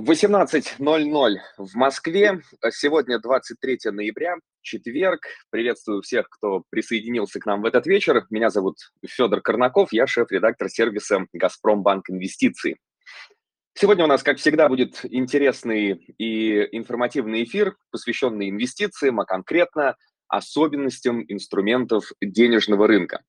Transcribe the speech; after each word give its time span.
18.00 0.00 1.36
в 1.58 1.74
Москве. 1.74 2.40
Сегодня 2.70 3.18
23 3.18 3.78
ноября, 3.90 4.36
четверг. 4.62 5.20
Приветствую 5.50 6.00
всех, 6.00 6.28
кто 6.30 6.64
присоединился 6.70 7.38
к 7.38 7.46
нам 7.46 7.60
в 7.60 7.66
этот 7.66 7.86
вечер. 7.86 8.24
Меня 8.30 8.50
зовут 8.50 8.76
Федор 9.06 9.42
Корнаков, 9.42 9.92
я 9.92 10.06
шеф-редактор 10.06 10.70
сервиса 10.70 11.26
«Газпромбанк 11.34 12.08
Инвестиции». 12.08 12.78
Сегодня 13.74 14.04
у 14.04 14.08
нас, 14.08 14.22
как 14.22 14.38
всегда, 14.38 14.68
будет 14.68 15.04
интересный 15.04 15.92
и 16.18 16.68
информативный 16.72 17.44
эфир, 17.44 17.76
посвященный 17.90 18.48
инвестициям, 18.48 19.20
а 19.20 19.26
конкретно 19.26 19.96
особенностям 20.28 21.24
инструментов 21.28 22.10
денежного 22.22 22.86
рынка 22.86 23.22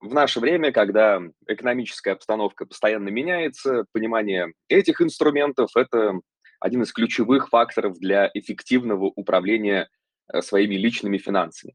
в 0.00 0.14
наше 0.14 0.40
время, 0.40 0.72
когда 0.72 1.20
экономическая 1.46 2.12
обстановка 2.12 2.66
постоянно 2.66 3.08
меняется, 3.08 3.84
понимание 3.92 4.52
этих 4.68 5.00
инструментов– 5.00 5.70
это 5.74 6.20
один 6.60 6.82
из 6.82 6.92
ключевых 6.92 7.48
факторов 7.48 7.98
для 7.98 8.30
эффективного 8.34 9.04
управления 9.04 9.88
э, 10.32 10.42
своими 10.42 10.76
личными 10.76 11.18
финансами. 11.18 11.74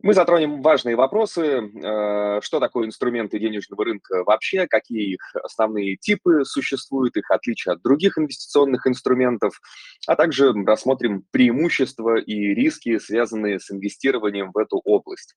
Мы 0.00 0.14
затронем 0.14 0.62
важные 0.62 0.94
вопросы, 0.94 1.42
э, 1.42 2.40
что 2.40 2.60
такое 2.60 2.86
инструменты 2.86 3.40
денежного 3.40 3.84
рынка 3.84 4.22
вообще, 4.24 4.68
какие 4.68 5.14
их 5.14 5.34
основные 5.42 5.96
типы 5.96 6.44
существуют, 6.44 7.16
их 7.16 7.28
отличия 7.30 7.72
от 7.72 7.82
других 7.82 8.16
инвестиционных 8.16 8.86
инструментов, 8.86 9.60
а 10.06 10.14
также 10.14 10.52
рассмотрим 10.52 11.24
преимущества 11.32 12.16
и 12.16 12.54
риски, 12.54 12.98
связанные 12.98 13.58
с 13.58 13.72
инвестированием 13.72 14.52
в 14.52 14.58
эту 14.58 14.80
область. 14.84 15.34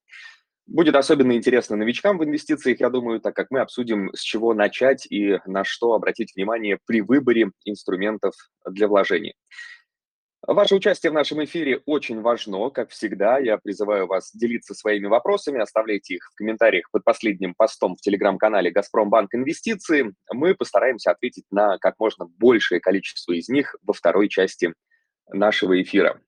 Будет 0.71 0.95
особенно 0.95 1.33
интересно 1.33 1.75
новичкам 1.75 2.17
в 2.17 2.23
инвестициях, 2.23 2.79
я 2.79 2.89
думаю, 2.89 3.19
так 3.19 3.35
как 3.35 3.47
мы 3.51 3.59
обсудим, 3.59 4.09
с 4.13 4.21
чего 4.21 4.53
начать 4.53 5.05
и 5.05 5.37
на 5.45 5.65
что 5.65 5.93
обратить 5.93 6.33
внимание 6.33 6.79
при 6.85 7.01
выборе 7.01 7.51
инструментов 7.65 8.33
для 8.65 8.87
вложений. 8.87 9.33
Ваше 10.47 10.75
участие 10.75 11.11
в 11.11 11.13
нашем 11.13 11.43
эфире 11.43 11.81
очень 11.85 12.21
важно, 12.21 12.69
как 12.69 12.91
всегда. 12.91 13.37
Я 13.37 13.57
призываю 13.57 14.07
вас 14.07 14.31
делиться 14.33 14.73
своими 14.73 15.07
вопросами, 15.07 15.59
оставляйте 15.59 16.15
их 16.15 16.29
в 16.31 16.35
комментариях 16.35 16.89
под 16.89 17.03
последним 17.03 17.53
постом 17.53 17.97
в 17.97 18.01
телеграм-канале 18.01 18.71
«Газпромбанк 18.71 19.35
Инвестиции». 19.35 20.13
Мы 20.31 20.55
постараемся 20.55 21.11
ответить 21.11 21.43
на 21.51 21.79
как 21.79 21.95
можно 21.99 22.27
большее 22.37 22.79
количество 22.79 23.33
из 23.33 23.49
них 23.49 23.75
во 23.83 23.91
второй 23.91 24.29
части 24.29 24.73
нашего 25.27 25.81
эфира. 25.81 26.21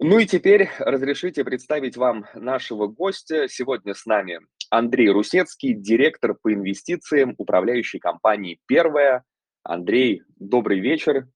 Ну 0.00 0.20
и 0.20 0.26
теперь 0.26 0.70
разрешите 0.78 1.42
представить 1.42 1.96
вам 1.96 2.24
нашего 2.32 2.86
гостя. 2.86 3.48
Сегодня 3.48 3.94
с 3.94 4.06
нами 4.06 4.38
Андрей 4.70 5.10
Русецкий, 5.10 5.74
директор 5.74 6.34
по 6.34 6.54
инвестициям 6.54 7.34
управляющей 7.36 7.98
компании 7.98 8.60
«Первая». 8.66 9.24
Андрей, 9.64 10.22
добрый 10.36 10.78
вечер. 10.78 11.26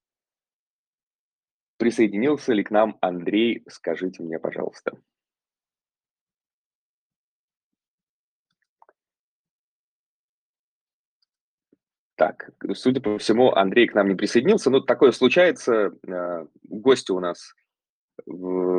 Присоединился 1.76 2.52
ли 2.52 2.62
к 2.62 2.70
нам 2.70 2.96
Андрей? 3.00 3.64
Скажите 3.68 4.22
мне, 4.22 4.38
пожалуйста. 4.38 4.96
Так, 12.14 12.50
судя 12.74 13.00
по 13.00 13.18
всему, 13.18 13.50
Андрей 13.50 13.88
к 13.88 13.94
нам 13.94 14.08
не 14.08 14.14
присоединился. 14.14 14.70
Но 14.70 14.78
такое 14.78 15.10
случается. 15.10 15.90
Э, 16.06 16.46
гости 16.62 17.10
у 17.10 17.18
нас 17.18 17.56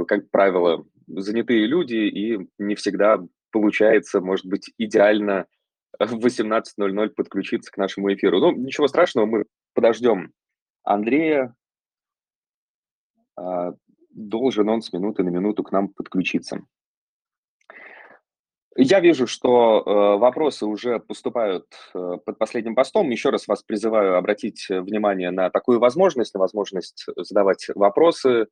как 0.07 0.29
правило, 0.29 0.85
занятые 1.07 1.65
люди, 1.65 1.95
и 1.95 2.49
не 2.57 2.75
всегда 2.75 3.19
получается, 3.51 4.21
может 4.21 4.45
быть, 4.45 4.71
идеально 4.77 5.45
в 5.99 6.25
18.00 6.25 7.09
подключиться 7.09 7.71
к 7.71 7.77
нашему 7.77 8.13
эфиру. 8.13 8.39
Ну, 8.39 8.51
ничего 8.51 8.87
страшного, 8.87 9.25
мы 9.25 9.45
подождем 9.73 10.33
Андрея. 10.83 11.55
А, 13.35 13.73
должен 14.09 14.69
он 14.69 14.81
с 14.81 14.91
минуты 14.93 15.23
на 15.23 15.29
минуту 15.29 15.63
к 15.63 15.71
нам 15.71 15.89
подключиться. 15.89 16.61
Я 18.75 18.99
вижу, 19.01 19.27
что 19.27 19.83
э, 19.85 20.17
вопросы 20.17 20.65
уже 20.65 20.99
поступают 20.99 21.67
э, 21.93 22.17
под 22.25 22.39
последним 22.39 22.73
постом. 22.73 23.07
Еще 23.11 23.29
раз 23.29 23.47
вас 23.47 23.61
призываю 23.61 24.17
обратить 24.17 24.65
внимание 24.67 25.29
на 25.29 25.51
такую 25.51 25.79
возможность, 25.79 26.33
на 26.33 26.39
возможность 26.39 27.05
задавать 27.15 27.67
вопросы, 27.75 28.47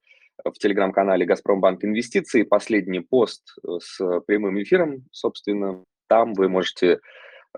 в 0.45 0.53
телеграм-канале 0.53 1.25
«Газпромбанк 1.25 1.83
Инвестиции». 1.83 2.43
Последний 2.43 2.99
пост 2.99 3.43
э, 3.63 3.79
с 3.81 4.21
прямым 4.21 4.61
эфиром, 4.61 5.05
собственно, 5.11 5.83
там 6.07 6.33
вы 6.33 6.49
можете 6.49 6.99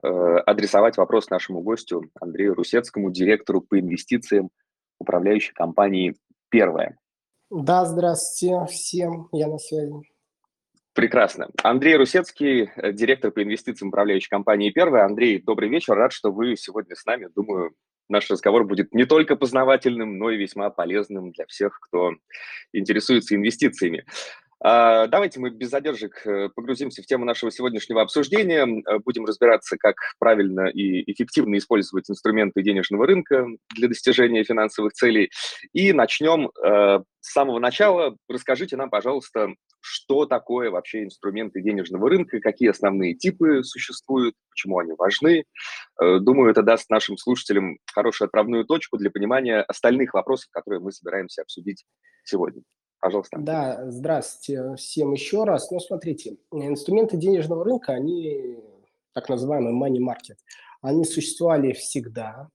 э, 0.02 0.08
адресовать 0.08 0.98
вопрос 0.98 1.30
нашему 1.30 1.62
гостю 1.62 2.04
Андрею 2.20 2.54
Русецкому, 2.54 3.12
директору 3.12 3.62
по 3.62 3.80
инвестициям 3.80 4.50
управляющей 5.00 5.54
компании 5.54 6.16
«Первая». 6.50 6.98
Да, 7.50 7.86
здравствуйте 7.86 8.66
всем, 8.72 9.30
я 9.32 9.48
на 9.48 9.58
связи. 9.60 9.94
Прекрасно. 10.94 11.50
Андрей 11.64 11.96
Русецкий, 11.96 12.70
э, 12.76 12.92
директор 12.94 13.32
по 13.32 13.42
инвестициям 13.44 13.90
управляющей 13.90 14.30
компании 14.30 14.70
«Первая». 14.70 15.06
Андрей, 15.06 15.42
добрый 15.42 15.70
вечер, 15.70 15.96
рад, 15.96 16.14
что 16.14 16.32
вы 16.32 16.56
сегодня 16.56 16.96
с 16.96 17.06
нами. 17.06 17.30
Думаю, 17.36 17.74
наш 18.10 18.30
разговор 18.30 18.66
будет 18.66 18.94
не 18.94 19.06
только 19.06 19.36
познавательным, 19.36 20.18
но 20.18 20.30
и 20.30 20.38
весьма 20.38 20.70
полезным 20.70 21.32
для 21.32 21.46
всех, 21.48 21.80
кто 21.80 22.12
интересуется 22.72 23.36
инвестициями. 23.36 24.06
А, 24.66 25.08
давайте 25.08 25.42
мы 25.42 25.50
без 25.50 25.70
задержек 25.70 26.26
э, 26.26 26.48
погрузимся 26.56 27.04
в 27.04 27.06
тему 27.06 27.26
нашего 27.26 27.52
сегодняшнего 27.52 28.02
обсуждения. 28.02 28.66
Э, 28.66 29.00
будем 29.00 29.26
разбираться, 29.26 29.76
как 29.78 29.96
правильно 30.20 30.68
и 30.68 31.12
эффективно 31.12 31.58
использовать 31.58 32.10
инструменты 32.10 32.64
денежного 32.64 33.06
рынка 33.06 33.46
для 33.76 33.90
достижения 33.90 34.46
финансовых 34.46 34.94
целей. 34.94 35.32
И 35.74 35.92
начнем 35.92 36.48
э, 36.48 37.02
с 37.20 37.34
самого 37.34 37.60
начала. 37.60 38.16
Расскажите 38.30 38.78
нам, 38.78 38.90
пожалуйста, 38.90 39.50
что 39.84 40.26
такое 40.26 40.72
вообще 40.72 41.04
инструменты 41.04 41.62
денежного 41.62 42.10
рынка, 42.10 42.40
какие 42.40 42.70
основные 42.70 43.16
типы 43.16 43.64
существуют, 43.64 44.34
почему 44.50 44.80
они 44.80 44.94
важны. 44.98 45.44
Думаю, 46.00 46.52
это 46.52 46.64
даст 46.64 46.90
нашим 46.90 47.18
слушателям 47.18 47.78
хорошую 47.94 48.28
отправную 48.28 48.64
точку 48.64 48.98
для 48.98 49.12
понимания 49.12 49.62
остальных 49.62 50.14
вопросов, 50.14 50.50
которые 50.52 50.80
мы 50.80 50.94
собираемся 50.94 51.42
обсудить 51.42 51.84
сегодня. 52.24 52.64
Пожалуйста. 53.02 53.38
Да, 53.40 53.92
здравствуйте 53.92 54.76
всем 54.78 55.12
еще 55.12 55.44
раз. 55.44 55.70
Ну, 55.70 55.82
смотрите, 55.82 56.38
инструменты 56.54 57.18
денежного 57.18 57.66
рынка, 57.66 57.92
они 57.92 58.60
так 59.14 59.28
называемый 59.28 59.74
money 59.74 60.00
market, 60.00 60.38
они 60.82 61.04
существовали 61.04 61.74
всегда. 61.74 62.48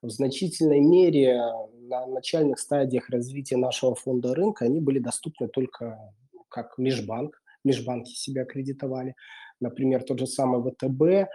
В 0.00 0.08
значительной 0.08 0.80
мере 0.80 1.42
на 1.90 2.06
начальных 2.06 2.58
стадиях 2.58 3.10
развития 3.10 3.58
нашего 3.58 3.94
фонда 3.94 4.34
рынка 4.34 4.64
они 4.64 4.80
были 4.80 4.98
доступны 4.98 5.48
только 5.48 6.14
как 6.50 6.78
межбанк. 6.78 7.40
Межбанки 7.64 8.12
себя 8.12 8.44
кредитовали. 8.44 9.14
Например, 9.60 10.02
тот 10.02 10.18
же 10.18 10.26
самый 10.26 10.62
ВТБ 10.62 11.30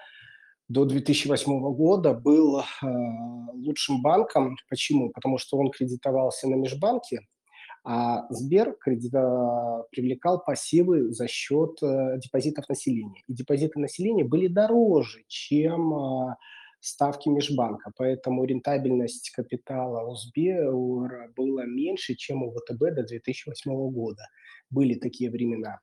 до 0.68 0.86
2008 0.86 1.76
года 1.76 2.14
был 2.14 2.59
э, 2.59 2.64
лучшим 3.53 4.02
банком. 4.02 4.58
Почему? 4.70 5.12
Потому 5.12 5.38
что 5.38 5.58
он 5.58 5.70
кредитовался 5.70 6.50
на 6.50 6.56
межбанке, 6.56 7.22
а 7.84 8.26
Сбер 8.31 8.76
привлекал 8.81 10.44
пассивы 10.44 11.12
за 11.12 11.28
счет 11.28 11.78
э, 11.84 12.18
депозитов 12.18 12.68
населения. 12.68 13.22
И 13.28 13.34
депозиты 13.34 13.80
населения 13.80 14.24
были 14.24 14.47
дороже, 14.47 15.24
чем 15.28 15.94
а, 15.94 16.38
ставки 16.80 17.30
межбанка, 17.30 17.92
поэтому 17.96 18.44
рентабельность 18.46 19.30
капитала 19.32 20.03
у 20.08 20.16
Сбера 20.16 21.32
была 21.36 21.66
меньше, 21.66 22.16
чем 22.16 22.42
у 22.42 22.52
ВТБ 22.52 22.96
до 22.96 23.03
2008 23.03 23.72
года. 23.92 24.24
Были 24.70 24.96
такие 24.96 25.30
времена. 25.30 25.80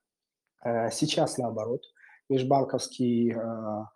А 0.61 0.91
сейчас 0.91 1.39
наоборот. 1.39 1.83
Межбанковский 2.29 3.35
а, 3.35 3.89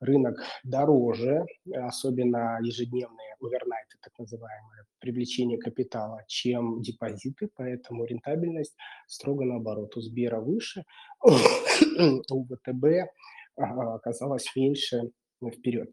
рынок 0.00 0.36
дороже, 0.64 1.44
особенно 1.74 2.58
ежедневные 2.62 3.34
овернайты, 3.40 3.96
так 4.02 4.18
называемые, 4.18 4.84
привлечение 5.00 5.58
капитала, 5.58 6.22
чем 6.26 6.80
депозиты, 6.80 7.50
поэтому 7.54 8.04
рентабельность 8.04 8.74
строго 9.06 9.44
наоборот. 9.44 9.96
У 9.96 10.00
Сбера 10.00 10.40
выше, 10.40 10.84
у 11.22 12.44
ВТБ 12.46 13.10
оказалось 13.56 14.46
меньше 14.56 15.10
вперед. 15.52 15.90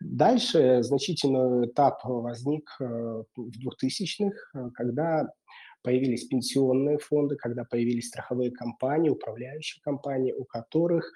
Дальше 0.00 0.82
значительный 0.82 1.66
этап 1.68 2.04
возник 2.04 2.68
э, 2.80 2.84
в 2.84 3.48
2000-х, 3.48 4.36
э, 4.54 4.70
когда 4.74 5.26
появились 5.86 6.24
пенсионные 6.24 6.98
фонды, 6.98 7.36
когда 7.36 7.64
появились 7.64 8.08
страховые 8.08 8.50
компании, 8.50 9.08
управляющие 9.08 9.80
компании, 9.84 10.32
у 10.32 10.44
которых 10.44 11.12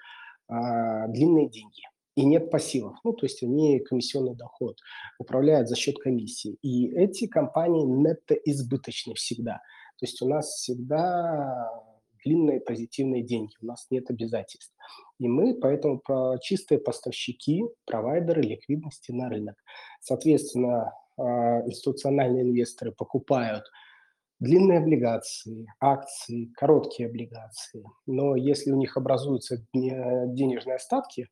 а, 0.47 1.09
длинные 1.09 1.49
деньги 1.49 1.81
и 2.15 2.23
нет 2.23 2.49
пассивов. 2.49 2.97
Ну, 3.03 3.11
то 3.11 3.25
есть 3.25 3.43
они 3.43 3.81
комиссионный 3.81 4.33
доход 4.33 4.77
управляют 5.19 5.67
за 5.67 5.75
счет 5.75 5.97
комиссии. 5.99 6.57
И 6.61 6.87
эти 6.87 7.27
компании 7.27 7.83
нетто-избыточны 7.83 9.13
всегда. 9.15 9.55
То 9.99 10.05
есть 10.05 10.21
у 10.21 10.29
нас 10.29 10.47
всегда 10.47 11.69
длинные 12.23 12.61
позитивные 12.61 13.23
деньги, 13.23 13.51
у 13.61 13.65
нас 13.65 13.87
нет 13.89 14.09
обязательств. 14.09 14.73
И 15.19 15.27
мы 15.27 15.53
поэтому 15.53 15.99
про 15.99 16.37
чистые 16.37 16.79
поставщики, 16.79 17.65
провайдеры 17.85 18.41
ликвидности 18.41 19.11
на 19.11 19.27
рынок. 19.27 19.55
Соответственно, 19.99 20.93
а, 21.17 21.61
институциональные 21.65 22.43
инвесторы 22.43 22.93
покупают 22.93 23.65
длинные 24.41 24.79
облигации, 24.79 25.67
акции, 25.79 26.51
короткие 26.55 27.07
облигации. 27.07 27.85
Но 28.07 28.35
если 28.35 28.71
у 28.71 28.75
них 28.75 28.97
образуются 28.97 29.63
денежные 29.71 30.75
остатки, 30.75 31.29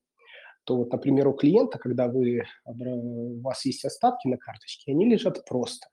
то 0.63 0.77
вот, 0.77 0.91
например, 0.91 1.27
у 1.27 1.33
клиента, 1.33 1.79
когда 1.79 2.07
вы, 2.07 2.43
у 2.65 3.41
вас 3.41 3.65
есть 3.65 3.83
остатки 3.83 4.27
на 4.27 4.37
карточке, 4.37 4.91
они 4.91 5.09
лежат 5.09 5.43
просто. 5.45 5.87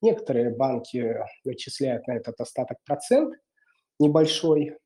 Некоторые 0.00 0.50
банки 0.50 1.18
начисляют 1.44 2.06
на 2.06 2.12
этот 2.12 2.40
остаток 2.40 2.78
процент 2.86 3.34
небольшой, 3.98 4.78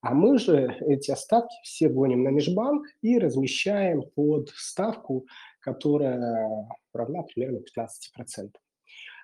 а 0.00 0.14
мы 0.14 0.38
же 0.38 0.76
эти 0.86 1.10
остатки 1.10 1.54
все 1.64 1.88
гоним 1.88 2.22
на 2.22 2.28
межбанк 2.28 2.86
и 3.02 3.18
размещаем 3.18 4.02
под 4.14 4.50
ставку, 4.50 5.26
которая 5.60 6.68
равна 6.94 7.22
примерно 7.22 7.58
15%. 7.58 8.50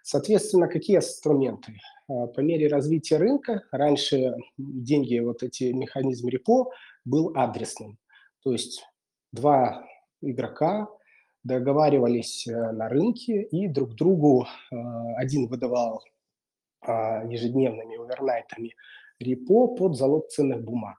Соответственно, 0.03 0.69
какие 0.69 0.97
инструменты? 0.97 1.75
А, 2.09 2.27
по 2.27 2.41
мере 2.41 2.69
развития 2.69 3.17
рынка, 3.17 3.65
раньше 3.71 4.35
деньги, 4.57 5.19
вот 5.19 5.43
эти 5.43 5.73
механизм 5.73 6.29
репо 6.29 6.71
был 7.05 7.33
адресным. 7.35 7.99
То 8.43 8.53
есть 8.53 8.85
два 9.33 9.85
игрока 10.21 10.89
договаривались 11.45 12.47
э, 12.47 12.73
на 12.73 12.89
рынке 12.89 13.43
и 13.43 13.69
друг 13.69 13.95
другу 13.95 14.45
э, 14.45 14.77
один 15.17 15.47
выдавал 15.49 16.03
а, 16.81 17.25
ежедневными 17.25 18.03
овернайтами 18.03 18.75
репо 19.19 19.69
под 19.75 19.97
залог 19.97 20.29
ценных 20.29 20.63
бумаг. 20.63 20.97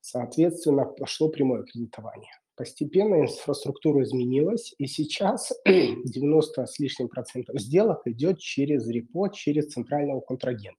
Соответственно, 0.00 0.84
пошло 0.84 1.28
прямое 1.28 1.62
кредитование. 1.62 2.32
Постепенно 2.62 3.22
инфраструктура 3.22 4.04
изменилась, 4.04 4.72
и 4.78 4.86
сейчас 4.86 5.52
90 5.66 6.64
с 6.64 6.78
лишним 6.78 7.08
процентов 7.08 7.60
сделок 7.60 8.02
идет 8.04 8.38
через 8.38 8.86
репо, 8.86 9.28
через 9.30 9.66
центрального 9.66 10.20
контрагента. 10.20 10.78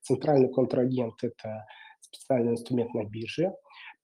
Центральный 0.00 0.50
контрагент– 0.50 1.16
это 1.22 1.66
специальный 2.00 2.52
инструмент 2.52 2.94
на 2.94 3.04
бирже. 3.04 3.52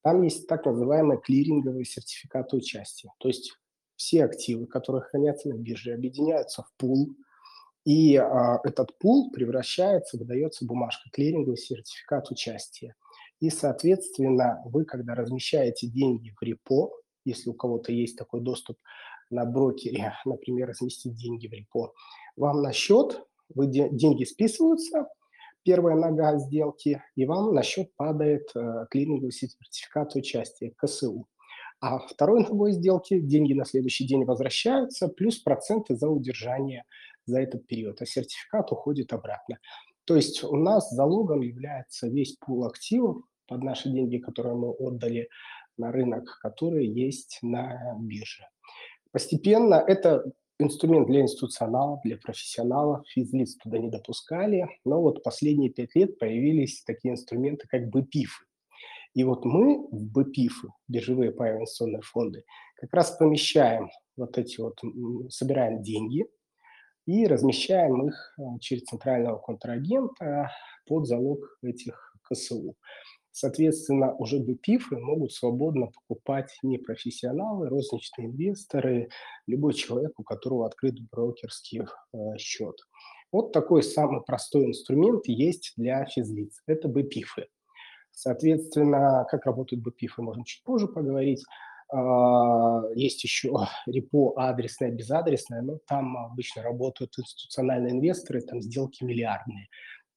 Там 0.03 0.21
есть 0.21 0.47
так 0.47 0.67
называемые 0.67 1.19
клиринговые 1.19 1.87
сертификаты 1.87 2.59
участия. 2.59 3.11
То 3.17 3.29
есть 3.29 3.55
все 3.97 4.27
активы, 4.27 4.67
которые 4.67 5.01
хранятся 5.01 5.49
на 5.49 5.55
бирже, 5.55 5.95
объединяются 5.95 6.63
в 6.63 6.75
пул, 6.77 7.17
и 7.87 8.17
а, 8.17 8.61
этот 8.65 8.99
пул 8.99 9.31
превращается, 9.31 10.19
выдается 10.19 10.67
бумажка, 10.67 11.09
клиринговый 11.11 11.57
сертификат 11.57 12.31
участия. 12.31 12.95
И, 13.41 13.49
соответственно, 13.49 14.61
вы, 14.67 14.85
когда 14.85 15.15
размещаете 15.15 15.87
деньги 15.87 16.35
в 16.39 16.43
репо, 16.43 16.93
если 17.25 17.51
у 17.51 17.55
кого-то 17.55 17.93
есть 17.93 18.17
такой 18.17 18.41
доступ 18.41 18.79
на 19.31 19.45
брокере, 19.45 20.15
например, 20.25 20.69
разместить 20.69 21.15
деньги 21.15 21.47
в 21.47 21.53
репо, 21.53 21.93
вам 22.37 22.63
на 22.63 22.73
счет 22.73 23.23
вы 23.55 23.67
де- 23.67 23.91
деньги 23.91 24.25
списываются, 24.25 25.07
первая 25.65 25.97
нога 25.97 26.39
сделки, 26.39 27.03
и 27.17 27.27
вам 27.27 27.55
на 27.55 27.63
счет 27.63 27.91
падает 27.97 28.51
э, 28.55 28.87
клиринговый 28.91 29.33
сертификат 29.33 30.15
участия, 30.15 30.73
КСУ. 30.77 31.27
А 31.81 31.99
второй 31.99 32.43
ногой 32.43 32.73
сделки 32.73 33.21
деньги 33.21 33.53
на 33.53 33.65
следующий 33.65 34.07
день 34.07 34.25
возвращаются, 34.25 35.09
плюс 35.09 35.39
проценты 35.39 35.97
за 35.97 36.09
удержание 36.09 36.85
за 37.27 37.41
этот 37.41 37.67
период, 37.67 38.01
а 38.01 38.07
сертификат 38.07 38.73
уходит 38.73 39.13
обратно. 39.13 39.59
То 40.05 40.17
есть 40.17 40.45
у 40.45 40.57
нас 40.57 40.91
залогом 40.91 41.41
является 41.41 42.09
весь 42.09 42.37
пул 42.37 42.67
активов 42.67 43.23
под 43.47 43.63
наши 43.63 43.91
деньги, 43.91 44.19
которые 44.19 44.55
мы 44.55 44.71
отдали 44.71 45.29
на 45.77 45.93
рынок, 45.93 46.39
которые 46.41 46.93
есть 46.93 47.39
на 47.43 47.97
бирже. 47.99 48.45
Постепенно 49.13 49.75
это 49.75 50.25
инструмент 50.59 51.07
для 51.07 51.21
институционалов, 51.21 52.01
для 52.05 52.17
профессионалов, 52.17 53.07
физлиц 53.09 53.57
туда 53.57 53.79
не 53.79 53.91
допускали, 53.91 54.69
но 54.85 55.01
вот 55.01 55.23
последние 55.23 55.71
пять 55.71 55.95
лет 55.95 56.19
появились 56.19 56.83
такие 56.85 57.13
инструменты, 57.13 57.67
как 57.69 57.89
БПИФ. 57.89 58.47
И 59.15 59.23
вот 59.23 59.45
мы 59.45 59.87
в 59.91 60.11
БПИФы, 60.11 60.69
биржевые 60.89 61.31
паевые 61.31 61.61
инвестиционные 61.61 62.03
фонды, 62.03 62.45
как 62.77 62.93
раз 62.93 63.13
помещаем 63.13 63.91
вот 64.17 64.37
эти 64.39 64.61
вот, 64.61 64.81
собираем 65.31 65.83
деньги 65.83 66.27
и 67.07 67.27
размещаем 67.27 68.09
их 68.09 68.35
э, 68.39 68.43
через 68.61 68.85
центрального 68.85 69.39
контрагента 69.39 70.51
под 70.87 71.07
залог 71.07 71.59
этих 71.63 72.17
КСУ. 72.23 72.77
Соответственно, 73.37 74.15
уже 74.15 74.39
БПИФы 74.39 74.97
могут 74.97 75.33
свободно 75.33 75.89
покупать 75.89 76.57
не 76.63 76.79
профессионалы, 76.79 77.69
розничные 77.69 78.29
инвесторы, 78.29 79.09
любой 79.49 79.75
человек, 79.75 80.13
у 80.21 80.23
которого 80.23 80.67
открыт 80.67 80.95
брокерский 81.11 81.83
э, 81.83 82.17
счет. 82.39 82.77
Вот 83.33 83.51
такой 83.51 83.83
самый 83.83 84.23
простой 84.23 84.67
инструмент 84.67 85.27
есть 85.27 85.73
для 85.77 86.05
физлиц. 86.05 86.63
Это 86.69 86.87
БПИФы. 86.87 87.49
Соответственно, 88.13 89.27
как 89.29 89.47
работают 89.47 89.83
БПИФы, 89.83 90.23
можем 90.23 90.45
чуть 90.45 90.63
позже 90.63 90.87
поговорить. 90.87 91.43
А, 91.93 92.83
есть 92.95 93.25
еще 93.25 93.53
репо 93.87 94.35
адресное, 94.37 94.93
безадресное, 94.93 95.61
но 95.61 95.81
там 95.89 96.17
обычно 96.19 96.63
работают 96.63 97.19
институциональные 97.19 97.95
инвесторы, 97.95 98.43
там 98.43 98.63
сделки 98.63 99.03
миллиардные. 99.03 99.67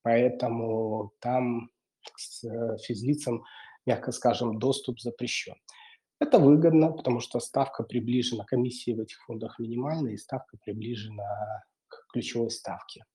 Поэтому 0.03 1.13
там 1.19 1.71
физлицам, 2.83 3.43
мягко 3.85 4.11
скажем, 4.11 4.59
доступ 4.59 4.99
запрещен. 4.99 5.55
Это 6.19 6.39
выгодно, 6.39 6.91
потому 6.91 7.19
что 7.19 7.39
ставка 7.39 7.83
приближена, 7.83 8.43
комиссии 8.43 8.91
в 8.91 9.01
этих 9.01 9.21
фондах 9.25 9.59
минимальная, 9.59 10.13
и 10.13 10.17
ставка 10.17 10.57
приближена 10.63 11.63
к 11.87 12.11
ключевой 12.11 12.49
ставке. 12.49 13.05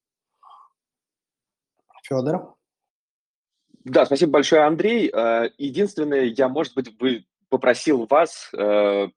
Федор? 2.05 2.57
Да, 3.85 4.07
спасибо 4.07 4.33
большое, 4.33 4.63
Андрей. 4.63 5.11
Э, 5.11 5.51
единственное, 5.59 6.25
я, 6.25 6.49
может 6.49 6.75
быть, 6.75 6.97
бы 6.97 7.25
попросил 7.49 8.07
вас 8.07 8.51
э, 8.57 9.09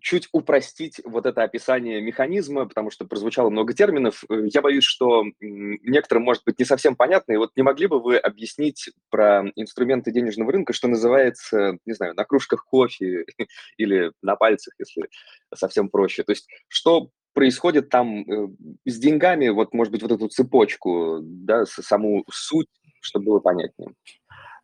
чуть 0.00 0.28
упростить 0.32 1.00
вот 1.04 1.26
это 1.26 1.42
описание 1.42 2.00
механизма, 2.00 2.66
потому 2.66 2.90
что 2.90 3.04
прозвучало 3.04 3.50
много 3.50 3.74
терминов. 3.74 4.24
Э, 4.28 4.46
я 4.52 4.62
боюсь, 4.62 4.84
что 4.84 5.24
некоторым 5.40 6.24
может 6.24 6.44
быть 6.44 6.58
не 6.58 6.64
совсем 6.64 6.96
понятно. 6.96 7.32
И 7.32 7.36
вот 7.36 7.52
не 7.56 7.62
могли 7.62 7.86
бы 7.86 8.00
вы 8.00 8.16
объяснить 8.16 8.90
про 9.10 9.44
инструменты 9.56 10.12
денежного 10.12 10.52
рынка, 10.52 10.72
что 10.72 10.88
называется, 10.88 11.78
не 11.86 11.94
знаю, 11.94 12.14
на 12.14 12.24
кружках 12.24 12.64
кофе 12.64 13.24
или 13.76 14.12
на 14.22 14.36
пальцах, 14.36 14.74
если 14.78 15.08
совсем 15.54 15.88
проще. 15.88 16.22
То 16.22 16.32
есть 16.32 16.48
что 16.68 17.10
происходит 17.34 17.88
там 17.88 18.22
э, 18.22 18.48
с 18.86 18.98
деньгами, 18.98 19.48
вот, 19.48 19.72
может 19.72 19.92
быть, 19.92 20.02
вот 20.02 20.12
эту 20.12 20.28
цепочку, 20.28 21.20
да, 21.22 21.66
саму 21.66 22.24
суть, 22.30 22.68
чтобы 23.00 23.26
было 23.26 23.38
понятнее. 23.40 23.94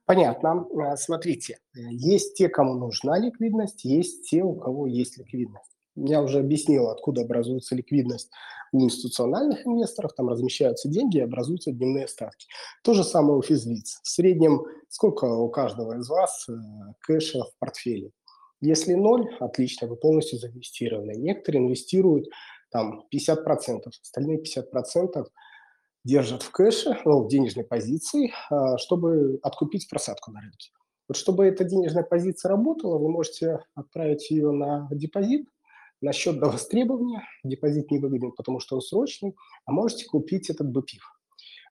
Понятно. 0.07 0.67
А, 0.79 0.97
смотрите, 0.97 1.59
есть 1.75 2.35
те, 2.37 2.49
кому 2.49 2.75
нужна 2.75 3.19
ликвидность, 3.19 3.85
есть 3.85 4.29
те, 4.29 4.43
у 4.43 4.55
кого 4.55 4.87
есть 4.87 5.19
ликвидность. 5.19 5.71
Я 5.97 6.23
уже 6.23 6.41
объяснил, 6.41 6.89
откуда 6.89 7.23
образуется 7.23 7.75
ликвидность 7.75 8.31
у 8.75 8.83
институциональных 8.83 9.65
инвесторов, 9.67 10.15
там 10.15 10.29
размещаются 10.29 10.89
деньги 10.89 11.19
и 11.19 11.21
образуются 11.21 11.71
дневные 11.71 12.09
ставки. 12.09 12.47
То 12.83 12.93
же 12.93 13.05
самое 13.05 13.39
у 13.39 13.43
физлиц. 13.43 14.01
В 14.03 14.09
среднем 14.09 14.65
сколько 14.89 15.27
у 15.27 15.49
каждого 15.49 15.97
из 15.97 16.09
вас 16.09 16.47
э, 16.49 16.53
кэша 17.01 17.45
в 17.45 17.59
портфеле? 17.61 18.11
Если 18.61 18.95
ноль, 18.95 19.29
отлично, 19.39 19.87
вы 19.87 19.97
полностью 19.97 20.39
заинвестированы. 20.39 21.13
Некоторые 21.13 21.63
инвестируют 21.63 22.27
там 22.71 23.05
50%, 23.15 23.83
остальные 24.03 24.43
50% 24.43 25.25
держат 26.05 26.43
в 26.43 26.51
кэше, 26.51 26.99
ну, 27.05 27.25
в 27.25 27.29
денежной 27.29 27.65
позиции, 27.65 28.33
а, 28.51 28.79
чтобы 28.79 29.39
откупить 29.43 29.89
просадку 29.89 30.31
на 30.31 30.41
рынке. 30.41 30.71
Вот 31.09 31.17
чтобы 31.17 31.47
эта 31.47 31.65
денежная 31.65 32.03
позиция 32.03 32.51
работала, 32.51 32.99
вы 32.99 33.11
можете 33.11 33.61
отправить 33.75 34.31
ее 34.31 34.53
на 34.53 34.89
депозит, 34.91 35.49
на 36.01 36.13
счет 36.13 36.39
до 36.39 36.47
востребования. 36.47 37.23
Депозит 37.43 37.91
не 37.91 37.99
выгоден, 37.99 38.33
потому 38.33 38.61
что 38.61 38.77
он 38.77 38.83
срочный, 38.83 39.35
а 39.67 39.73
можете 39.73 40.07
купить 40.07 40.51
этот 40.51 40.71
БПИФ. 40.71 41.03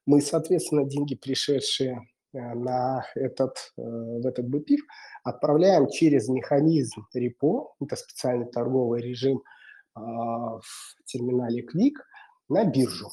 Мы, 0.06 0.22
соответственно, 0.22 0.84
деньги, 0.84 1.16
пришедшие 1.16 2.02
э, 2.34 2.54
на 2.54 3.06
этот, 3.16 3.72
э, 3.78 3.82
в 3.82 4.26
этот 4.26 4.48
БПИФ, 4.50 4.82
отправляем 5.24 5.88
через 5.90 6.28
механизм 6.28 7.08
репо, 7.14 7.74
это 7.80 7.96
специальный 7.96 8.48
торговый 8.48 9.02
режим 9.02 9.42
а, 9.96 10.60
в 10.60 10.96
терминале 11.06 11.64
Quick, 11.64 11.94
на 12.50 12.66
биржу. 12.66 13.10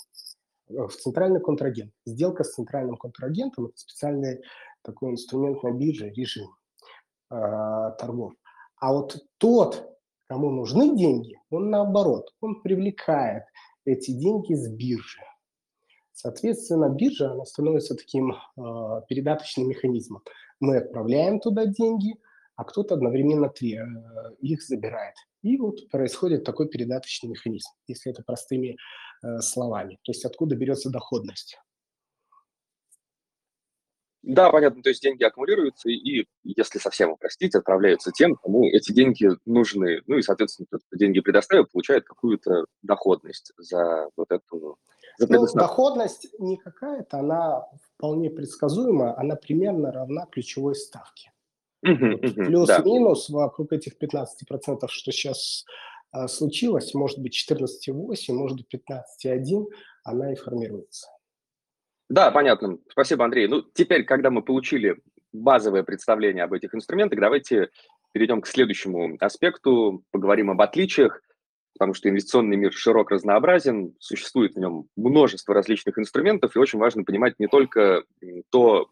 Э, 0.70 0.86
в 0.86 0.96
центральный 0.96 1.40
контрагент. 1.40 1.92
Сделка 2.04 2.44
с 2.44 2.54
центральным 2.54 2.96
контрагентом– 2.96 3.66
это 3.66 3.78
специальный 3.78 4.42
такой 4.82 5.12
инструмент 5.12 5.62
на 5.62 5.72
бирже, 5.72 6.10
режим 6.10 6.48
э, 7.30 7.34
торгов. 7.98 8.34
А 8.76 8.92
вот 8.92 9.16
тот, 9.38 9.98
кому 10.26 10.50
нужны 10.50 10.96
деньги, 10.96 11.38
он 11.50 11.70
наоборот, 11.70 12.34
он 12.40 12.62
привлекает 12.62 13.44
эти 13.84 14.12
деньги 14.12 14.54
с 14.54 14.68
биржи. 14.68 15.20
Соответственно, 16.12 16.88
биржа 16.88 17.32
она 17.32 17.44
становится 17.44 17.94
таким 17.94 18.32
э, 18.32 19.02
передаточным 19.08 19.68
механизмом. 19.68 20.22
Мы 20.60 20.78
отправляем 20.78 21.40
туда 21.40 21.66
деньги, 21.66 22.14
а 22.56 22.64
кто-то 22.64 22.94
одновременно 22.94 23.48
три 23.48 23.76
э, 23.78 23.84
их 24.40 24.62
забирает. 24.62 25.14
И 25.42 25.56
вот 25.56 25.88
происходит 25.90 26.44
такой 26.44 26.68
передаточный 26.68 27.30
механизм, 27.30 27.70
если 27.86 28.12
это 28.12 28.22
простыми 28.22 28.76
словами. 29.40 29.98
То 30.02 30.12
есть 30.12 30.24
откуда 30.24 30.56
берется 30.56 30.90
доходность. 30.90 31.58
Да, 34.22 34.50
понятно, 34.50 34.82
то 34.82 34.90
есть 34.90 35.02
деньги 35.02 35.24
аккумулируются, 35.24 35.88
и 35.88 36.26
если 36.44 36.78
совсем 36.78 37.10
упростить, 37.10 37.54
отправляются 37.54 38.12
тем, 38.12 38.34
кому 38.34 38.68
эти 38.68 38.92
деньги 38.92 39.30
нужны. 39.46 40.02
Ну 40.06 40.18
и, 40.18 40.22
соответственно, 40.22 40.66
тот, 40.70 40.82
кто 40.86 40.96
деньги 40.98 41.20
предоставил, 41.20 41.66
получает 41.66 42.04
какую-то 42.04 42.66
доходность 42.82 43.52
за 43.56 44.08
вот 44.16 44.30
эту... 44.30 44.76
За 45.18 45.26
ну, 45.26 45.46
доходность 45.54 46.28
не 46.38 46.58
какая-то, 46.58 47.18
она 47.18 47.64
вполне 47.94 48.30
предсказуема, 48.30 49.18
она 49.18 49.36
примерно 49.36 49.90
равна 49.90 50.26
ключевой 50.26 50.74
ставке. 50.74 51.32
Uh-huh, 51.84 52.12
вот 52.12 52.22
uh-huh, 52.22 52.46
Плюс-минус 52.46 53.28
да. 53.30 53.38
вокруг 53.38 53.72
этих 53.72 53.94
15%, 53.98 54.86
что 54.88 55.12
сейчас 55.12 55.64
случилось, 56.26 56.94
может 56.94 57.18
быть 57.18 57.34
14,8, 57.50 58.32
может 58.32 58.56
быть 58.58 58.82
15,1, 59.24 59.66
она 60.04 60.32
и 60.32 60.36
формируется. 60.36 61.08
Да, 62.08 62.30
понятно. 62.32 62.78
Спасибо, 62.88 63.24
Андрей. 63.24 63.46
Ну, 63.46 63.62
теперь, 63.62 64.04
когда 64.04 64.30
мы 64.30 64.42
получили 64.42 64.96
базовое 65.32 65.84
представление 65.84 66.44
об 66.44 66.52
этих 66.52 66.74
инструментах, 66.74 67.20
давайте 67.20 67.70
перейдем 68.12 68.40
к 68.40 68.48
следующему 68.48 69.16
аспекту, 69.20 70.04
поговорим 70.10 70.50
об 70.50 70.60
отличиях, 70.60 71.22
потому 71.74 71.94
что 71.94 72.08
инвестиционный 72.08 72.56
мир 72.56 72.72
широк, 72.72 73.12
разнообразен, 73.12 73.94
существует 74.00 74.54
в 74.54 74.58
нем 74.58 74.88
множество 74.96 75.54
различных 75.54 75.98
инструментов, 75.98 76.56
и 76.56 76.58
очень 76.58 76.80
важно 76.80 77.04
понимать 77.04 77.38
не 77.38 77.46
только 77.46 78.02
то, 78.50 78.88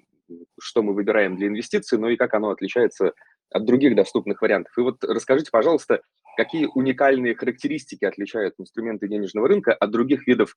что 0.60 0.82
мы 0.82 0.94
выбираем 0.94 1.37
для 1.37 1.48
инвестиций, 1.48 1.98
но 1.98 2.08
и 2.08 2.16
как 2.16 2.34
оно 2.34 2.50
отличается 2.50 3.14
от 3.50 3.64
других 3.64 3.96
доступных 3.96 4.42
вариантов. 4.42 4.76
И 4.78 4.80
вот 4.80 5.02
расскажите, 5.02 5.50
пожалуйста, 5.50 6.02
какие 6.38 6.68
уникальные 6.73 7.35
характеристики 7.35 8.04
отличают 8.04 8.54
инструменты 8.59 9.09
денежного 9.09 9.49
рынка 9.49 9.75
от 9.75 9.90
других 9.90 10.28
видов 10.28 10.54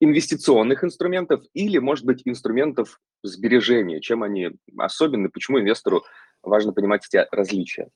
инвестиционных 0.00 0.82
инструментов 0.82 1.42
или, 1.52 1.76
может 1.76 2.06
быть, 2.06 2.22
инструментов 2.24 2.98
сбережения? 3.22 4.00
Чем 4.00 4.22
они 4.22 4.52
особенны? 4.78 5.28
Почему 5.28 5.60
инвестору 5.60 6.02
важно 6.42 6.72
понимать 6.72 7.06
эти 7.06 7.26
различия? 7.30 7.90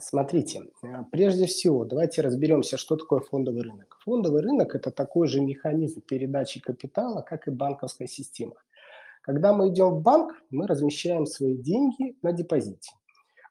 Смотрите, 0.00 0.62
э, 0.84 0.86
прежде 1.10 1.46
всего, 1.46 1.84
давайте 1.84 2.22
разберемся, 2.22 2.76
что 2.76 2.96
такое 2.96 3.18
фондовый 3.18 3.62
рынок. 3.62 3.98
Фондовый 4.04 4.40
рынок– 4.40 4.74
это 4.76 4.92
такой 4.92 5.26
же 5.26 5.40
механизм 5.40 6.02
передачи 6.02 6.60
капитала, 6.60 7.20
как 7.22 7.48
и 7.48 7.50
банковская 7.50 8.06
система. 8.06 8.54
Когда 9.22 9.52
мы 9.52 9.70
идем 9.70 9.96
в 9.96 10.02
банк, 10.02 10.40
мы 10.50 10.68
размещаем 10.68 11.26
свои 11.26 11.56
деньги 11.56 12.16
на 12.22 12.32
депозите. 12.32 12.92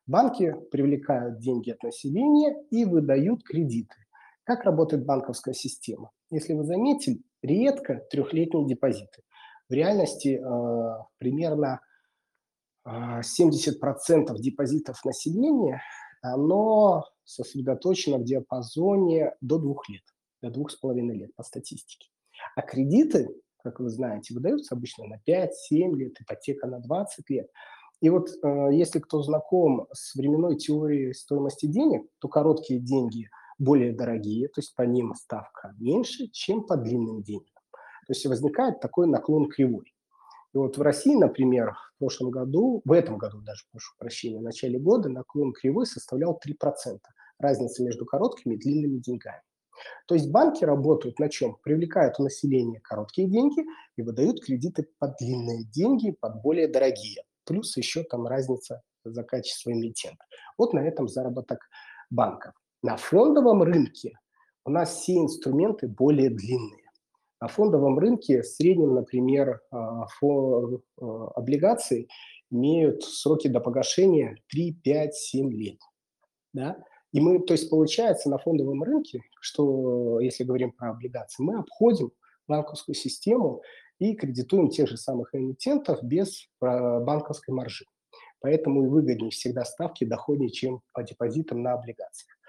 Банки 0.10 0.56
привлекают 0.72 1.38
деньги 1.38 1.70
от 1.70 1.84
населения 1.84 2.60
и 2.72 2.84
выдают 2.84 3.44
кредиты. 3.44 3.96
Как 4.44 4.64
работает 4.64 5.06
банковская 5.06 5.54
система? 5.54 6.10
Если 6.32 6.54
вы 6.54 6.64
заметили, 6.64 7.22
редко 7.44 8.04
трехлетние 8.10 8.66
депозиты. 8.66 9.22
В 9.70 9.74
реальности 9.74 10.42
э, 10.42 11.04
примерно 11.20 11.82
э, 12.88 12.90
70% 12.90 14.36
депозитов 14.40 15.06
населения, 15.06 15.80
оно 16.24 17.06
сосредоточено 17.24 18.18
в 18.18 18.24
диапазоне 18.24 19.36
до 19.42 19.60
двух 19.60 19.88
лет, 19.90 20.04
до 20.42 20.50
двух 20.50 20.72
с 20.72 20.76
половиной 20.76 21.20
лет 21.20 21.36
по 21.36 21.44
статистике. 21.44 22.10
А 22.56 22.64
кредиты, 22.64 23.30
как 23.64 23.80
вы 23.80 23.90
знаете, 23.92 24.34
выдаются 24.34 24.74
обычно 24.74 25.06
на 25.06 25.22
5-7 25.28 25.94
лет, 25.94 26.20
ипотека 26.20 26.66
на 26.66 26.80
20 26.80 27.30
лет. 27.30 27.52
И 28.02 28.10
вот 28.10 28.30
э, 28.30 28.70
если 28.72 29.00
кто 29.00 29.22
знаком 29.22 29.88
с 29.94 30.16
временной 30.16 30.56
теорией 30.56 31.14
стоимости 31.14 31.66
денег, 31.66 32.04
то 32.20 32.28
короткие 32.28 32.80
деньги– 32.80 33.30
более 33.60 33.92
дорогие, 33.92 34.48
то 34.48 34.62
есть 34.62 34.74
по 34.76 34.84
ним 34.84 35.14
ставка 35.14 35.76
меньше, 35.78 36.28
чем 36.32 36.64
по 36.64 36.78
длинным 36.78 37.22
деньгам. 37.22 37.46
То 38.08 38.14
есть 38.14 38.26
возникает 38.26 38.80
такой 38.80 39.06
наклон 39.06 39.50
кривой. 39.50 39.94
И 40.54 40.58
вот 40.58 40.78
в 40.78 40.82
России, 40.82 41.14
например, 41.14 41.74
в 41.74 42.00
прошлом 42.00 42.32
году, 42.32 42.82
в 42.84 42.92
этом 42.92 43.18
году 43.18 43.42
даже, 43.42 43.66
прошу 43.72 43.94
прощения, 44.00 44.40
в 44.40 44.44
начале 44.44 44.80
года 44.80 45.10
наклон 45.10 45.54
кривой 45.54 45.86
составлял 45.86 46.40
3%. 46.44 47.00
Разница 47.38 47.84
между 47.84 48.06
короткими 48.06 48.56
и 48.56 48.58
длинными 48.58 48.98
деньгами. 48.98 49.42
То 50.08 50.16
есть 50.16 50.32
банки 50.32 50.66
работают 50.66 51.20
на 51.20 51.30
чем? 51.30 51.58
Привлекают 51.62 52.20
у 52.20 52.24
населения 52.24 52.80
короткие 52.82 53.30
деньги 53.30 53.64
и 53.96 54.02
выдают 54.02 54.44
кредиты 54.44 54.88
под 54.98 55.16
длинные 55.20 55.64
деньги, 55.66 56.12
под 56.20 56.42
более 56.42 56.68
дорогие. 56.68 57.24
Плюс 57.50 57.76
еще 57.78 58.04
там 58.04 58.28
разница 58.28 58.84
за 59.04 59.24
качество 59.24 59.72
эмитента. 59.72 60.24
Вот 60.56 60.72
на 60.74 60.88
этом 60.88 61.08
заработок 61.08 61.68
банков. 62.12 62.54
На 62.84 62.96
фондовом 62.96 63.64
рынке 63.64 64.14
у 64.66 64.70
нас 64.70 64.98
все 64.98 65.18
инструменты 65.18 65.88
более 65.88 66.30
длинные. 66.30 66.84
На 67.42 67.48
фондовом 67.48 67.98
рынке 67.98 68.44
в 68.44 68.46
среднем, 68.46 68.94
например, 68.94 69.62
а, 69.72 70.04
а, 70.04 70.08
облигации 71.36 72.08
имеют 72.52 73.04
сроки 73.04 73.48
до 73.48 73.60
погашения 73.62 74.38
3, 74.50 74.74
5, 74.84 75.16
7 75.16 75.52
лет. 75.52 75.80
Да? 76.54 76.78
И 77.14 77.20
мы, 77.20 77.40
то 77.40 77.54
есть 77.54 77.72
получается 77.72 78.30
на 78.30 78.38
фондовом 78.38 78.84
рынке, 78.84 79.24
что 79.42 80.20
если 80.20 80.44
говорим 80.44 80.72
про 80.72 80.92
облигации, 80.92 81.42
мы 81.42 81.58
обходим 81.58 82.12
банковскую 82.48 82.94
систему 82.94 83.64
и 84.00 84.16
кредитуем 84.16 84.70
тех 84.70 84.88
же 84.90 84.98
самых 84.98 85.36
эмитентов 85.36 86.02
без 86.02 86.48
а, 86.62 87.00
банковской 87.00 87.54
маржи. 87.54 87.86
Поэтому 88.42 88.86
и 88.86 88.88
выгоднее 88.88 89.32
всегда 89.32 89.66
ставки 89.66 90.06
доходнее, 90.06 90.50
чем 90.50 90.82
по 90.94 91.04
депозитам 91.04 91.62
на 91.62 91.74
облигациях. 91.74 92.40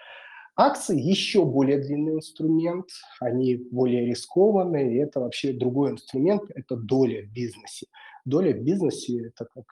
Акции 0.56 1.00
еще 1.00 1.44
более 1.44 1.78
длинный 1.78 2.14
инструмент, 2.14 2.86
они 3.20 3.56
более 3.56 4.06
рискованные, 4.06 4.94
и 4.94 4.98
это 4.98 5.20
вообще 5.20 5.52
другой 5.52 5.92
инструмент, 5.92 6.42
это 6.54 6.76
доля 6.76 7.22
в 7.22 7.32
бизнесе. 7.32 7.86
Доля 8.24 8.52
в 8.52 8.62
бизнесе– 8.62 9.26
это 9.28 9.46
как 9.46 9.64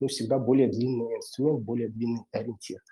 ну, 0.00 0.08
всегда 0.08 0.38
более 0.38 0.68
длинный 0.68 1.16
инструмент, 1.16 1.60
более 1.60 1.88
длинный 1.88 2.24
ориентир. 2.32 2.82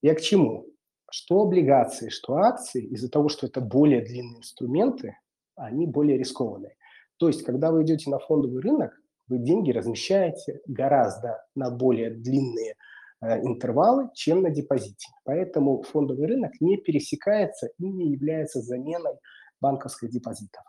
Я 0.00 0.14
к 0.14 0.20
чему? 0.20 0.66
Что 1.10 1.42
облигации, 1.42 2.08
что 2.08 2.36
акции, 2.36 2.82
из-за 2.86 3.10
того, 3.10 3.28
что 3.28 3.46
это 3.46 3.60
более 3.60 4.00
длинные 4.00 4.38
инструменты, 4.38 5.18
они 5.54 5.86
более 5.86 6.18
рискованные. 6.18 6.76
То 7.18 7.28
есть, 7.28 7.42
когда 7.42 7.70
вы 7.70 7.82
идете 7.82 8.10
на 8.10 8.18
фондовый 8.18 8.62
рынок, 8.62 8.92
вы 9.28 9.38
деньги 9.38 9.72
размещаете 9.72 10.60
гораздо 10.66 11.44
на 11.54 11.70
более 11.70 12.10
длинные 12.10 12.74
Э, 13.22 13.40
интервалы, 13.40 14.10
чем 14.14 14.42
на 14.42 14.50
депозите. 14.50 15.08
Поэтому 15.24 15.82
фондовый 15.82 16.26
рынок 16.26 16.52
не 16.60 16.76
пересекается 16.76 17.68
и 17.78 17.88
не 17.88 18.12
является 18.12 18.60
заменой 18.60 19.14
банковских 19.60 20.10
депозитов. 20.10 20.62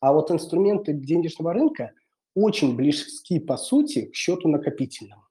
А 0.00 0.12
вот 0.12 0.30
инструменты 0.30 0.92
денежного 0.92 1.52
рынка 1.52 1.92
очень 2.34 2.74
близки 2.74 3.38
по 3.38 3.56
сути 3.56 4.06
к 4.06 4.14
счету 4.14 4.48
накопительному. 4.48 5.22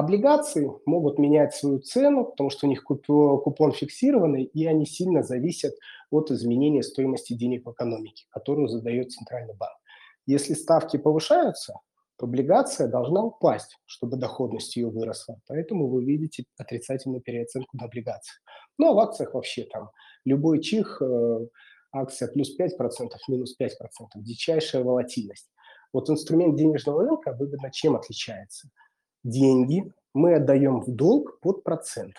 Облигации 0.00 0.66
могут 0.86 1.18
менять 1.18 1.54
свою 1.54 1.78
цену, 1.78 2.24
потому 2.24 2.48
что 2.48 2.66
у 2.66 2.70
них 2.70 2.84
купон 2.84 3.72
фиксированный, 3.72 4.44
и 4.44 4.64
они 4.64 4.86
сильно 4.86 5.22
зависят 5.22 5.74
от 6.10 6.30
изменения 6.30 6.82
стоимости 6.82 7.34
денег 7.34 7.66
в 7.66 7.72
экономике, 7.72 8.24
которую 8.30 8.68
задает 8.68 9.12
Центральный 9.12 9.54
банк. 9.54 9.76
Если 10.24 10.54
ставки 10.54 10.96
повышаются, 10.96 11.74
облигация 12.18 12.88
должна 12.88 13.22
упасть, 13.22 13.76
чтобы 13.84 14.16
доходность 14.16 14.74
ее 14.74 14.88
выросла. 14.88 15.38
Поэтому 15.46 15.86
вы 15.86 16.02
видите 16.02 16.44
отрицательную 16.56 17.20
переоценку 17.20 17.76
на 17.76 17.84
облигациях. 17.84 18.40
Ну, 18.78 18.92
а 18.92 18.94
в 18.94 18.98
акциях 19.00 19.34
вообще 19.34 19.64
там 19.64 19.90
любой 20.24 20.62
чих, 20.62 21.02
э, 21.02 21.46
акция 21.92 22.28
плюс 22.28 22.56
5%, 22.58 23.18
минус 23.28 23.54
5%, 23.54 24.22
дичайшая 24.22 24.82
волатильность. 24.82 25.50
Вот 25.92 26.08
инструмент 26.08 26.56
денежного 26.56 27.02
рынка 27.02 27.34
выгодно 27.38 27.70
чем 27.70 27.96
отличается? 27.96 28.70
Деньги 29.24 29.92
мы 30.14 30.34
отдаем 30.36 30.80
в 30.80 30.90
долг 30.90 31.40
под 31.40 31.62
процент, 31.62 32.16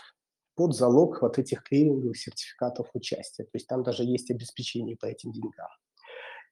под 0.55 0.75
залог 0.75 1.21
вот 1.21 1.39
этих 1.39 1.63
клиринговых 1.63 2.17
сертификатов 2.17 2.87
участия. 2.93 3.43
То 3.43 3.51
есть 3.53 3.67
там 3.67 3.83
даже 3.83 4.03
есть 4.03 4.31
обеспечение 4.31 4.97
по 4.97 5.05
этим 5.05 5.31
деньгам. 5.31 5.69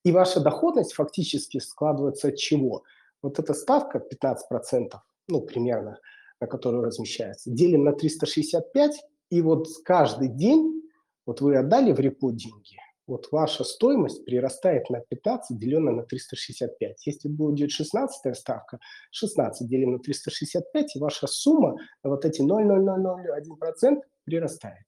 И 0.03 0.11
ваша 0.11 0.39
доходность 0.39 0.93
фактически 0.93 1.59
складывается 1.59 2.29
от 2.29 2.37
чего? 2.37 2.83
вот 3.21 3.39
эта 3.39 3.53
ставка 3.53 3.99
15%, 3.99 4.93
ну, 5.27 5.41
примерно, 5.41 5.99
на 6.39 6.47
которую 6.47 6.83
размещается, 6.83 7.51
делим 7.51 7.83
на 7.83 7.93
365, 7.93 9.03
и 9.29 9.41
вот 9.41 9.67
каждый 9.83 10.29
день, 10.29 10.81
вот 11.25 11.41
вы 11.41 11.57
отдали 11.57 11.91
в 11.91 11.99
репо 11.99 12.31
деньги, 12.31 12.77
вот 13.09 13.27
ваша 13.31 13.63
стоимость 13.63 14.23
прирастает 14.23 14.89
на 14.89 15.01
15, 15.01 15.57
деленное 15.57 15.93
на 15.93 16.03
365. 16.03 17.07
Если 17.07 17.27
будет 17.27 17.71
16 17.71 18.37
ставка, 18.37 18.79
16 19.11 19.67
делим 19.67 19.93
на 19.93 19.99
365, 19.99 20.95
и 20.95 20.99
ваша 20.99 21.27
сумма 21.27 21.75
на 22.03 22.11
вот 22.11 22.23
эти 22.23 22.41
0,0001% 22.41 24.01
прирастает 24.23 24.85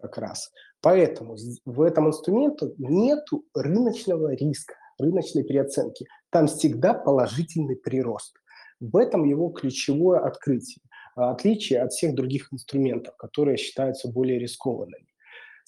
как 0.00 0.18
раз. 0.18 0.50
Поэтому 0.82 1.36
в 1.64 1.82
этом 1.82 2.08
инструменте 2.08 2.72
нет 2.78 3.24
рыночного 3.54 4.34
риска 4.34 4.74
рыночной 4.98 5.44
переоценки. 5.44 6.06
Там 6.30 6.46
всегда 6.46 6.94
положительный 6.94 7.76
прирост. 7.76 8.36
В 8.80 8.96
этом 8.96 9.24
его 9.24 9.50
ключевое 9.50 10.20
открытие. 10.20 10.82
отличие 11.14 11.80
от 11.80 11.92
всех 11.92 12.14
других 12.14 12.52
инструментов, 12.52 13.16
которые 13.16 13.56
считаются 13.56 14.08
более 14.08 14.38
рискованными. 14.38 15.06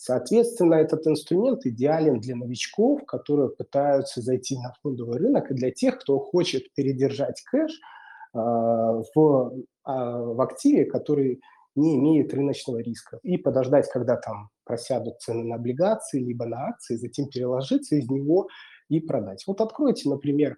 Соответственно, 0.00 0.74
этот 0.74 1.08
инструмент 1.08 1.66
идеален 1.66 2.20
для 2.20 2.36
новичков, 2.36 3.04
которые 3.04 3.48
пытаются 3.48 4.22
зайти 4.22 4.56
на 4.56 4.72
фондовый 4.80 5.18
рынок, 5.18 5.50
и 5.50 5.54
для 5.54 5.72
тех, 5.72 5.98
кто 5.98 6.20
хочет 6.20 6.72
передержать 6.74 7.42
кэш 7.42 7.72
э, 7.72 8.38
в, 8.38 9.04
э, 9.16 9.60
в 9.84 10.40
активе, 10.40 10.84
который 10.84 11.40
не 11.74 11.96
имеет 11.96 12.32
рыночного 12.32 12.78
риска, 12.78 13.18
и 13.24 13.38
подождать, 13.38 13.90
когда 13.90 14.14
там 14.14 14.50
просядут 14.64 15.20
цены 15.20 15.42
на 15.42 15.56
облигации, 15.56 16.20
либо 16.20 16.46
на 16.46 16.68
акции, 16.68 16.94
затем 16.94 17.26
переложиться 17.28 17.96
из 17.96 18.08
него 18.08 18.46
и 18.88 19.00
продать. 19.00 19.42
Вот 19.48 19.60
откройте, 19.60 20.08
например, 20.08 20.56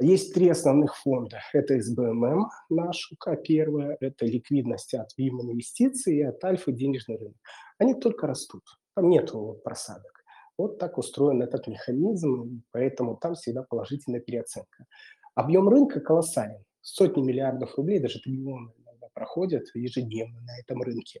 есть 0.00 0.34
три 0.34 0.48
основных 0.48 0.96
фонда. 0.96 1.40
Это 1.52 1.80
СБММ, 1.80 2.48
наш 2.70 3.12
УК 3.12 3.36
первая, 3.42 3.96
это 4.00 4.26
ликвидность 4.26 4.94
от 4.94 5.10
ВИМ 5.16 5.42
инвестиций 5.42 6.16
и 6.16 6.22
от 6.22 6.42
Альфа 6.44 6.72
денежный 6.72 7.16
рынок. 7.16 7.36
Они 7.78 7.94
только 7.94 8.26
растут, 8.26 8.62
там 8.94 9.08
нет 9.08 9.32
просадок. 9.62 10.24
Вот 10.58 10.78
так 10.78 10.98
устроен 10.98 11.42
этот 11.42 11.66
механизм, 11.68 12.62
поэтому 12.70 13.16
там 13.16 13.34
всегда 13.34 13.62
положительная 13.62 14.20
переоценка. 14.20 14.86
Объем 15.34 15.68
рынка 15.68 16.00
колоссален. 16.00 16.64
Сотни 16.82 17.22
миллиардов 17.22 17.76
рублей, 17.76 17.98
даже 17.98 18.20
триллионы 18.20 18.72
иногда 18.78 19.08
проходят 19.14 19.64
ежедневно 19.74 20.40
на 20.40 20.60
этом 20.60 20.82
рынке. 20.82 21.20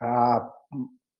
А 0.00 0.52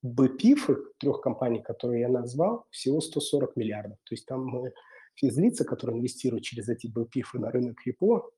БПИФ, 0.03 0.71
трех 0.99 1.21
компаний, 1.21 1.63
которые 1.63 2.03
я 2.03 2.09
назвал, 2.09 2.67
всего 2.71 3.01
140 3.01 3.57
миллиардов. 3.57 3.99
То 4.05 4.15
есть 4.15 4.27
там 4.27 4.45
мы 4.45 4.73
физлица, 5.17 5.65
которые 5.65 5.99
инвестируют 5.99 6.45
через 6.45 6.69
эти 6.69 6.87
БПИФы 6.87 7.39
на 7.39 7.51
рынок 7.51 7.85
РИПО, 7.85 8.31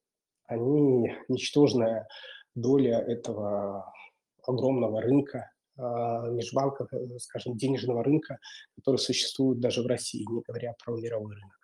они 0.47 1.15
ничтожная 1.29 2.09
доля 2.55 2.99
этого 2.99 3.93
огромного 4.47 5.03
рынка, 5.03 5.51
а, 5.77 6.29
межбанков, 6.31 6.93
э, 6.93 7.19
скажем, 7.19 7.57
денежного 7.57 8.03
рынка, 8.03 8.39
который 8.77 8.97
существует 8.97 9.61
даже 9.61 9.83
в 9.83 9.87
России, 9.87 10.25
не 10.29 10.43
говоря 10.43 10.75
про 10.85 10.97
мировой 10.97 11.35
рынок. 11.35 11.57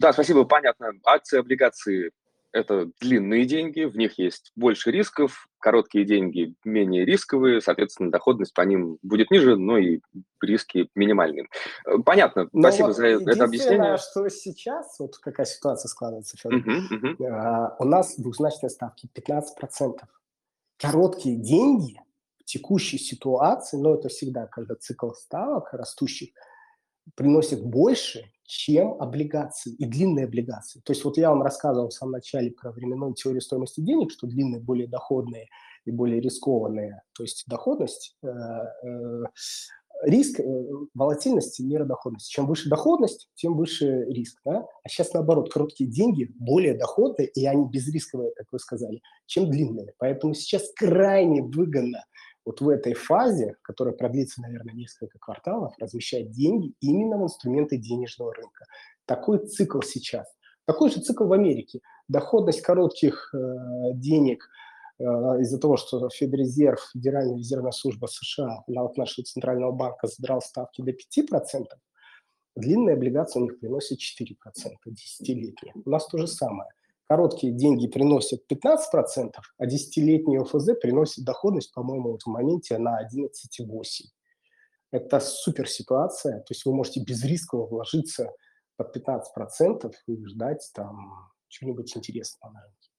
Да, 0.00 0.12
спасибо, 0.12 0.44
понятно. 0.44 0.92
Акции, 1.04 1.38
облигации 1.38 2.10
это 2.50 2.90
длинные 3.00 3.46
деньги, 3.46 3.84
в 3.84 3.96
них 3.96 4.18
есть 4.18 4.52
больше 4.56 4.90
рисков, 4.90 5.48
короткие 5.64 6.04
деньги 6.04 6.54
менее 6.62 7.06
рисковые, 7.06 7.62
соответственно, 7.62 8.10
доходность 8.10 8.52
по 8.52 8.60
ним 8.60 8.98
будет 9.02 9.30
ниже, 9.30 9.56
но 9.56 9.78
и 9.78 10.00
риски 10.42 10.90
минимальные. 10.94 11.48
Э, 11.86 11.96
понятно, 12.04 12.50
но 12.52 12.68
спасибо 12.68 12.88
вот 12.88 12.96
за 12.96 13.06
это 13.06 13.44
объяснение. 13.44 13.96
что 13.96 14.28
сейчас, 14.28 14.98
вот 14.98 15.16
какая 15.16 15.46
ситуация 15.46 15.88
складывается, 15.88 16.36
Федор, 16.36 16.58
uh-huh, 16.58 17.16
uh-huh. 17.18 17.68
у 17.78 17.84
нас 17.84 18.14
двухзначные 18.18 18.68
ставки 18.68 19.08
15%. 19.14 20.00
Короткие 20.76 21.36
деньги 21.36 21.98
в 22.40 22.44
текущей 22.44 22.98
ситуации, 22.98 23.78
но 23.78 23.94
это 23.94 24.10
всегда, 24.10 24.46
когда 24.46 24.74
цикл 24.74 25.12
ставок 25.12 25.72
растущих, 25.72 26.28
приносят 27.14 27.64
больше, 27.64 28.30
чем 28.44 29.00
облигации 29.00 29.72
и 29.74 29.84
длинные 29.84 30.26
облигации. 30.26 30.80
То 30.84 30.92
есть 30.92 31.04
вот 31.04 31.16
я 31.16 31.30
вам 31.30 31.42
рассказывал 31.42 31.88
в 31.88 31.94
самом 31.94 32.12
начале 32.12 32.50
про 32.50 32.70
временную 32.72 33.14
теорию 33.14 33.40
стоимости 33.40 33.80
денег, 33.80 34.10
что 34.12 34.26
длинные 34.26 34.60
более 34.60 34.86
доходные 34.86 35.48
и 35.84 35.90
более 35.90 36.20
рискованные. 36.20 37.02
То 37.14 37.22
есть 37.22 37.44
доходность, 37.46 38.16
э, 38.22 38.28
э, 38.28 39.24
риск, 40.02 40.40
э, 40.40 40.66
волатильность, 40.94 41.58
мера 41.60 41.84
доходности. 41.84 42.32
Чем 42.32 42.46
выше 42.46 42.68
доходность, 42.68 43.28
тем 43.34 43.56
выше 43.56 44.04
риск. 44.08 44.40
Да? 44.44 44.66
А 44.82 44.88
сейчас 44.88 45.12
наоборот, 45.12 45.52
короткие 45.52 45.88
деньги 45.88 46.30
более 46.38 46.74
доходные, 46.74 47.28
и 47.28 47.46
они 47.46 47.66
безрисковые, 47.68 48.32
как 48.36 48.46
вы 48.52 48.58
сказали, 48.58 49.00
чем 49.26 49.50
длинные. 49.50 49.94
Поэтому 49.98 50.34
сейчас 50.34 50.70
крайне 50.74 51.42
выгодно 51.42 52.04
вот 52.44 52.60
в 52.60 52.68
этой 52.68 52.94
фазе, 52.94 53.56
которая 53.62 53.94
продлится, 53.94 54.42
наверное, 54.42 54.74
несколько 54.74 55.18
кварталов, 55.18 55.74
размещать 55.78 56.30
деньги 56.30 56.74
именно 56.80 57.16
в 57.18 57.24
инструменты 57.24 57.76
денежного 57.76 58.34
рынка. 58.34 58.66
Такой 59.06 59.46
цикл 59.46 59.80
сейчас. 59.80 60.26
Такой 60.66 60.90
же 60.90 61.00
цикл 61.00 61.24
в 61.24 61.32
Америке. 61.32 61.80
Доходность 62.08 62.60
коротких 62.60 63.34
э, 63.34 63.38
денег 63.94 64.46
э, 64.98 65.04
из-за 65.04 65.58
того, 65.58 65.76
что 65.76 66.08
Федрезерв, 66.10 66.80
Федеральная 66.92 67.36
резервная 67.36 67.72
служба 67.72 68.06
США, 68.06 68.64
от 68.66 68.96
нашего 68.96 69.24
центрального 69.24 69.72
банка 69.72 70.06
задрал 70.06 70.40
ставки 70.40 70.82
до 70.82 70.92
5%, 70.92 71.64
длинные 72.56 72.94
облигации 72.94 73.40
у 73.40 73.42
них 73.44 73.58
приносят 73.58 73.98
4%, 73.98 74.34
десятилетние. 74.86 75.74
У 75.84 75.90
нас 75.90 76.06
то 76.06 76.18
же 76.18 76.26
самое– 76.26 76.68
короткие 77.06 77.52
деньги 77.52 77.86
приносят 77.86 78.42
15%, 78.50 79.32
а 79.58 79.66
десятилетний 79.66 80.38
ОФЗ 80.38 80.70
приносит 80.80 81.24
доходность, 81.24 81.72
по-моему, 81.72 82.12
вот 82.12 82.22
в 82.22 82.26
моменте 82.28 82.78
на 82.78 83.00
11,8%. 83.02 84.06
Это 84.90 85.18
супер 85.18 85.68
ситуация, 85.68 86.38
то 86.38 86.50
есть 86.50 86.64
вы 86.64 86.74
можете 86.74 87.00
без 87.00 87.24
риска 87.24 87.56
вложиться 87.56 88.32
под 88.76 88.96
15% 88.96 89.92
и 90.06 90.26
ждать 90.26 90.70
там 90.74 91.30
чего-нибудь 91.48 91.96
интересного 91.96 92.52
на 92.52 92.62
рынке. 92.62 92.90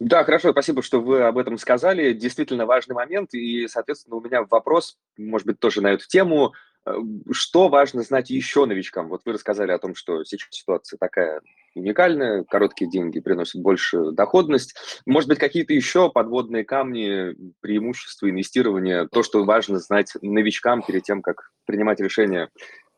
Да, 0.00 0.22
хорошо, 0.22 0.52
спасибо, 0.52 0.80
что 0.80 1.00
вы 1.00 1.22
об 1.22 1.38
этом 1.38 1.58
сказали. 1.58 2.12
Действительно 2.12 2.66
важный 2.66 2.94
момент. 2.94 3.34
И, 3.34 3.66
соответственно, 3.66 4.16
у 4.16 4.20
меня 4.20 4.44
вопрос, 4.44 4.96
может 5.16 5.46
быть, 5.46 5.58
тоже 5.58 5.80
на 5.80 5.88
эту 5.88 6.06
тему. 6.06 6.52
Э, 6.86 6.92
что 7.32 7.68
важно 7.68 8.02
знать 8.02 8.30
еще 8.30 8.64
новичкам? 8.64 9.08
Вот 9.08 9.22
вы 9.24 9.32
рассказали 9.32 9.72
о 9.72 9.78
том, 9.78 9.96
что 9.96 10.22
сейчас 10.22 10.48
ситуация 10.50 10.98
такая 10.98 11.40
уникальная, 11.78 12.44
короткие 12.44 12.90
деньги 12.90 13.20
приносят 13.20 13.62
больше 13.62 14.12
доходность. 14.12 14.74
Может 15.06 15.28
быть, 15.28 15.38
какие-то 15.38 15.72
еще 15.72 16.10
подводные 16.10 16.64
камни, 16.64 17.34
преимущества 17.60 18.28
инвестирования, 18.30 19.06
то, 19.10 19.22
что 19.22 19.44
важно 19.44 19.78
знать 19.78 20.12
новичкам 20.22 20.82
перед 20.82 21.02
тем, 21.02 21.22
как 21.22 21.50
принимать 21.66 22.00
решение 22.00 22.48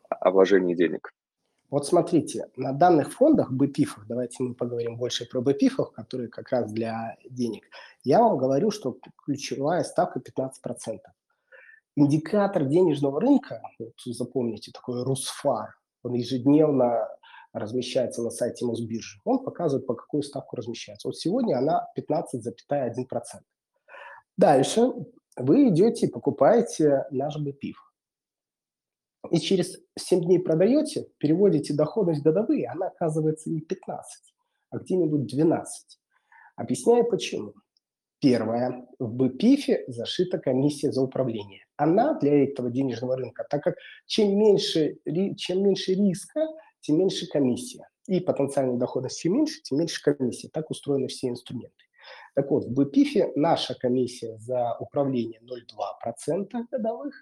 о 0.09 0.31
вложении 0.31 0.75
денег? 0.75 1.13
Вот 1.71 1.87
смотрите, 1.87 2.47
на 2.57 2.73
данных 2.73 3.13
фондах 3.13 3.53
БПИФов, 3.53 4.05
давайте 4.09 4.43
мы 4.43 4.55
поговорим 4.55 4.97
больше 4.97 5.25
про 5.29 5.41
БПИФов, 5.41 5.93
которые 5.93 6.29
как 6.29 6.51
раз 6.51 6.73
для 6.73 7.17
денег, 7.25 7.65
я 8.03 8.21
вам 8.21 8.39
говорю, 8.39 8.73
что 8.73 8.99
ключевая 9.25 9.85
ставка 9.85 10.19
15%. 10.21 10.99
Индикатор 11.97 12.65
денежного 12.65 13.21
рынка, 13.21 13.63
вот 13.79 13.93
запомните, 14.05 14.73
такой 14.73 15.05
Русфар, 15.05 15.77
он 16.03 16.15
ежедневно 16.15 17.09
размещается 17.53 18.23
на 18.23 18.31
сайте 18.31 18.65
Мосбиржи, 18.65 19.21
он 19.25 19.45
показывает, 19.45 19.87
по 19.87 19.95
какую 19.95 20.23
ставку 20.23 20.57
размещается. 20.57 21.09
Вот 21.09 21.17
сегодня 21.17 21.57
она 21.57 21.87
15,1%. 21.99 23.05
Дальше 24.37 24.93
вы 25.37 25.69
идете 25.69 26.07
и 26.07 26.11
покупаете 26.11 27.05
наш 27.11 27.37
БПИФ. 27.39 27.77
И 29.31 29.39
через 29.39 29.79
7 29.99 30.25
дней 30.25 30.39
продаете, 30.39 31.07
переводите 31.19 31.75
доходность 31.75 32.23
годовые, 32.23 32.69
она 32.69 32.87
оказывается 32.87 33.51
не 33.51 33.61
15, 33.61 34.35
а 34.71 34.79
где-нибудь 34.79 35.27
12. 35.27 35.99
Объясняю 36.57 37.05
почему. 37.09 37.55
Первое. 38.21 38.87
В 38.99 39.15
БПИФе 39.15 39.85
зашита 39.89 40.39
комиссия 40.39 40.93
за 40.93 41.03
управление. 41.03 41.65
Она 41.77 42.19
для 42.19 42.45
этого 42.45 42.71
денежного 42.71 43.17
рынка, 43.17 43.47
так 43.49 43.63
как 43.63 43.77
чем 44.07 44.39
меньше, 44.39 44.99
чем 45.37 45.63
меньше 45.63 45.95
риска, 45.95 46.47
тем 46.81 46.99
меньше 46.99 47.27
комиссия. 47.27 47.89
И 48.07 48.21
потенциальная 48.21 48.77
доходность 48.77 49.21
чем 49.21 49.35
меньше, 49.35 49.61
тем 49.63 49.79
меньше 49.79 50.03
комиссия. 50.03 50.49
Так 50.49 50.71
устроены 50.71 51.09
все 51.09 51.29
инструменты. 51.29 51.85
Так 52.35 52.51
вот, 52.51 52.65
в 52.65 52.73
БПИФе 52.73 53.33
наша 53.37 53.75
комиссия 53.75 54.37
за 54.39 54.77
управление 54.79 55.41
0,2% 55.41 56.49
годовых, 56.71 57.15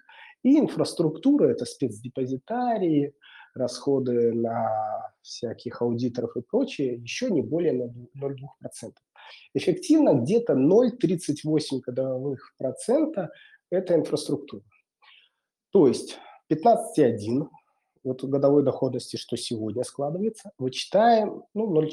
и 0.43 0.57
инфраструктура– 0.57 1.47
это 1.49 1.65
спецдепозитарии, 1.65 3.13
расходы 3.53 4.33
на 4.33 5.11
всяких 5.21 5.81
аудиторов 5.81 6.37
и 6.37 6.41
прочее, 6.41 6.95
еще 6.95 7.29
не 7.29 7.41
более 7.41 7.73
0,2%. 7.73 8.93
Эффективно 9.53 10.13
где-то 10.13 10.53
0,38 10.53 11.81
годовых 11.81 12.53
процента– 12.57 13.31
это 13.69 13.95
инфраструктура. 13.95 14.63
То 15.71 15.87
есть 15.87 16.17
15,1 16.51 17.47
вот 18.03 18.23
годовой 18.23 18.63
доходности, 18.63 19.17
что 19.17 19.37
сегодня 19.37 19.83
складывается, 19.83 20.51
вычитаем 20.57 21.43
ну, 21.53 21.73
0,4. 21.73 21.89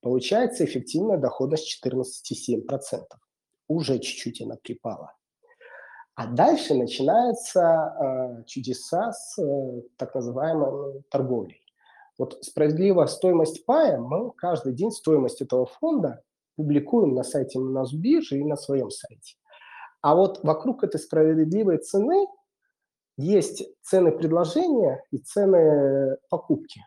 Получается 0.00 0.64
эффективная 0.64 1.18
доходность 1.18 1.80
14,7%. 1.84 3.02
Уже 3.68 3.98
чуть-чуть 3.98 4.40
она 4.42 4.56
припала. 4.62 5.12
А 6.14 6.26
дальше 6.26 6.74
начинаются 6.74 7.60
э, 7.60 8.44
чудеса 8.46 9.12
с 9.12 9.38
э, 9.38 9.82
так 9.98 10.14
называемой 10.14 11.02
торговлей. 11.10 11.60
Вот 12.18 12.38
справедливая 12.42 13.06
стоимость 13.06 13.66
пая, 13.66 13.98
мы 13.98 14.30
каждый 14.32 14.72
день 14.72 14.90
стоимость 14.90 15.42
этого 15.42 15.66
фонда 15.66 16.22
публикуем 16.56 17.14
на 17.14 17.22
сайте 17.22 17.58
Мосбиржи 17.58 18.38
и 18.38 18.44
на 18.44 18.56
своем 18.56 18.90
сайте. 18.90 19.36
А 20.00 20.14
вот 20.14 20.42
вокруг 20.42 20.84
этой 20.84 20.98
справедливой 20.98 21.78
цены 21.78 22.26
есть 23.16 23.64
цены 23.82 24.12
предложения 24.12 25.02
и 25.10 25.18
цены 25.18 26.16
покупки. 26.28 26.84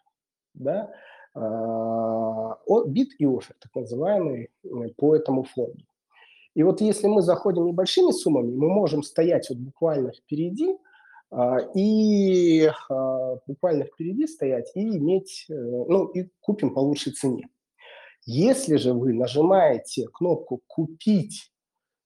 Да? 0.53 0.91
бит 2.87 3.09
и 3.19 3.25
офер, 3.25 3.55
так 3.59 3.73
называемый, 3.75 4.49
по 4.97 5.15
этому 5.15 5.43
фонду. 5.43 5.85
И 6.55 6.63
вот 6.63 6.81
если 6.81 7.07
мы 7.07 7.21
заходим 7.21 7.67
небольшими 7.67 8.11
суммами, 8.11 8.53
мы 8.53 8.67
можем 8.67 9.03
стоять 9.03 9.49
вот 9.49 9.59
буквально 9.59 10.11
впереди, 10.11 10.75
а, 11.31 11.59
и 11.75 12.69
а, 12.89 13.37
буквально 13.45 13.85
впереди 13.85 14.27
стоять 14.27 14.71
и 14.73 14.97
иметь, 14.97 15.45
э, 15.49 15.53
ну, 15.53 16.07
и 16.07 16.27
купим 16.41 16.73
по 16.73 16.79
лучшей 16.79 17.13
цене. 17.13 17.47
Если 18.25 18.77
же 18.77 18.93
вы 18.93 19.13
нажимаете 19.13 20.07
кнопку 20.07 20.61
«Купить» 20.67 21.51
а, 21.51 21.58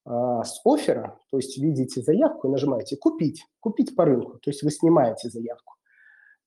с 0.05 0.61
оффера, 0.65 1.17
то 1.31 1.37
есть 1.37 1.57
видите 1.57 2.01
заявку 2.01 2.47
и 2.47 2.51
нажимаете 2.51 2.97
«Купить», 2.97 3.45
«Купить 3.59 3.95
по 3.95 4.05
рынку», 4.05 4.37
то 4.39 4.49
есть 4.49 4.63
вы 4.63 4.71
снимаете 4.71 5.29
заявку, 5.29 5.75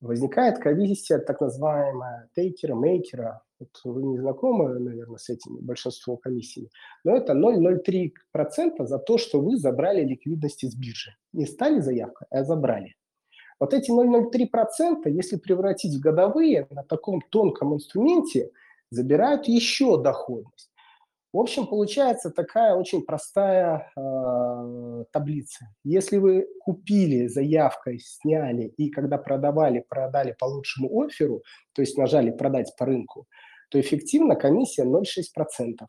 возникает 0.01 0.59
комиссия 0.59 1.19
так 1.19 1.41
называемая 1.41 2.29
тейкера, 2.35 2.75
мейкера. 2.75 3.43
Вот 3.59 3.71
вы 3.85 4.03
не 4.03 4.19
знакомы, 4.19 4.79
наверное, 4.79 5.17
с 5.17 5.31
этими, 5.31 5.59
большинство 5.61 6.17
комиссий. 6.17 6.71
Но 7.05 7.17
это 7.17 7.33
0,03% 7.33 8.87
за 8.87 8.99
то, 8.99 9.17
что 9.17 9.41
вы 9.41 9.57
забрали 9.57 10.05
ликвидность 10.05 10.63
из 10.63 10.75
биржи. 10.77 11.17
Не 11.33 11.47
стали 11.47 11.81
заявкой, 11.81 12.27
а 12.31 12.45
забрали. 12.45 12.97
Вот 13.59 13.73
эти 13.73 13.91
0,03%, 13.91 15.09
если 15.09 15.37
превратить 15.37 15.97
в 15.97 16.01
годовые, 16.01 16.67
на 16.71 16.83
таком 16.83 17.23
тонком 17.31 17.75
инструменте, 17.75 18.51
забирают 18.91 19.49
еще 19.49 20.03
доходность. 20.03 20.71
В 21.37 21.39
общем, 21.39 21.67
получается 21.67 22.31
такая 22.31 22.75
очень 22.75 23.03
простая 23.03 23.93
э, 23.95 25.05
таблица. 25.13 25.67
Если 25.85 26.17
вы 26.17 26.47
купили 26.61 27.27
заявкой, 27.27 28.01
сняли 28.03 28.73
и 28.79 28.89
когда 28.89 29.19
продавали, 29.19 29.85
продали 29.87 30.35
по 30.39 30.47
лучшему 30.47 30.89
оферу, 30.99 31.43
то 31.75 31.83
есть 31.83 31.99
нажали 31.99 32.31
продать 32.31 32.73
по 32.79 32.87
рынку, 32.87 33.27
то 33.69 33.79
эффективно 33.79 34.35
комиссия 34.35 34.85
0,6%. 34.85 35.85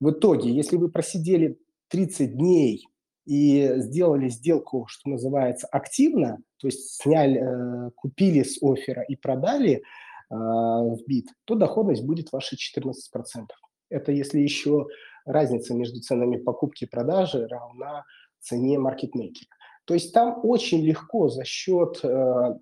В 0.00 0.10
итоге, 0.10 0.50
если 0.50 0.76
вы 0.76 0.90
просидели 0.90 1.58
30 1.88 2.36
дней 2.36 2.86
и 3.24 3.72
сделали 3.76 4.28
сделку, 4.28 4.84
что 4.86 5.08
называется, 5.08 5.66
активно, 5.68 6.42
то 6.58 6.66
есть 6.66 7.00
сняли, 7.00 7.40
э, 7.40 7.90
купили 7.96 8.42
с 8.42 8.62
оффера 8.62 9.00
и 9.00 9.16
продали 9.16 9.76
э, 9.76 9.80
в 10.30 10.98
бит, 11.06 11.28
то 11.46 11.54
доходность 11.54 12.04
будет 12.04 12.32
ваша 12.32 12.54
14%. 12.56 13.46
Это 13.90 14.12
если 14.12 14.40
еще 14.40 14.86
разница 15.24 15.74
между 15.74 16.00
ценами 16.00 16.36
покупки 16.36 16.84
и 16.84 16.88
продажи 16.88 17.46
равна 17.46 18.04
цене 18.40 18.78
маркетмейкера. 18.78 19.48
То 19.84 19.94
есть 19.94 20.12
там 20.12 20.40
очень 20.42 20.82
легко 20.82 21.28
за 21.28 21.44
счет 21.44 22.00
э, 22.02 22.54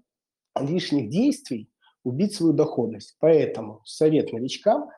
лишних 0.61 1.11
действий 1.11 1.71
убить 2.05 2.35
свою 2.35 2.53
доходность. 2.53 3.17
Поэтому 3.19 3.83
совет 3.85 4.33
новичкам 4.33 4.91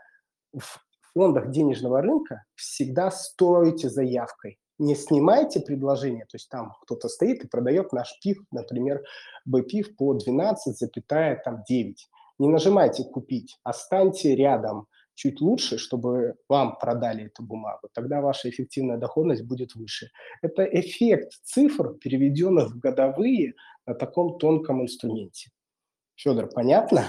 в 0.52 0.80
фондах 1.14 1.50
денежного 1.50 2.02
рынка 2.02 2.44
всегда 2.54 3.10
стойте 3.10 3.88
заявкой. 3.88 4.58
Не 4.78 4.94
снимайте 4.94 5.60
предложение, 5.60 6.24
то 6.26 6.36
есть 6.36 6.48
там 6.48 6.74
кто-то 6.82 7.08
стоит 7.08 7.44
и 7.44 7.48
продает 7.48 7.92
наш 7.92 8.16
пив, 8.22 8.38
например, 8.52 9.02
бпив 9.44 9.96
по 9.96 10.16
12,9. 10.16 11.94
Не 12.38 12.48
нажимайте 12.48 13.04
«Купить», 13.04 13.58
останьте 13.64 14.36
рядом– 14.36 14.86
чуть 15.18 15.40
лучше, 15.40 15.78
чтобы 15.78 16.36
вам 16.48 16.78
продали 16.78 17.24
эту 17.24 17.42
бумагу, 17.42 17.88
тогда 17.92 18.20
ваша 18.20 18.48
эффективная 18.50 18.98
доходность 18.98 19.42
будет 19.42 19.74
выше. 19.74 20.10
Это 20.42 20.62
эффект 20.62 21.32
цифр, 21.42 21.94
переведенных 21.94 22.68
в 22.68 22.78
годовые 22.78 23.54
на 23.84 23.94
таком 23.94 24.38
тонком 24.38 24.82
инструменте. 24.82 25.50
Федор, 26.14 26.48
понятно? 26.48 27.04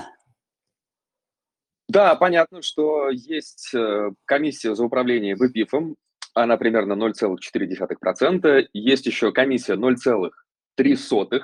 Да, 1.88 2.16
понятно, 2.16 2.64
что 2.64 3.10
есть 3.10 3.74
э, 3.76 4.12
комиссия 4.26 4.74
за 4.74 4.84
управление 4.84 5.36
ВПИФом, 5.36 5.96
она 6.34 6.58
примерно 6.58 6.94
0,4%. 6.94 8.68
Есть 8.74 9.06
еще 9.06 9.32
комиссия 9.32 9.74
0,3 9.76 11.42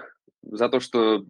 за 0.52 0.70
то, 0.70 0.80
что 0.80 1.26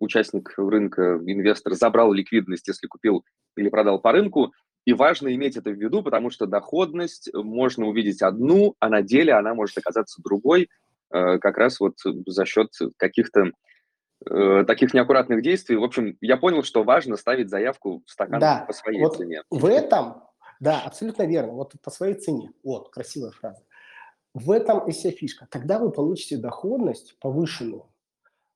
участник 0.00 0.52
рынка, 0.56 1.18
инвестор 1.26 1.74
забрал 1.74 2.12
ликвидность, 2.12 2.68
если 2.68 2.86
купил 2.86 3.24
или 3.56 3.68
продал 3.68 4.00
по 4.00 4.12
рынку. 4.12 4.52
И 4.86 4.92
важно 4.92 5.34
иметь 5.34 5.56
это 5.56 5.70
в 5.70 5.74
виду, 5.74 6.02
потому 6.02 6.30
что 6.30 6.46
доходность 6.46 7.28
можно 7.34 7.86
увидеть 7.86 8.22
одну, 8.22 8.76
а 8.78 8.88
на 8.88 9.02
деле 9.02 9.32
она 9.34 9.52
может 9.52 9.76
оказаться 9.76 10.22
другой, 10.22 10.68
э, 11.12 11.38
как 11.38 11.58
раз 11.58 11.80
вот 11.80 11.96
за 12.26 12.46
счет 12.46 12.68
каких-то 12.96 13.50
э, 14.30 14.64
таких 14.64 14.94
неаккуратных 14.94 15.42
действий. 15.42 15.76
В 15.76 15.82
общем, 15.82 16.16
я 16.20 16.36
понял, 16.36 16.62
что 16.62 16.84
важно 16.84 17.16
ставить 17.16 17.50
заявку 17.50 18.04
в 18.06 18.10
стакан 18.10 18.38
да, 18.38 18.64
по 18.64 18.72
своей 18.72 19.00
вот 19.00 19.16
цене. 19.16 19.42
В 19.50 19.66
этом, 19.66 20.22
да, 20.60 20.82
абсолютно 20.82 21.24
верно, 21.24 21.54
вот 21.54 21.72
по 21.82 21.90
своей 21.90 22.14
цене. 22.14 22.52
Вот, 22.62 22.90
красивая 22.90 23.32
фраза. 23.32 23.64
В 24.34 24.52
этом 24.52 24.86
и 24.86 24.92
вся 24.92 25.10
фишка. 25.10 25.48
Тогда 25.50 25.80
вы 25.80 25.90
получите 25.90 26.36
доходность 26.36 27.18
повышенную. 27.18 27.86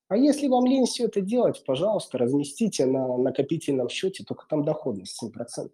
А 0.07 0.17
если 0.17 0.47
вам 0.47 0.65
лень 0.65 0.87
все 0.87 1.07
это 1.07 1.21
делать, 1.21 1.65
пожалуйста, 1.67 2.19
разместите 2.19 2.87
на 2.87 3.17
накопительном 3.17 3.89
счете, 3.89 4.23
только 4.23 4.47
там 4.47 4.65
доходность 4.65 5.21
7%. 5.21 5.71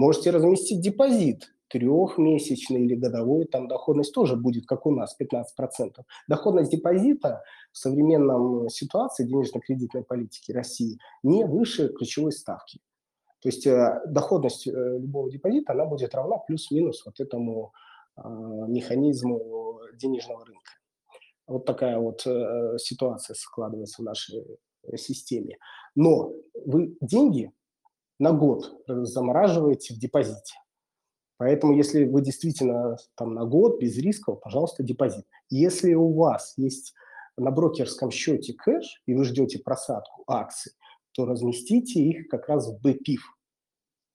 Можете 0.00 0.30
разместить 0.30 0.80
депозит 0.80 1.52
трехмесячный 1.68 2.84
или 2.86 2.94
годовой, 2.94 3.44
там 3.44 3.68
доходность 3.68 4.14
тоже 4.14 4.34
будет, 4.34 4.64
как 4.64 4.86
у 4.86 4.90
нас, 4.90 5.14
15%. 5.20 5.44
Доходность 6.26 6.70
депозита 6.70 7.42
в 7.70 7.76
современном 7.76 8.70
ситуации 8.70 9.26
денежно-кредитной 9.26 10.02
политики 10.02 10.52
России 10.52 10.98
не 11.22 11.44
выше 11.44 11.90
ключевой 11.90 12.32
ставки. 12.32 12.78
То 13.42 13.50
есть 13.50 13.66
э, 13.66 14.00
доходность 14.06 14.66
э, 14.66 14.70
любого 14.70 15.30
депозита, 15.30 15.74
она 15.74 15.84
будет 15.84 16.14
равна 16.14 16.38
плюс-минус 16.38 17.04
вот 17.04 17.20
этому 17.20 17.74
э, 18.16 18.22
механизму 18.22 19.80
денежного 19.96 20.46
рынка. 20.46 20.72
Вот 21.46 21.66
такая 21.66 21.98
вот 21.98 22.26
э, 22.26 22.78
ситуация 22.78 23.34
складывается 23.34 24.00
в 24.00 24.06
нашей 24.06 24.46
э, 24.84 24.96
системе. 24.96 25.58
Но 25.94 26.32
вы 26.64 26.96
деньги 27.02 27.52
на 28.20 28.32
год 28.32 28.84
замораживаете 28.86 29.94
в 29.94 29.98
депозите. 29.98 30.54
Поэтому, 31.38 31.74
если 31.74 32.04
вы 32.04 32.20
действительно 32.20 32.98
там 33.16 33.34
на 33.34 33.46
год 33.46 33.80
без 33.80 33.96
рисков, 33.96 34.40
пожалуйста, 34.40 34.82
депозит. 34.82 35.24
Если 35.48 35.94
у 35.94 36.12
вас 36.12 36.52
есть 36.58 36.92
на 37.38 37.50
брокерском 37.50 38.10
счете 38.10 38.52
кэш, 38.52 39.02
и 39.06 39.14
вы 39.14 39.24
ждете 39.24 39.58
просадку 39.58 40.22
акций, 40.26 40.72
то 41.12 41.24
разместите 41.24 42.00
их 42.02 42.28
как 42.28 42.46
раз 42.46 42.68
в 42.68 42.86
BPIF. 42.86 43.20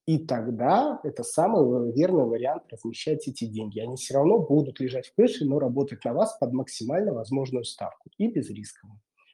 И 0.06 0.20
тогда 0.20 1.00
это 1.04 1.24
самый 1.24 1.91
верный 1.91 2.26
вариант 2.26 2.62
размещать 2.70 3.28
эти 3.28 3.46
деньги. 3.46 3.80
Они 3.80 3.96
все 3.96 4.13
равно 4.13 4.38
будут 4.38 4.80
лежать 4.80 5.08
в 5.08 5.15
кэше, 5.15 5.46
но 5.46 5.58
работать 5.58 6.06
на 6.06 6.13
вас 6.13 6.38
под 6.38 6.54
максимально 6.54 7.12
возможную 7.12 7.63
ставку 7.63 8.12
и 8.20 8.28
без 8.28 8.52
риска. 8.52 8.88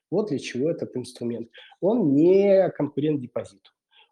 Вот 0.10 0.30
для 0.30 0.40
чего 0.40 0.72
этот 0.72 0.96
инструмент. 0.96 1.50
Он 1.82 2.14
не 2.14 2.70
конкурент 2.70 3.20
депозиту 3.20 3.72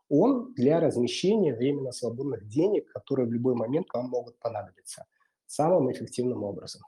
он 0.10 0.54
для 0.54 0.80
размещения 0.80 1.54
временно 1.54 1.92
свободных 1.92 2.48
денег, 2.48 2.92
которые 2.92 3.28
в 3.28 3.32
любой 3.32 3.56
момент 3.56 3.88
вам 3.94 4.10
могут 4.10 4.40
понадобиться 4.40 5.06
самым 5.46 5.92
эффективным 5.92 6.44
образом. 6.44 6.82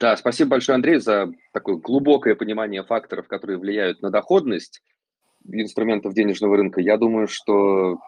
Да, 0.00 0.16
спасибо 0.16 0.50
большое, 0.50 0.74
Андрей, 0.74 0.98
за 0.98 1.32
такое 1.52 1.76
глубокое 1.76 2.34
понимание 2.34 2.82
факторов, 2.82 3.28
которые 3.28 3.58
влияют 3.58 4.02
на 4.02 4.10
доходность 4.10 4.82
инструментов 5.46 6.14
денежного 6.14 6.56
рынка. 6.56 6.80
Я 6.80 6.96
думаю, 6.98 7.28
что 7.28 7.98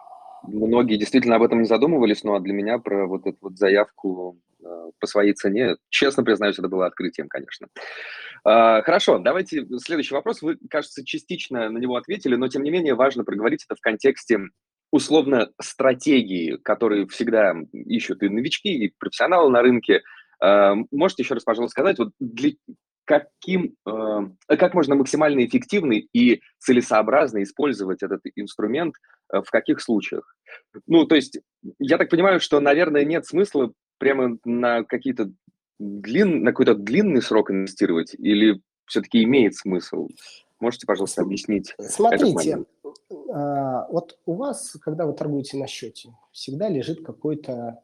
многие 0.43 0.97
действительно 0.97 1.37
об 1.37 1.43
этом 1.43 1.61
не 1.61 1.67
задумывались, 1.67 2.23
но 2.23 2.39
для 2.39 2.53
меня 2.53 2.77
про 2.77 3.07
вот 3.07 3.25
эту 3.25 3.37
вот 3.41 3.57
заявку 3.57 4.37
э, 4.63 4.91
по 4.99 5.07
своей 5.07 5.33
цене, 5.33 5.77
честно 5.89 6.23
признаюсь, 6.23 6.59
это 6.59 6.67
было 6.67 6.85
открытием, 6.85 7.29
конечно. 7.29 7.67
А, 8.49 8.81
хорошо, 8.81 9.19
давайте 9.19 9.67
следующий 9.79 10.15
вопрос. 10.15 10.41
Вы, 10.41 10.57
кажется, 10.69 11.03
частично 11.03 11.69
на 11.69 11.79
него 11.79 11.97
ответили, 11.97 12.37
но 12.37 12.47
тем 12.47 12.63
не 12.63 12.71
менее 12.71 12.95
важно 12.95 13.25
проговорить 13.25 13.65
это 13.67 13.75
в 13.75 13.81
контексте 13.81 14.39
условно 14.89 15.49
стратегии, 15.61 16.55
которые 16.63 17.07
всегда 17.07 17.53
ищут 17.73 18.23
и 18.23 18.29
новички, 18.29 18.69
и 18.69 18.93
профессионалы 18.97 19.51
на 19.51 19.61
рынке. 19.61 20.01
А, 20.41 20.75
можете 20.91 21.23
еще 21.23 21.33
раз, 21.33 21.43
пожалуйста, 21.43 21.71
сказать, 21.73 21.99
вот 21.99 22.13
для 22.21 22.51
каким, 23.03 23.75
а, 23.85 24.29
как 24.47 24.73
можно 24.73 24.95
максимально 24.95 25.45
эффективно 25.45 25.95
и 26.13 26.39
целесообразно 26.59 27.43
использовать 27.43 28.01
этот 28.01 28.21
инструмент 28.37 28.95
в 29.29 29.49
каких 29.51 29.81
случаях? 29.81 30.37
Ну, 30.85 31.05
то 31.05 31.15
есть, 31.15 31.37
я 31.79 31.97
так 31.97 32.09
понимаю, 32.09 32.39
что, 32.39 32.61
наверное, 32.61 33.03
нет 33.03 33.25
смысла 33.25 33.73
прямо 33.97 34.37
на 34.45 34.83
какие-то 34.83 35.31
длин, 35.79 36.43
на 36.43 36.51
какой-то 36.51 36.75
длинный 36.75 37.21
срок 37.21 37.51
инвестировать 37.51 38.13
или 38.13 38.61
все-таки 38.85 39.23
имеет 39.23 39.55
смысл? 39.55 40.09
Можете, 40.59 40.87
пожалуйста, 40.87 41.21
объяснить? 41.21 41.75
Смотрите, 41.79 42.65
а, 43.31 43.87
вот 43.89 44.17
у 44.25 44.33
вас, 44.33 44.75
когда 44.81 45.05
вы 45.05 45.13
торгуете 45.13 45.57
на 45.57 45.67
счете, 45.67 46.09
всегда 46.31 46.69
лежит 46.69 47.05
какой-то 47.05 47.79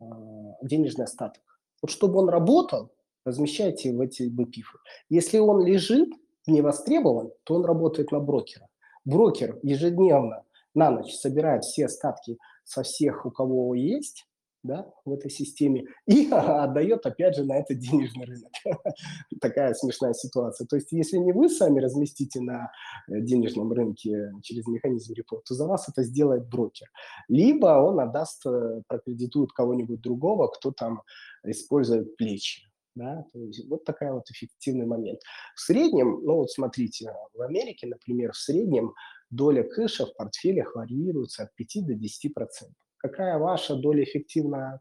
а, 0.00 0.56
денежный 0.62 1.04
остаток. 1.04 1.42
Вот 1.82 1.90
чтобы 1.90 2.18
он 2.18 2.28
работал, 2.28 2.92
размещайте 3.24 3.92
в 3.92 4.00
эти 4.00 4.28
БПИФы. 4.28 4.78
Если 5.10 5.38
он 5.38 5.64
лежит, 5.64 6.08
не 6.46 6.62
востребован, 6.62 7.32
то 7.44 7.54
он 7.54 7.64
работает 7.64 8.12
на 8.12 8.20
брокера. 8.20 8.68
Брокер 9.04 9.58
ежедневно 9.62 10.44
на 10.74 10.90
ночь 10.90 11.14
собирает 11.14 11.64
все 11.64 11.86
остатки 11.86 12.38
со 12.64 12.82
всех, 12.82 13.26
у 13.26 13.30
кого 13.30 13.74
есть, 13.74 14.26
да, 14.64 14.90
в 15.04 15.12
этой 15.12 15.30
системе, 15.30 15.86
и 16.06 16.28
отдает 16.32 17.06
опять 17.06 17.36
же 17.36 17.44
на 17.44 17.58
это 17.58 17.74
денежный 17.74 18.24
рынок. 18.24 18.50
Такая 19.40 19.74
смешная 19.74 20.14
ситуация. 20.14 20.66
То 20.66 20.76
есть 20.76 20.90
если 20.90 21.18
не 21.18 21.32
вы 21.32 21.48
сами 21.48 21.80
разместите 21.80 22.40
на 22.40 22.72
э, 23.06 23.20
денежном 23.20 23.72
рынке 23.72 24.32
через 24.42 24.66
механизм 24.66 25.12
репо, 25.12 25.42
то 25.46 25.54
за 25.54 25.66
вас 25.66 25.88
это 25.88 26.02
сделает 26.02 26.48
брокер. 26.48 26.88
Либо 27.28 27.66
он 27.78 28.00
отдаст, 28.00 28.44
э, 28.46 28.82
прокредитует 28.88 29.52
кого-нибудь 29.52 30.00
другого, 30.00 30.48
кто 30.48 30.72
там 30.72 31.02
использует 31.44 32.16
плечи. 32.16 32.62
Да? 32.94 33.26
То 33.32 33.40
есть 33.40 33.68
вот 33.68 33.84
такая 33.84 34.14
вот 34.14 34.30
эффективный 34.30 34.86
момент. 34.86 35.20
В 35.54 35.60
среднем, 35.60 36.20
ну 36.22 36.36
вот 36.36 36.50
смотрите, 36.50 37.12
в 37.34 37.42
Америке, 37.42 37.86
например, 37.86 38.32
в 38.32 38.36
среднем 38.36 38.94
доля 39.30 39.62
кэша 39.62 40.06
в 40.06 40.14
портфелях 40.16 40.74
варьируется 40.74 41.42
от 41.42 41.54
5 41.54 41.86
до 41.86 41.94
10 41.94 42.32
процентов 42.32 42.83
какая 43.04 43.38
ваша 43.38 43.76
доля 43.76 44.02
эффективна 44.02 44.80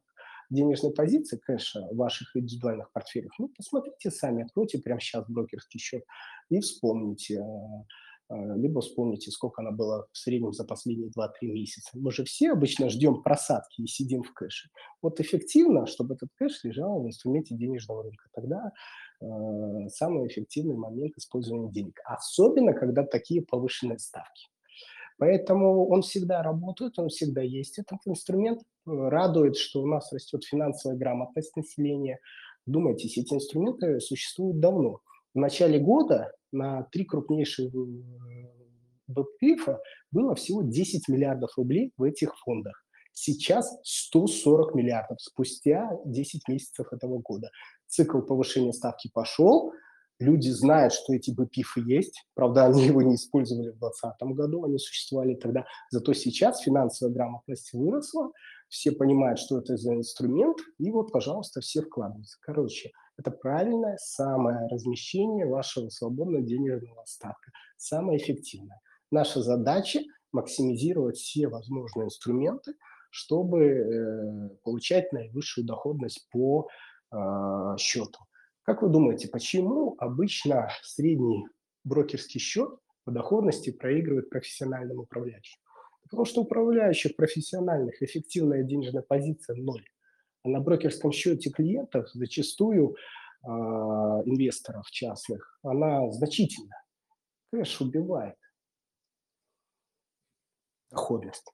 денежной 0.50 0.94
позиции 0.94 1.38
кэша 1.38 1.82
в 1.92 1.98
ваших 1.98 2.34
индивидуальных 2.38 2.90
портфелях, 2.94 3.34
ну, 3.38 3.50
посмотрите 3.50 4.12
сами, 4.12 4.44
откройте 4.44 4.80
прямо 4.80 5.02
сейчас 5.02 5.26
брокерский 5.28 5.80
счет 5.80 6.04
и 6.50 6.62
вспомните, 6.62 7.40
э, 7.40 8.34
э, 8.34 8.56
либо 8.56 8.80
вспомните, 8.80 9.30
сколько 9.30 9.62
она 9.62 9.72
была 9.72 10.06
в 10.14 10.18
среднем 10.18 10.54
за 10.54 10.64
последние 10.64 11.10
2-3 11.10 11.52
месяца. 11.52 11.90
Мы 11.96 12.14
же 12.14 12.24
все 12.24 12.54
обычно 12.54 12.88
ждем 12.90 13.24
просадки 13.24 13.82
и 13.82 13.88
сидим 13.88 14.24
в 14.24 14.32
кэше. 14.34 14.70
Вот 15.02 15.20
эффективно, 15.20 15.86
чтобы 15.86 16.16
этот 16.16 16.30
кэш 16.36 16.64
лежал 16.64 17.02
в 17.02 17.08
инструменте 17.08 17.56
денежного 17.56 18.04
рынка. 18.04 18.30
Тогда 18.34 18.72
э, 19.20 19.26
самый 19.90 20.28
эффективный 20.28 20.76
момент 20.76 21.18
использования 21.18 21.72
денег. 21.72 22.00
Особенно, 22.06 22.74
когда 22.74 23.04
такие 23.04 23.42
повышенные 23.42 24.00
ставки. 24.00 24.53
Поэтому 25.18 25.88
он 25.88 26.02
всегда 26.02 26.42
работает, 26.44 26.98
он 26.98 27.10
всегда 27.10 27.42
есть 27.42 27.80
этот 27.80 28.00
инструмент. 28.06 28.62
Радует, 28.86 29.58
что 29.58 29.82
у 29.82 29.88
нас 29.88 30.12
растет 30.12 30.44
финансовая 30.44 30.98
грамотность 30.98 31.56
населения. 31.56 32.20
Думайте, 32.66 33.08
эти 33.08 33.34
инструменты 33.34 34.00
существуют 34.00 34.60
давно. 34.60 35.00
В 35.34 35.40
начале 35.40 35.80
года 35.80 36.32
на 36.52 36.84
три 36.92 37.06
крупнейших 37.06 37.74
БПИФа 39.08 39.82
было 40.12 40.36
всего 40.36 40.62
10 40.62 41.08
миллиардов 41.08 41.58
рублей 41.58 41.92
в 41.98 42.04
этих 42.04 42.38
фондах. 42.40 42.84
Сейчас 43.14 43.80
140 43.84 44.74
миллиардов 44.76 45.22
спустя 45.22 45.90
10 46.06 46.48
месяцев 46.48 46.88
этого 46.92 47.20
года. 47.20 47.52
Цикл 47.88 48.22
повышения 48.22 48.74
ставки 48.74 49.10
пошел, 49.14 49.72
Люди 50.20 50.50
знают, 50.50 50.94
что 50.94 51.14
эти 51.14 51.32
БПИФы 51.32 51.82
есть. 51.82 52.26
Правда, 52.34 52.66
они 52.66 52.86
его 52.86 53.02
не 53.02 53.16
использовали 53.16 53.70
в 53.70 53.80
2020 53.80 54.22
году, 54.38 54.64
они 54.66 54.78
существовали 54.78 55.36
тогда. 55.36 55.66
Зато 55.90 56.14
сейчас 56.14 56.62
финансовая 56.62 57.14
грамотность 57.14 57.74
выросла, 57.74 58.32
все 58.70 58.92
понимают, 58.92 59.40
что 59.40 59.60
это 59.60 59.78
за 59.78 59.94
инструмент, 59.94 60.58
и 60.80 60.90
вот, 60.90 61.12
пожалуйста, 61.12 61.62
все 61.62 61.82
вкладываются. 61.82 62.38
Короче, 62.42 62.92
это 63.18 63.30
правильное 63.30 63.98
самое 64.00 64.68
размещение 64.68 65.46
вашего 65.46 65.90
свободного 65.90 66.44
денежного 66.44 67.04
остатка, 67.04 67.52
самое 67.78 68.18
эффективное. 68.18 68.80
Наша 69.12 69.42
задача– 69.42 70.00
максимизировать 70.32 71.18
все 71.18 71.48
возможные 71.48 72.06
инструменты, 72.06 72.74
чтобы 73.12 73.64
э, 73.64 74.50
получать 74.64 75.14
наивысшую 75.14 75.68
доходность 75.68 76.28
по 76.32 76.68
э, 77.12 77.18
счету. 77.78 78.20
Как 78.64 78.82
вы 78.82 78.90
думаете, 78.90 79.28
почему 79.28 79.96
обычно 80.00 80.70
средний 80.82 81.46
брокерский 81.84 82.40
счет 82.40 82.74
по 83.04 83.12
доходности 83.12 83.72
проигрывает 83.72 84.30
профессиональным 84.30 85.00
управляющим? 85.00 85.60
Потому 86.04 86.26
что 86.26 86.42
управляющих 86.42 87.16
профессиональных 87.18 88.02
эффективная 88.02 88.64
денежная 88.64 89.02
позиция 89.02 89.58
ноль. 89.58 89.86
А 90.44 90.50
на 90.50 90.62
брокерском 90.62 91.12
счете 91.12 91.50
клиентов 91.50 92.10
зачастую 92.14 92.96
э, 93.44 93.48
инвесторов 93.48 94.90
частных 94.92 95.60
она 95.64 96.10
значительна. 96.12 96.76
Кэш 97.52 97.82
убивает 97.82 98.38
доходность. 100.90 101.52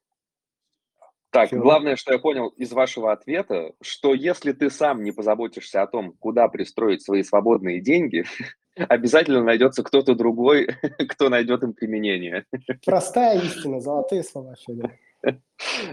Так, 1.32 1.50
Всё. 1.50 1.62
главное, 1.62 1.96
что 1.96 2.14
я 2.14 2.20
понял 2.20 2.48
из 2.50 2.72
вашего 2.72 3.12
ответа, 3.12 3.74
что 3.82 4.14
если 4.14 4.52
ты 4.52 4.70
сам 4.70 5.04
не 5.04 5.12
позаботишься 5.12 5.82
о 5.82 5.88
том, 5.88 6.14
куда 6.20 6.48
пристроить 6.48 7.04
свои 7.04 7.22
свободные 7.24 7.82
деньги, 7.82 8.26
обязательно 8.76 9.44
найдется 9.44 9.84
кто-то 9.84 10.16
другой, 10.16 10.68
кто 11.10 11.30
найдет 11.30 11.64
им 11.64 11.74
применение. 11.74 12.46
Простая 12.86 13.40
истина, 13.42 13.80
золотые 13.80 14.24
слова, 14.24 14.56
Федор. 14.66 14.92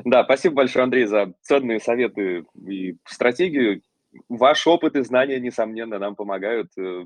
Да, 0.04 0.24
спасибо 0.24 0.56
большое, 0.56 0.84
Андрей, 0.84 1.06
за 1.06 1.34
ценные 1.42 1.80
советы 1.80 2.44
и 2.66 2.96
стратегию. 3.04 3.82
Ваш 4.28 4.66
опыт 4.66 4.96
и 4.96 5.02
знания, 5.02 5.40
несомненно, 5.40 5.98
нам 5.98 6.14
помогают 6.14 6.70
э, 6.78 7.04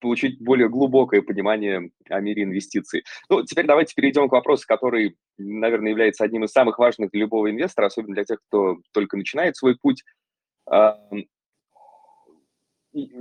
получить 0.00 0.40
более 0.42 0.68
глубокое 0.68 1.22
понимание 1.22 1.90
о 2.08 2.20
мире 2.20 2.42
инвестиций. 2.44 3.04
Ну, 3.28 3.44
теперь 3.44 3.66
давайте 3.66 3.94
перейдем 3.94 4.28
к 4.28 4.32
вопросу, 4.32 4.64
который, 4.66 5.16
наверное, 5.38 5.90
является 5.90 6.24
одним 6.24 6.44
из 6.44 6.50
самых 6.50 6.78
важных 6.78 7.10
для 7.10 7.20
любого 7.20 7.50
инвестора, 7.50 7.86
особенно 7.86 8.14
для 8.14 8.24
тех, 8.24 8.38
кто 8.48 8.78
только 8.92 9.16
начинает 9.16 9.56
свой 9.56 9.76
путь. 9.80 10.02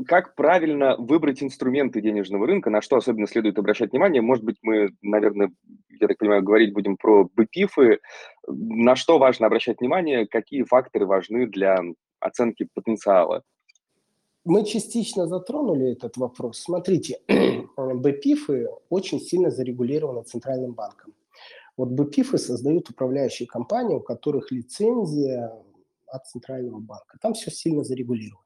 Как 0.08 0.34
правильно 0.34 0.96
выбрать 0.98 1.44
инструменты 1.44 2.02
денежного 2.02 2.48
рынка, 2.48 2.72
на 2.72 2.82
что 2.82 2.96
особенно 2.96 3.28
следует 3.28 3.60
обращать 3.60 3.92
внимание? 3.92 4.20
Может 4.20 4.44
быть, 4.44 4.58
мы, 4.64 4.90
наверное, 5.04 5.52
я 6.00 6.08
так 6.08 6.18
понимаю, 6.18 6.42
говорить 6.42 6.74
будем 6.74 6.98
про 6.98 7.30
БПИФы. 7.36 8.00
На 8.48 8.96
что 8.96 9.20
важно 9.20 9.46
обращать 9.46 9.80
внимание, 9.80 10.26
какие 10.28 10.64
факторы 10.64 11.06
важны 11.06 11.46
для 11.46 11.80
оценки 12.20 12.68
потенциала? 12.74 13.44
Мы 14.46 14.66
частично 14.66 15.28
затронули 15.28 15.92
этот 15.92 16.18
вопрос. 16.18 16.60
Смотрите, 16.60 17.20
БПИФы 17.78 18.68
очень 18.90 19.20
сильно 19.20 19.52
зарегулированы 19.52 20.24
Центральным 20.24 20.74
банком. 20.74 21.14
Вот 21.78 21.90
БПИФы 21.90 22.38
создают 22.38 22.90
управляющие 22.90 23.48
компании, 23.48 23.96
у 23.96 24.02
которых 24.02 24.52
лицензия 24.52 25.52
от 26.08 26.28
Центрального 26.28 26.80
банка. 26.80 27.18
Там 27.22 27.34
все 27.34 27.52
сильно 27.52 27.84
зарегулировано. 27.84 28.44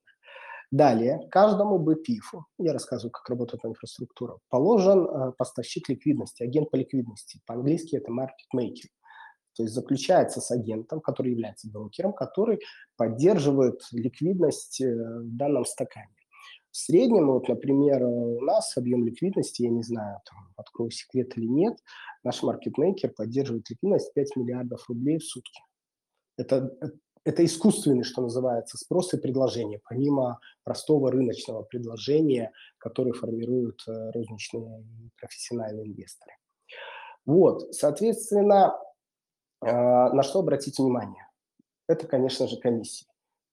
Далее, 0.71 1.27
каждому 1.29 1.77
БПИФу, 1.77 2.47
я 2.57 2.73
рассказываю, 2.73 3.11
как 3.11 3.29
работает 3.29 3.63
инфраструктура, 3.63 4.39
положен 4.49 5.05
э, 5.05 5.31
поставщик 5.37 5.87
ликвидности, 5.87 6.41
агент 6.41 6.71
по 6.71 6.77
ликвидности. 6.77 7.41
По-английски 7.45 7.95
это 7.95 8.11
market 8.11 8.49
maker. 8.55 8.89
То 9.55 9.63
есть 9.63 9.75
заключается 9.75 10.41
с 10.41 10.51
агентом, 10.51 10.99
который 11.01 11.31
является 11.31 11.69
брокером, 11.69 12.13
который 12.13 12.59
поддерживает 12.97 13.81
ликвидность 13.91 14.81
э, 14.81 14.93
в 14.93 15.35
данном 15.35 15.65
стакане. 15.65 16.09
В 16.71 16.77
среднем, 16.77 17.27
вот, 17.27 17.47
например, 17.49 18.03
у 18.03 18.41
нас 18.41 18.75
объем 18.77 19.05
ликвидности, 19.05 19.61
я 19.61 19.69
не 19.69 19.83
знаю, 19.83 20.19
там, 20.27 20.53
открою 20.57 20.89
секрет 20.89 21.37
или 21.37 21.45
нет, 21.45 21.77
наш 22.23 22.41
маркетмейкер 22.41 23.11
поддерживает 23.11 23.69
ликвидность 23.69 24.11
5 24.15 24.35
миллиардов 24.37 24.89
рублей 24.89 25.19
в 25.19 25.23
сутки. 25.23 25.61
Это, 26.35 26.75
это 27.25 27.45
искусственный, 27.45 28.03
что 28.03 28.23
называется, 28.23 28.77
спрос 28.77 29.13
и 29.13 29.17
предложение, 29.17 29.81
помимо 29.87 30.39
простого 30.63 31.11
рыночного 31.11 31.61
предложения, 31.61 32.51
которое 32.79 33.13
формируют 33.13 33.83
э, 33.87 34.11
розничные 34.11 34.83
профессиональные 35.19 35.85
инвесторы. 35.85 36.33
Вот, 37.27 37.73
соответственно, 37.75 38.73
на 39.63 40.23
что 40.23 40.39
обратить 40.39 40.79
внимание? 40.79 41.27
Это, 41.87 42.07
конечно 42.07 42.47
же, 42.47 42.57
комиссия. 42.57 43.05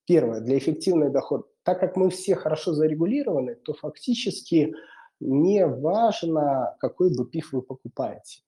Первое, 0.06 0.40
для 0.40 0.58
эффективной 0.58 1.10
доход. 1.10 1.46
Так 1.62 1.80
как 1.80 1.96
мы 1.96 2.10
все 2.10 2.34
хорошо 2.34 2.72
зарегулированы, 2.72 3.54
то 3.54 3.74
фактически 3.74 4.74
не 5.20 5.66
важно, 5.66 6.74
какой 6.80 7.14
бы 7.16 7.28
пиф 7.28 7.52
вы 7.52 7.62
покупаете. 7.62 8.42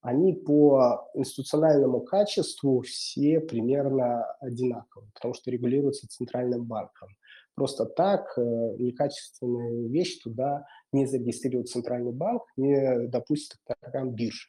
Они 0.00 0.32
по 0.32 1.08
институциональному 1.14 2.00
качеству 2.00 2.82
все 2.82 3.40
примерно 3.40 4.24
одинаковые, 4.40 5.10
потому 5.12 5.34
что 5.34 5.50
регулируются 5.50 6.08
Центральным 6.08 6.64
банком. 6.64 7.08
Просто 7.54 7.84
так 7.84 8.32
э, 8.36 8.40
некачественную 8.78 9.90
вещь 9.90 10.20
туда 10.22 10.64
не 10.92 11.06
зарегистрирует 11.06 11.68
Центральный 11.68 12.12
банк, 12.12 12.44
не 12.56 13.08
допустит 13.08 13.58
программ 13.80 14.10
биржи. 14.14 14.48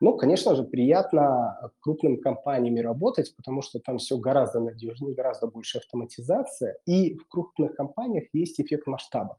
Ну, 0.00 0.16
конечно 0.16 0.56
же, 0.56 0.64
приятно 0.64 1.70
крупными 1.80 2.16
компаниями 2.16 2.80
работать, 2.80 3.34
потому 3.36 3.60
что 3.60 3.80
там 3.80 3.98
все 3.98 4.16
гораздо 4.16 4.60
надежнее, 4.60 5.14
гораздо 5.14 5.46
больше 5.46 5.78
автоматизация, 5.78 6.78
и 6.86 7.18
в 7.18 7.28
крупных 7.28 7.74
компаниях 7.74 8.24
есть 8.32 8.58
эффект 8.60 8.86
масштаба. 8.86 9.36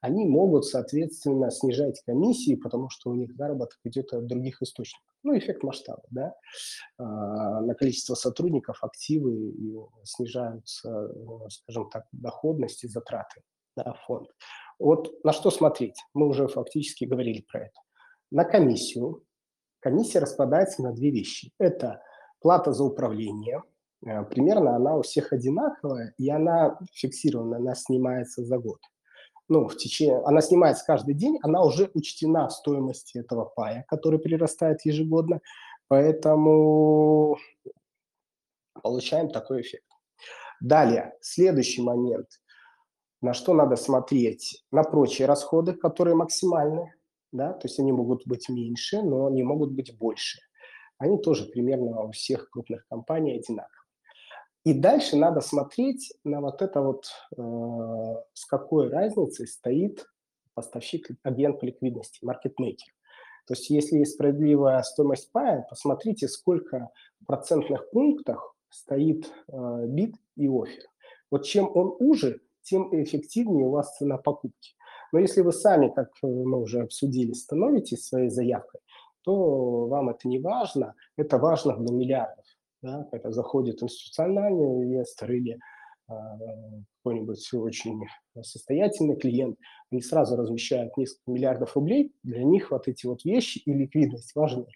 Они 0.00 0.24
могут, 0.24 0.64
соответственно, 0.64 1.50
снижать 1.50 2.00
комиссии, 2.06 2.54
потому 2.54 2.88
что 2.88 3.10
у 3.10 3.14
них 3.14 3.34
заработок 3.34 3.78
идет 3.84 4.12
от 4.12 4.26
других 4.26 4.62
источников. 4.62 5.04
Ну, 5.24 5.36
эффект 5.36 5.62
масштаба, 5.62 6.02
да. 6.10 6.34
А, 6.96 7.60
на 7.60 7.74
количество 7.74 8.14
сотрудников 8.14 8.82
активы 8.84 9.50
и 9.50 9.76
снижаются, 10.04 11.10
скажем 11.50 11.90
так, 11.90 12.06
доходности, 12.12 12.86
затраты 12.86 13.42
на 13.76 13.92
фонд. 14.06 14.30
Вот 14.78 15.12
на 15.24 15.32
что 15.32 15.50
смотреть? 15.50 15.96
Мы 16.14 16.28
уже 16.28 16.46
фактически 16.46 17.04
говорили 17.04 17.44
про 17.50 17.62
это. 17.62 17.80
На 18.30 18.44
комиссию, 18.44 19.24
комиссия 19.80 20.18
распадается 20.20 20.82
на 20.82 20.92
две 20.92 21.10
вещи. 21.10 21.52
Это 21.58 22.02
плата 22.40 22.72
за 22.72 22.84
управление, 22.84 23.62
э, 24.04 24.22
примерно 24.24 24.76
она 24.76 24.96
у 24.96 25.02
всех 25.02 25.32
одинаковая, 25.32 26.14
и 26.18 26.28
она 26.30 26.78
фиксирована, 26.92 27.56
она 27.56 27.74
снимается 27.74 28.44
за 28.44 28.58
год. 28.58 28.80
Ну, 29.48 29.66
в 29.66 29.76
течение, 29.76 30.20
она 30.24 30.42
снимается 30.42 30.84
каждый 30.84 31.14
день, 31.14 31.38
она 31.42 31.62
уже 31.62 31.90
учтена 31.94 32.48
в 32.48 32.52
стоимости 32.52 33.18
этого 33.18 33.46
пая, 33.46 33.84
который 33.88 34.18
прирастает 34.18 34.84
ежегодно, 34.84 35.40
поэтому 35.88 37.38
получаем 38.82 39.30
такой 39.30 39.62
эффект. 39.62 39.86
Далее, 40.60 41.14
следующий 41.20 41.82
момент. 41.82 42.28
На 43.20 43.32
что 43.32 43.54
надо 43.54 43.76
смотреть? 43.76 44.64
На 44.70 44.82
прочие 44.82 45.26
расходы, 45.26 45.72
которые 45.72 46.14
максимальны, 46.14 46.94
да, 47.32 47.52
то 47.52 47.66
есть 47.66 47.78
они 47.78 47.92
могут 47.92 48.26
быть 48.26 48.48
меньше, 48.48 49.02
но 49.02 49.26
они 49.26 49.42
могут 49.42 49.72
быть 49.72 49.96
больше. 49.96 50.40
Они 50.98 51.18
тоже 51.18 51.44
примерно 51.46 52.02
у 52.02 52.10
всех 52.12 52.50
крупных 52.50 52.86
компаний 52.88 53.38
одинаковые. 53.38 53.78
И 54.64 54.74
дальше 54.74 55.16
надо 55.16 55.40
смотреть 55.40 56.12
на 56.24 56.40
вот 56.40 56.60
это 56.60 56.82
вот, 56.82 57.06
э, 57.36 58.22
с 58.34 58.44
какой 58.44 58.90
разницей 58.90 59.46
стоит 59.46 60.04
поставщик, 60.54 61.08
агент 61.22 61.60
по 61.60 61.64
ликвидности, 61.64 62.24
маркетмейкер. 62.24 62.92
То 63.46 63.54
есть 63.54 63.70
если 63.70 63.98
есть 63.98 64.14
справедливая 64.14 64.82
стоимость 64.82 65.30
пая, 65.32 65.64
посмотрите, 65.70 66.28
сколько 66.28 66.90
в 67.20 67.26
процентных 67.26 67.88
пунктах 67.90 68.54
стоит 68.68 69.32
э, 69.48 69.86
бит 69.86 70.16
и 70.36 70.48
офер. 70.48 70.84
Вот 71.30 71.44
чем 71.44 71.70
он 71.74 71.96
уже, 72.00 72.40
тем 72.62 72.90
эффективнее 73.02 73.66
у 73.66 73.70
вас 73.70 73.96
цена 73.96 74.18
покупки. 74.18 74.74
Но 75.12 75.18
если 75.18 75.40
вы 75.40 75.52
сами, 75.52 75.92
как 75.94 76.10
мы 76.22 76.60
уже 76.60 76.82
обсудили, 76.82 77.32
становитесь 77.32 78.06
своей 78.06 78.30
заявкой, 78.30 78.80
то 79.22 79.86
вам 79.86 80.10
это 80.10 80.28
не 80.28 80.38
важно, 80.38 80.94
это 81.16 81.38
важно 81.38 81.76
для 81.76 81.94
миллиардов. 81.94 82.44
Да, 82.80 83.08
когда 83.10 83.32
заходит 83.32 83.82
институциональный 83.82 84.84
инвестор 84.84 85.32
или 85.32 85.58
э, 86.08 86.12
какой-нибудь 87.02 87.52
очень 87.54 88.00
состоятельный 88.40 89.16
клиент, 89.16 89.58
они 89.90 90.00
сразу 90.00 90.36
размещают 90.36 90.96
несколько 90.96 91.30
миллиардов 91.30 91.74
рублей, 91.74 92.12
для 92.22 92.44
них 92.44 92.70
вот 92.70 92.86
эти 92.86 93.06
вот 93.06 93.24
вещи 93.24 93.58
и 93.58 93.72
ликвидность 93.72 94.34
важны. 94.36 94.66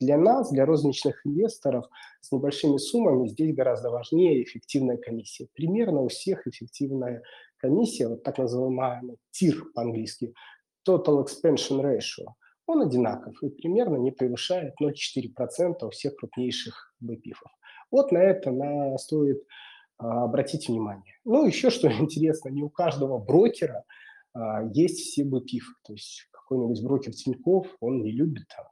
Для 0.00 0.18
нас, 0.18 0.50
для 0.50 0.66
розничных 0.66 1.24
инвесторов 1.24 1.84
с 2.20 2.32
небольшими 2.32 2.78
суммами 2.78 3.28
здесь 3.28 3.54
гораздо 3.54 3.90
важнее 3.90 4.42
эффективная 4.42 4.96
комиссия. 4.96 5.46
Примерно 5.54 6.00
у 6.00 6.08
всех 6.08 6.44
эффективная 6.48 7.22
комиссия, 7.62 8.08
вот 8.08 8.22
так 8.22 8.38
называемая 8.38 9.16
TIR 9.32 9.62
по-английски, 9.74 10.34
Total 10.86 11.24
Expansion 11.24 11.80
Ratio, 11.80 12.26
он 12.66 12.82
одинаков 12.82 13.42
и 13.42 13.48
примерно 13.48 13.96
не 13.96 14.10
превышает 14.10 14.74
0,4% 14.82 15.86
у 15.86 15.90
всех 15.90 16.16
крупнейших 16.16 16.94
БПИФов. 17.00 17.50
Вот 17.90 18.12
на 18.12 18.18
это 18.18 18.50
на, 18.50 18.98
стоит 18.98 19.42
а, 19.98 20.24
обратить 20.24 20.68
внимание. 20.68 21.14
Ну, 21.24 21.46
еще 21.46 21.70
что 21.70 21.90
интересно, 22.00 22.48
не 22.48 22.62
у 22.62 22.70
каждого 22.70 23.18
брокера 23.18 23.84
а, 24.34 24.64
есть 24.72 25.00
все 25.00 25.24
БПИФы. 25.24 25.72
То 25.84 25.92
есть 25.92 26.28
какой-нибудь 26.32 26.82
брокер 26.82 27.12
Тиньков, 27.12 27.66
он 27.80 28.02
не 28.02 28.10
любит 28.10 28.44
там 28.48 28.66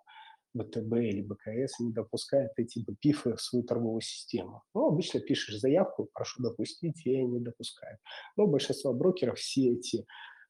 ВТБ 0.55 0.93
или 0.95 1.23
БКС 1.23 1.81
не 1.81 1.93
допускает 1.93 2.53
эти 2.57 2.81
БПИФы 2.81 3.37
в 3.37 3.41
свою 3.41 3.65
торговую 3.65 4.01
систему. 4.01 4.63
Ну, 4.75 4.87
обычно 4.87 5.21
пишешь 5.21 5.59
заявку, 5.59 6.09
прошу 6.13 6.43
допустить, 6.43 7.05
я 7.05 7.23
не 7.25 7.41
допускаю. 7.41 7.99
Но 8.37 8.47
большинство 8.47 8.93
брокеров 8.93 9.39
все 9.39 9.75
эти 9.75 10.07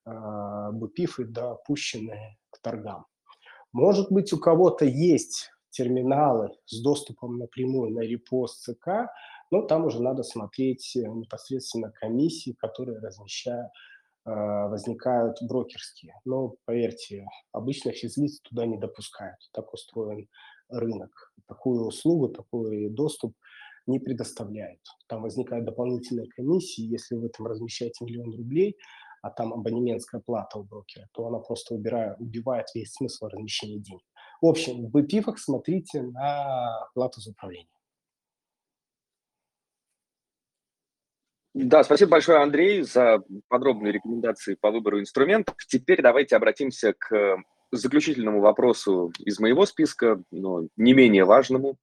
э, 0.07 0.11
БПИФы 0.73 1.25
допущены 1.25 2.39
к 2.51 2.61
торгам. 2.61 3.07
Может 3.73 4.11
быть, 4.11 4.33
у 4.33 4.39
кого-то 4.39 4.85
есть 4.85 5.51
терминалы 5.71 6.57
с 6.67 6.83
доступом 6.83 7.39
напрямую 7.39 7.93
на 7.93 8.01
репост 8.01 8.63
ЦК, 8.65 9.09
но 9.51 9.63
там 9.63 9.85
уже 9.85 10.03
надо 10.03 10.23
смотреть 10.23 10.93
непосредственно 10.97 11.93
комиссии, 11.93 12.57
которые 12.59 12.99
размещают 12.99 13.71
Э, 13.73 14.00
возникают 14.25 15.39
брокерские. 15.43 16.15
Но, 16.25 16.55
поверьте, 16.65 17.27
обычных 17.53 17.97
физлиц 17.97 18.41
туда 18.41 18.67
не 18.67 18.79
допускают. 18.79 19.39
Так 19.53 19.73
устроен 19.73 20.29
рынок. 20.69 21.11
Такую 21.47 21.87
услугу, 21.87 22.29
такой 22.29 22.91
доступ 22.91 23.35
не 23.87 23.99
предоставляют. 23.99 24.81
Там 25.09 25.23
возникает 25.23 25.65
дополнительная 25.65 26.29
комиссия, 26.37 26.85
если 26.85 27.17
вы 27.17 27.29
там 27.29 27.47
размещаете 27.47 28.05
миллион 28.05 28.37
рублей, 28.37 28.77
а 29.23 29.31
там 29.31 29.53
абонементская 29.53 30.21
плата 30.21 30.59
у 30.59 30.65
брокера, 30.65 31.09
то 31.13 31.27
она 31.27 31.39
просто 31.39 31.75
убирает, 31.75 32.19
убивает 32.21 32.67
весь 32.75 32.93
смысл 32.93 33.27
размещения 33.27 33.79
денег. 33.79 34.05
В 34.41 34.47
общем, 34.47 34.87
в 34.87 34.91
БПИФах 34.91 35.39
смотрите 35.39 36.03
на 36.03 36.89
плату 36.95 37.21
за 37.21 37.31
управление. 37.33 37.69
Да, 41.53 41.83
спасибо 41.83 42.13
большое, 42.13 42.39
Андрей, 42.39 42.83
за 42.83 43.23
подробные 43.49 43.93
рекомендации 43.93 44.55
по 44.55 44.71
выбору 44.71 45.01
инструментов. 45.01 45.57
Теперь 45.69 46.01
давайте 46.01 46.37
обратимся 46.37 46.95
к 46.97 47.43
заключительному 47.73 48.41
вопросу 48.41 49.13
из 49.19 49.39
моего 49.41 49.67
списка, 49.67 50.23
но 50.31 50.69
не 50.77 50.93
менее 50.93 51.25
важному. 51.25 51.77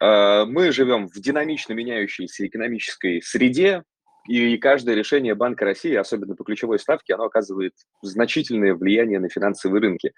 Э, 0.00 0.44
мы 0.44 0.72
живем 0.72 1.08
в 1.08 1.14
динамично 1.14 1.72
меняющейся 1.72 2.46
экономической 2.46 3.22
среде, 3.22 3.84
и 4.28 4.56
каждое 4.58 4.94
решение 4.94 5.34
Банка 5.34 5.64
России, 5.64 5.94
особенно 5.94 6.34
по 6.34 6.44
ключевой 6.44 6.78
ставке, 6.78 7.14
оно 7.14 7.24
оказывает 7.24 7.74
значительное 8.02 8.74
влияние 8.74 9.20
на 9.20 9.28
финансовые 9.28 9.80
рынки. 9.80 10.12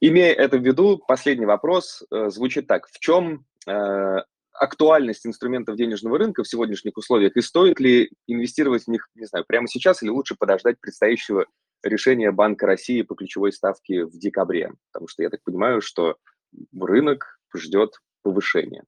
Имея 0.00 0.34
это 0.34 0.58
в 0.58 0.62
виду, 0.62 0.98
последний 0.98 1.46
вопрос 1.46 2.04
э, 2.10 2.28
звучит 2.28 2.66
так. 2.66 2.86
В 2.88 2.98
чем 2.98 3.46
э, 3.66 4.18
актуальность 4.58 5.26
инструментов 5.26 5.76
денежного 5.76 6.18
рынка 6.18 6.42
в 6.42 6.48
сегодняшних 6.48 6.96
условиях 6.96 7.36
и 7.36 7.40
стоит 7.40 7.80
ли 7.80 8.10
инвестировать 8.26 8.84
в 8.84 8.88
них, 8.88 9.08
не 9.14 9.26
знаю, 9.26 9.44
прямо 9.46 9.68
сейчас 9.68 10.02
или 10.02 10.10
лучше 10.10 10.36
подождать 10.38 10.80
предстоящего 10.80 11.46
решения 11.82 12.30
Банка 12.30 12.66
России 12.66 13.02
по 13.02 13.14
ключевой 13.14 13.52
ставке 13.52 14.04
в 14.04 14.18
декабре? 14.18 14.72
Потому 14.92 15.08
что 15.08 15.22
я 15.22 15.30
так 15.30 15.42
понимаю, 15.42 15.80
что 15.80 16.16
рынок 16.78 17.38
ждет 17.54 18.00
повышения. 18.22 18.82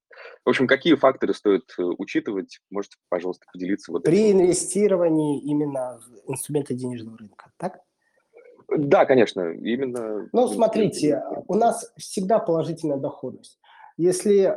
В 0.44 0.48
общем, 0.48 0.66
какие 0.66 0.96
факторы 0.96 1.32
стоит 1.32 1.72
э, 1.78 1.82
учитывать? 1.82 2.58
Можете, 2.70 2.96
пожалуйста, 3.08 3.46
поделиться 3.52 3.92
вот 3.92 4.02
При 4.02 4.30
этим. 4.30 4.40
инвестировании 4.40 5.40
именно 5.42 6.00
в 6.26 6.32
инструменты 6.32 6.74
денежного 6.74 7.18
рынка, 7.18 7.52
так? 7.56 7.78
Да, 8.68 9.06
конечно, 9.06 9.52
именно. 9.52 10.28
Ну, 10.32 10.48
смотрите, 10.48 11.22
у 11.46 11.54
нас 11.54 11.92
всегда 11.96 12.40
положительная 12.40 12.98
доходность. 12.98 13.60
Если 13.98 14.56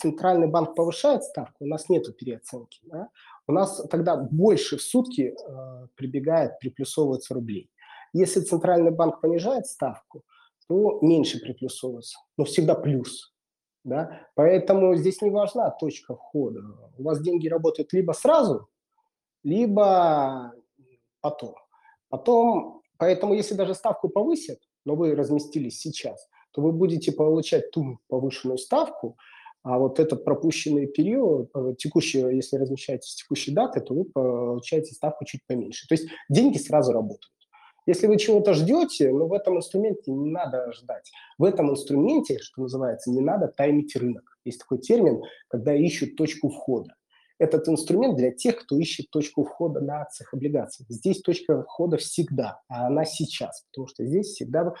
центральный 0.00 0.48
банк 0.48 0.74
повышает 0.74 1.22
ставку, 1.24 1.64
у 1.64 1.66
нас 1.66 1.90
нет 1.90 2.16
переоценки. 2.16 2.80
Да? 2.84 3.10
У 3.46 3.52
нас 3.52 3.86
тогда 3.90 4.16
больше 4.16 4.78
в 4.78 4.82
сутки 4.82 5.34
э, 5.34 5.86
прибегает, 5.94 6.58
приплюсовывается 6.58 7.34
рублей. 7.34 7.70
Если 8.14 8.40
центральный 8.40 8.90
банк 8.90 9.20
понижает 9.20 9.66
ставку, 9.66 10.24
то 10.68 10.98
меньше 11.02 11.38
приплюсовывается, 11.38 12.18
но 12.38 12.44
всегда 12.44 12.74
плюс. 12.74 13.34
Да? 13.84 14.26
Поэтому 14.34 14.94
здесь 14.94 15.20
не 15.20 15.28
важна 15.30 15.70
точка 15.70 16.14
входа. 16.14 16.62
У 16.96 17.02
вас 17.02 17.20
деньги 17.20 17.48
работают 17.48 17.92
либо 17.92 18.12
сразу, 18.12 18.70
либо 19.44 20.54
потом. 21.20 21.56
Потом, 22.08 22.82
поэтому 22.96 23.34
если 23.34 23.54
даже 23.54 23.74
ставку 23.74 24.08
повысят, 24.08 24.60
но 24.86 24.94
вы 24.94 25.14
разместились 25.14 25.78
сейчас, 25.78 26.26
то 26.52 26.62
вы 26.62 26.72
будете 26.72 27.12
получать 27.12 27.70
ту 27.70 27.98
повышенную 28.08 28.58
ставку, 28.58 29.16
а 29.62 29.78
вот 29.78 30.00
этот 30.00 30.24
пропущенный 30.24 30.86
период, 30.86 31.50
э, 31.54 31.74
текущий, 31.78 32.18
если 32.34 32.56
размещаете 32.56 33.08
с 33.08 33.14
текущей 33.14 33.52
даты, 33.52 33.80
то 33.80 33.94
вы 33.94 34.04
получаете 34.04 34.92
ставку 34.92 35.24
чуть 35.24 35.46
поменьше. 35.46 35.86
То 35.86 35.94
есть 35.94 36.08
деньги 36.28 36.58
сразу 36.58 36.92
работают. 36.92 37.32
Если 37.86 38.06
вы 38.06 38.16
чего-то 38.16 38.54
ждете, 38.54 39.10
ну, 39.10 39.26
в 39.26 39.32
этом 39.32 39.56
инструменте 39.56 40.12
не 40.12 40.30
надо 40.30 40.72
ждать. 40.72 41.10
В 41.38 41.44
этом 41.44 41.70
инструменте, 41.70 42.38
что 42.38 42.62
называется, 42.62 43.10
не 43.10 43.20
надо 43.20 43.48
таймить 43.48 43.94
рынок. 43.96 44.38
Есть 44.44 44.60
такой 44.60 44.78
термин, 44.78 45.22
когда 45.48 45.74
ищут 45.74 46.16
точку 46.16 46.48
входа. 46.48 46.94
Этот 47.38 47.68
инструмент 47.68 48.16
для 48.16 48.30
тех, 48.30 48.56
кто 48.56 48.78
ищет 48.78 49.10
точку 49.10 49.42
входа 49.42 49.80
на 49.80 50.02
акциях, 50.02 50.32
облигациях. 50.32 50.88
Здесь 50.88 51.20
точка 51.22 51.64
входа 51.64 51.96
всегда, 51.96 52.60
а 52.68 52.86
она 52.86 53.04
сейчас, 53.04 53.64
потому 53.70 53.88
что 53.88 54.04
здесь 54.04 54.28
всегда 54.28 54.72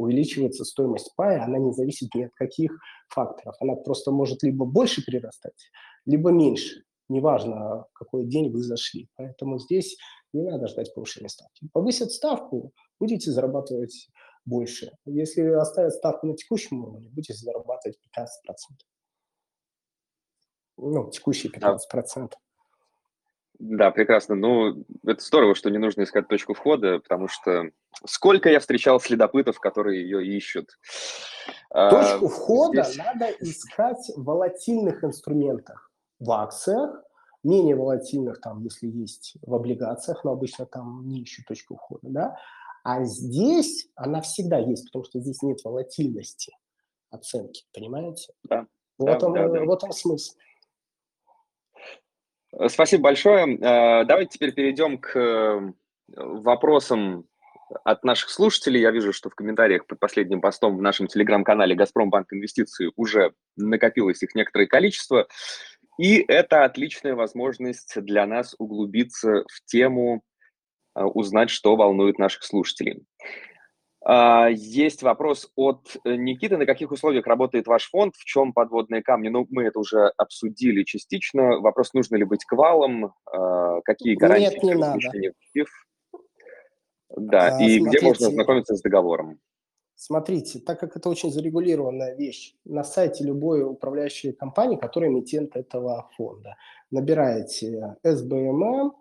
увеличивается 0.00 0.64
стоимость 0.64 1.14
пая, 1.16 1.44
она 1.44 1.58
не 1.58 1.72
зависит 1.72 2.14
ни 2.14 2.24
от 2.24 2.32
каких 2.34 2.80
факторов. 3.08 3.54
Она 3.60 3.74
просто 3.74 4.10
может 4.10 4.42
либо 4.42 4.64
больше 4.64 5.04
прирастать, 5.04 5.70
либо 6.06 6.30
меньше. 6.30 6.82
Неважно, 7.08 7.86
в 7.90 7.92
какой 7.92 8.24
день 8.24 8.50
вы 8.50 8.62
зашли. 8.62 9.08
Поэтому 9.16 9.58
здесь 9.58 9.96
не 10.32 10.42
надо 10.42 10.68
ждать 10.68 10.94
повышения 10.94 11.28
ставки. 11.28 11.68
Повысят 11.72 12.12
ставку, 12.12 12.72
будете 13.00 13.30
зарабатывать 13.30 14.08
больше. 14.44 14.92
Если 15.04 15.42
оставят 15.42 15.92
ставку 15.92 16.28
на 16.28 16.36
текущем 16.36 16.84
уровне, 16.84 17.08
будете 17.10 17.34
зарабатывать 17.34 17.98
15%. 18.16 18.26
Ну, 20.78 21.10
текущие 21.10 21.52
15%. 21.52 21.58
Да, 21.60 21.76
прекрасно. 23.60 24.34
Ну, 24.34 24.84
это 25.04 25.22
здорово, 25.22 25.54
что 25.54 25.70
не 25.70 25.78
нужно 25.78 26.02
искать 26.02 26.28
точку 26.28 26.54
входа, 26.54 26.98
потому 26.98 27.28
что 27.28 27.70
Сколько 28.06 28.48
я 28.48 28.60
встречал 28.60 28.98
следопытов, 29.00 29.60
которые 29.60 30.02
ее 30.02 30.26
ищут. 30.26 30.78
Точку 31.70 32.26
а, 32.26 32.28
входа 32.28 32.82
здесь... 32.84 32.96
надо 32.96 33.30
искать 33.40 34.10
в 34.16 34.24
волатильных 34.24 35.04
инструментах, 35.04 35.92
в 36.18 36.30
акциях, 36.30 37.02
менее 37.42 37.76
волатильных, 37.76 38.40
там, 38.40 38.62
если 38.62 38.86
есть 38.86 39.34
в 39.42 39.54
облигациях, 39.54 40.24
но 40.24 40.32
обычно 40.32 40.66
там 40.66 41.06
не 41.06 41.22
ищут 41.22 41.46
точку 41.46 41.76
входа, 41.76 42.08
да, 42.08 42.36
а 42.84 43.04
здесь 43.04 43.88
она 43.94 44.22
всегда 44.22 44.58
есть, 44.58 44.86
потому 44.86 45.04
что 45.04 45.20
здесь 45.20 45.42
нет 45.42 45.58
волатильности 45.64 46.56
оценки, 47.10 47.64
понимаете? 47.74 48.32
Да. 48.44 48.66
Вот, 48.98 49.20
да, 49.20 49.26
он, 49.26 49.32
да, 49.34 49.48
да. 49.48 49.64
вот 49.64 49.84
он 49.84 49.92
смысл. 49.92 50.36
Спасибо 52.68 53.04
большое. 53.04 53.56
Э, 53.56 54.04
давайте 54.04 54.32
теперь 54.34 54.52
перейдем 54.52 54.98
к 54.98 55.16
э, 55.16 55.72
вопросам 56.08 57.26
от 57.84 58.02
наших 58.04 58.30
слушателей. 58.30 58.80
Я 58.80 58.90
вижу, 58.90 59.12
что 59.12 59.30
в 59.30 59.34
комментариях 59.34 59.86
под 59.86 60.00
последним 60.00 60.40
постом 60.40 60.76
в 60.76 60.82
нашем 60.82 61.06
телеграм-канале 61.06 61.76
«Газпромбанк 61.76 62.32
Инвестиции» 62.32 62.90
уже 62.96 63.32
накопилось 63.56 64.22
их 64.22 64.34
некоторое 64.34 64.66
количество. 64.66 65.28
И 65.98 66.24
это 66.26 66.64
отличная 66.64 67.14
возможность 67.14 68.00
для 68.00 68.26
нас 68.26 68.56
углубиться 68.58 69.44
в 69.48 69.64
тему, 69.66 70.22
э, 70.96 71.02
узнать, 71.02 71.50
что 71.50 71.76
волнует 71.76 72.18
наших 72.18 72.42
слушателей. 72.42 73.04
А, 74.02 74.48
есть 74.48 75.02
вопрос 75.02 75.50
от 75.56 75.96
э, 76.04 76.14
Никиты. 76.16 76.56
На 76.56 76.66
каких 76.66 76.90
условиях 76.90 77.26
работает 77.26 77.66
ваш 77.66 77.90
фонд? 77.90 78.14
В 78.16 78.24
чем 78.24 78.52
подводные 78.52 79.02
камни? 79.02 79.28
Ну, 79.28 79.46
мы 79.50 79.64
это 79.64 79.78
уже 79.78 80.12
обсудили 80.16 80.84
частично. 80.84 81.60
Вопрос, 81.60 81.92
нужно 81.92 82.16
ли 82.16 82.24
быть 82.24 82.44
квалом? 82.44 83.12
А, 83.30 83.80
какие 83.82 84.14
гарантии 84.14 84.54
Нет, 84.54 84.62
не 84.62 84.74
надо. 84.74 85.00
ПИФ? 85.52 85.68
Да, 87.16 87.56
а, 87.56 87.62
и 87.62 87.78
смотрите, 87.78 87.98
где 87.98 88.06
можно 88.06 88.26
ознакомиться 88.28 88.76
с 88.76 88.82
договором? 88.82 89.38
Смотрите, 89.96 90.60
так 90.60 90.80
как 90.80 90.96
это 90.96 91.10
очень 91.10 91.30
зарегулированная 91.30 92.14
вещь, 92.16 92.54
на 92.64 92.84
сайте 92.84 93.22
любой 93.22 93.62
управляющей 93.62 94.32
компании, 94.32 94.78
которая 94.78 95.10
эмитент 95.10 95.56
этого 95.56 96.08
фонда, 96.16 96.56
набираете 96.90 97.96
SBMM, 98.02 98.92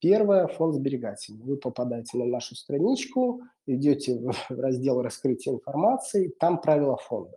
Первое– 0.00 0.46
фонд 0.48 0.74
сберегательный. 0.74 1.42
Вы 1.44 1.56
попадаете 1.56 2.16
на 2.16 2.24
нашу 2.24 2.56
страничку, 2.56 3.42
идете 3.66 4.18
в 4.18 4.32
раздел 4.48 5.02
раскрытия 5.02 5.52
информации, 5.52 6.32
там 6.38 6.60
правила 6.60 6.96
фонда. 6.96 7.36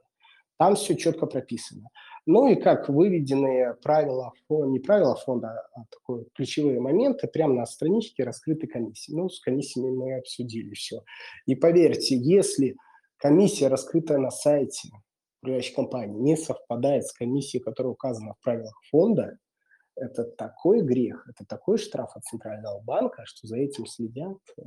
Там 0.57 0.75
все 0.75 0.95
четко 0.95 1.25
прописано. 1.25 1.89
Ну 2.25 2.47
и 2.47 2.55
как 2.55 2.87
выведенные 2.87 3.73
правила, 3.81 4.31
не 4.49 4.79
правила 4.79 5.15
фонда, 5.15 5.67
а 5.75 5.81
такие 5.89 6.25
ключевые 6.33 6.79
моменты 6.79 7.27
прямо 7.27 7.53
на 7.53 7.65
страничке 7.65 8.23
раскрыты 8.23 8.67
комиссии. 8.67 9.11
Ну, 9.11 9.27
с 9.27 9.41
комиссиями 9.41 9.89
мы 9.89 10.17
обсудили 10.17 10.73
все. 10.73 11.03
И 11.45 11.55
поверьте, 11.55 12.15
если 12.15 12.77
комиссия, 13.17 13.67
раскрытая 13.67 14.19
на 14.19 14.31
сайте 14.31 14.89
управляющей 15.41 15.75
компании, 15.75 16.17
не 16.17 16.37
совпадает 16.37 17.05
с 17.05 17.11
комиссией, 17.11 17.61
которая 17.61 17.91
указана 17.91 18.35
в 18.35 18.43
правилах 18.43 18.79
фонда, 18.89 19.37
это 19.95 20.23
такой 20.23 20.81
грех, 20.81 21.25
это 21.29 21.45
такой 21.45 21.77
штраф 21.77 22.15
от 22.15 22.23
Центрального 22.23 22.79
банка, 22.81 23.23
что 23.25 23.47
за 23.47 23.57
этим 23.57 23.85
следят 23.85 24.37
э, 24.57 24.61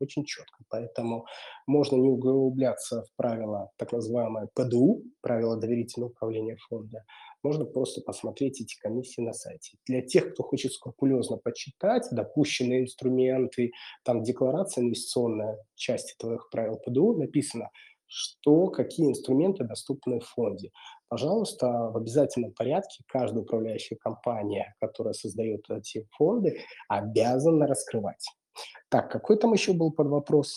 очень 0.00 0.24
четко. 0.24 0.64
Поэтому 0.68 1.26
можно 1.66 1.96
не 1.96 2.08
углубляться 2.08 3.02
в 3.02 3.16
правила, 3.16 3.70
так 3.76 3.92
называемое 3.92 4.48
ПДУ, 4.54 5.02
правила 5.20 5.56
доверительного 5.56 6.10
управления 6.10 6.56
фонда, 6.68 7.04
можно 7.42 7.66
просто 7.66 8.00
посмотреть 8.00 8.62
эти 8.62 8.78
комиссии 8.80 9.20
на 9.20 9.34
сайте. 9.34 9.76
Для 9.86 10.00
тех, 10.00 10.32
кто 10.32 10.42
хочет 10.42 10.72
скрупулезно 10.72 11.36
почитать 11.36 12.08
допущенные 12.10 12.82
инструменты, 12.82 13.72
там 14.02 14.22
декларация 14.22 14.82
инвестиционная, 14.82 15.58
часть 15.74 16.14
этого 16.16 16.40
правил 16.50 16.78
ПДУ 16.78 17.18
написано, 17.18 17.70
что 18.06 18.68
какие 18.68 19.08
инструменты 19.08 19.64
доступны 19.64 20.20
в 20.20 20.24
фонде 20.24 20.70
пожалуйста, 21.08 21.68
в 21.68 21.96
обязательном 21.96 22.52
порядке 22.52 23.02
каждая 23.06 23.42
управляющая 23.42 23.96
компания, 23.96 24.74
которая 24.80 25.14
создает 25.14 25.68
эти 25.70 26.06
фонды, 26.12 26.60
обязана 26.88 27.66
раскрывать. 27.66 28.26
Так, 28.88 29.10
какой 29.10 29.36
там 29.36 29.52
еще 29.52 29.72
был 29.72 29.92
под 29.92 30.08
вопрос? 30.08 30.56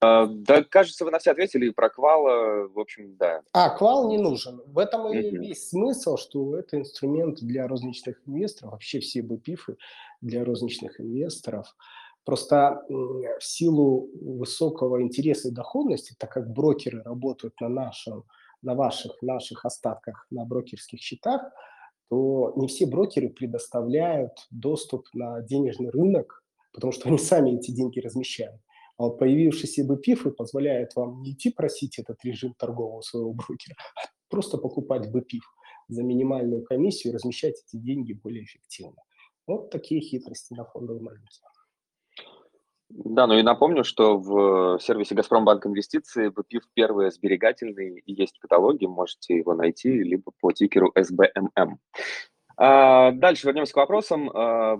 А, 0.00 0.26
да, 0.26 0.62
кажется, 0.62 1.04
вы 1.04 1.10
на 1.10 1.18
все 1.18 1.32
ответили 1.32 1.70
про 1.70 1.90
квал, 1.90 2.24
в 2.68 2.78
общем, 2.78 3.16
да. 3.16 3.42
А, 3.52 3.70
квал 3.70 4.08
не 4.08 4.18
нужен. 4.18 4.62
В 4.66 4.78
этом 4.78 5.12
и 5.12 5.16
mm-hmm. 5.16 5.38
весь 5.38 5.68
смысл, 5.68 6.16
что 6.16 6.56
это 6.56 6.78
инструмент 6.78 7.40
для 7.40 7.66
розничных 7.66 8.20
инвесторов, 8.26 8.72
вообще 8.72 9.00
все 9.00 9.22
БПИФы 9.22 9.76
для 10.20 10.44
розничных 10.44 11.00
инвесторов– 11.00 11.74
Просто 12.28 12.82
в 12.90 13.40
силу 13.40 14.10
высокого 14.20 15.00
интереса 15.00 15.48
и 15.48 15.50
доходности, 15.50 16.14
так 16.18 16.30
как 16.30 16.52
брокеры 16.52 17.02
работают 17.02 17.58
на, 17.58 17.70
нашем, 17.70 18.24
на 18.60 18.74
ваших, 18.74 19.22
наших 19.22 19.64
остатках 19.64 20.26
на 20.28 20.44
брокерских 20.44 21.00
счетах, 21.00 21.40
то 22.10 22.52
не 22.56 22.66
все 22.68 22.84
брокеры 22.84 23.30
предоставляют 23.30 24.46
доступ 24.50 25.06
на 25.14 25.40
денежный 25.40 25.88
рынок, 25.88 26.44
потому 26.74 26.92
что 26.92 27.08
они 27.08 27.16
сами 27.16 27.56
эти 27.56 27.70
деньги 27.70 27.98
размещают. 27.98 28.60
А 28.98 29.04
вот 29.04 29.18
появившиеся 29.18 29.86
БПИФы 29.86 30.30
позволяют 30.30 30.96
вам 30.96 31.22
не 31.22 31.32
идти 31.32 31.48
просить 31.50 31.98
этот 31.98 32.22
режим 32.26 32.52
торгового 32.58 33.00
своего 33.00 33.32
брокера, 33.32 33.74
а 33.96 34.06
просто 34.28 34.58
покупать 34.58 35.10
БПИФ 35.10 35.44
за 35.88 36.02
минимальную 36.02 36.62
комиссию 36.62 37.14
и 37.14 37.16
размещать 37.16 37.54
эти 37.66 37.80
деньги 37.80 38.12
более 38.12 38.44
эффективно. 38.44 39.02
Вот 39.46 39.70
такие 39.70 40.02
хитрости 40.02 40.52
на 40.52 40.66
фондовом 40.66 41.08
рынке. 41.08 41.40
Да, 42.90 43.26
ну 43.26 43.34
и 43.38 43.42
напомню, 43.42 43.84
что 43.84 44.16
в 44.16 44.78
сервисе 44.80 45.14
«Газпромбанк 45.14 45.66
Инвестиции» 45.66 46.30
ВПИФ 46.30 46.62
первый 46.72 47.10
сберегательный 47.10 48.02
и 48.04 48.12
есть 48.12 48.38
в 48.38 48.40
каталоге, 48.40 48.88
можете 48.88 49.36
его 49.36 49.54
найти 49.54 49.90
либо 50.02 50.32
по 50.40 50.52
тикеру 50.52 50.92
SBMM. 50.96 51.76
А, 52.60 53.12
дальше 53.12 53.46
вернемся 53.46 53.72
к 53.72 53.76
вопросам. 53.76 54.30
А, 54.30 54.78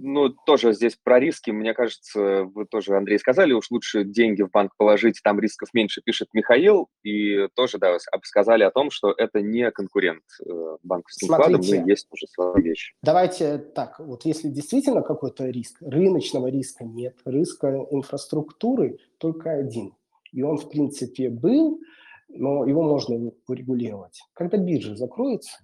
ну, 0.00 0.30
тоже 0.30 0.72
здесь 0.72 0.96
про 0.96 1.20
риски, 1.20 1.50
мне 1.50 1.74
кажется, 1.74 2.44
вы 2.44 2.64
тоже, 2.64 2.96
Андрей, 2.96 3.18
сказали, 3.18 3.52
уж 3.52 3.70
лучше 3.70 4.04
деньги 4.04 4.42
в 4.42 4.50
банк 4.50 4.72
положить, 4.78 5.20
там 5.22 5.38
рисков 5.38 5.68
меньше, 5.74 6.00
пишет 6.02 6.28
Михаил, 6.32 6.88
и 7.02 7.48
тоже, 7.54 7.78
да, 7.78 7.98
сказали 8.22 8.62
о 8.62 8.70
том, 8.70 8.90
что 8.90 9.12
это 9.12 9.42
не 9.42 9.70
конкурент 9.70 10.22
э, 10.44 10.76
банковским 10.82 11.26
вкладам, 11.26 11.60
но 11.60 11.86
есть 11.86 12.06
уже 12.10 12.26
своя 12.28 12.62
вещь. 12.62 12.94
Давайте 13.02 13.58
так, 13.58 13.98
вот 13.98 14.24
если 14.24 14.48
действительно 14.48 15.02
какой-то 15.02 15.46
риск, 15.46 15.76
рыночного 15.82 16.46
риска 16.46 16.84
нет, 16.84 17.16
риска 17.26 17.86
инфраструктуры 17.90 18.98
только 19.18 19.50
один, 19.50 19.94
и 20.32 20.42
он, 20.42 20.56
в 20.56 20.70
принципе, 20.70 21.28
был, 21.28 21.80
но 22.28 22.64
его 22.64 22.82
можно 22.82 23.32
урегулировать. 23.46 24.22
Когда 24.32 24.56
биржа 24.56 24.94
закроется, 24.96 25.58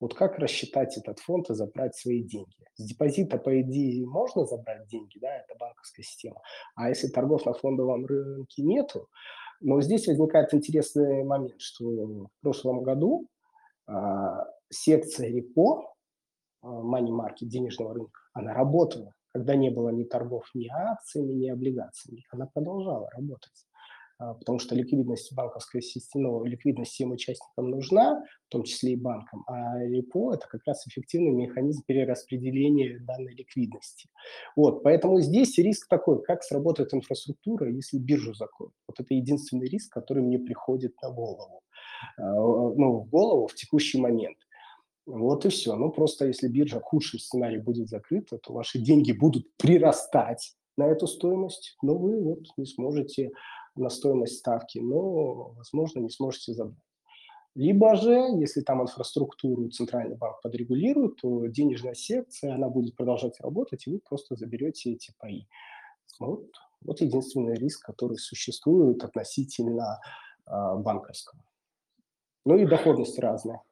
вот 0.00 0.14
как 0.14 0.38
рассчитать 0.38 0.96
этот 0.96 1.18
фонд 1.18 1.50
и 1.50 1.54
забрать 1.54 1.96
свои 1.96 2.22
деньги? 2.22 2.64
С 2.76 2.84
депозита, 2.84 3.38
по 3.38 3.60
идее, 3.60 4.06
можно 4.06 4.46
забрать 4.46 4.86
деньги, 4.86 5.18
да, 5.18 5.36
это 5.36 5.54
банковская 5.58 6.02
система. 6.02 6.40
А 6.76 6.88
если 6.88 7.08
торгов 7.08 7.44
на 7.46 7.52
фондовом 7.52 8.06
рынке 8.06 8.62
нету, 8.62 9.08
но 9.60 9.80
здесь 9.80 10.06
возникает 10.06 10.54
интересный 10.54 11.24
момент, 11.24 11.60
что 11.60 11.84
в 11.84 12.30
прошлом 12.40 12.82
году 12.82 13.26
а, 13.86 14.44
секция 14.70 15.30
репо, 15.30 15.92
а, 16.62 16.68
money 16.68 17.10
market, 17.10 17.46
денежного 17.46 17.94
рынка, 17.94 18.20
она 18.32 18.54
работала, 18.54 19.12
когда 19.32 19.56
не 19.56 19.70
было 19.70 19.88
ни 19.88 20.04
торгов 20.04 20.48
ни 20.54 20.68
акциями, 20.68 21.32
ни 21.32 21.48
облигациями. 21.48 22.24
Она 22.30 22.46
продолжала 22.46 23.10
работать. 23.10 23.66
А, 24.20 24.34
потому 24.34 24.58
что 24.58 24.74
ликвидность 24.74 25.32
банковской 25.32 25.80
системы, 25.80 26.28
ну, 26.28 26.44
ликвидность 26.44 26.90
всем 26.90 27.12
участникам 27.12 27.70
нужна, 27.70 28.24
в 28.46 28.50
том 28.50 28.64
числе 28.64 28.94
и 28.94 28.96
банкам, 28.96 29.44
а 29.46 29.78
репо– 29.84 30.32
это 30.34 30.46
как 30.48 30.62
раз 30.66 30.84
эффективный 30.88 31.30
механизм 31.30 31.82
перераспределения 31.86 32.98
данной 33.00 33.34
ликвидности. 33.34 34.08
Вот, 34.56 34.82
поэтому 34.82 35.20
здесь 35.20 35.56
риск 35.58 35.86
такой, 35.88 36.20
как 36.22 36.42
сработает 36.42 36.92
инфраструктура, 36.94 37.70
если 37.70 37.98
биржу 37.98 38.34
закроют. 38.34 38.74
Вот 38.88 38.98
это 38.98 39.14
единственный 39.14 39.68
риск, 39.68 39.92
который 39.92 40.24
мне 40.24 40.40
приходит 40.40 41.00
на 41.00 41.10
голову, 41.10 41.62
а, 42.18 42.22
ну, 42.22 43.00
в 43.00 43.08
голову 43.08 43.46
в 43.46 43.54
текущий 43.54 44.00
момент. 44.00 44.38
Вот 45.06 45.46
и 45.46 45.48
все. 45.48 45.76
Ну, 45.76 45.90
просто 45.90 46.26
если 46.26 46.48
биржа, 46.48 46.80
худший 46.80 47.20
сценарий 47.20 47.58
будет 47.58 47.88
закрыта, 47.88 48.36
то 48.38 48.52
ваши 48.52 48.80
деньги 48.80 49.12
будут 49.12 49.46
прирастать 49.56 50.54
на 50.76 50.86
эту 50.86 51.06
стоимость, 51.06 51.76
но 51.82 51.96
вы 51.96 52.22
вот 52.22 52.44
не 52.56 52.66
сможете 52.66 53.30
на 53.78 53.90
стоимость 53.90 54.38
ставки, 54.38 54.78
но, 54.78 55.52
возможно, 55.52 56.00
не 56.00 56.10
сможете 56.10 56.52
забрать. 56.52 56.76
Либо 57.54 57.96
же, 57.96 58.12
если 58.38 58.60
там 58.60 58.82
инфраструктуру 58.82 59.68
Центральный 59.70 60.16
банк 60.16 60.40
подрегулирует, 60.42 61.16
то 61.16 61.46
денежная 61.46 61.94
секция, 61.94 62.54
она 62.54 62.68
будет 62.68 62.94
продолжать 62.94 63.40
работать, 63.40 63.86
и 63.86 63.90
вы 63.90 63.98
просто 63.98 64.36
заберете 64.36 64.92
эти 64.92 65.12
паи. 65.18 65.48
Вот, 66.20 66.46
вот 66.82 67.00
единственный 67.00 67.54
риск, 67.54 67.84
который 67.84 68.16
существует 68.16 69.02
относительно 69.02 69.98
э, 70.46 70.50
банковского. 70.76 71.42
Ну 72.44 72.56
и 72.56 72.66
доходность 72.66 73.18
разная. 73.18 73.62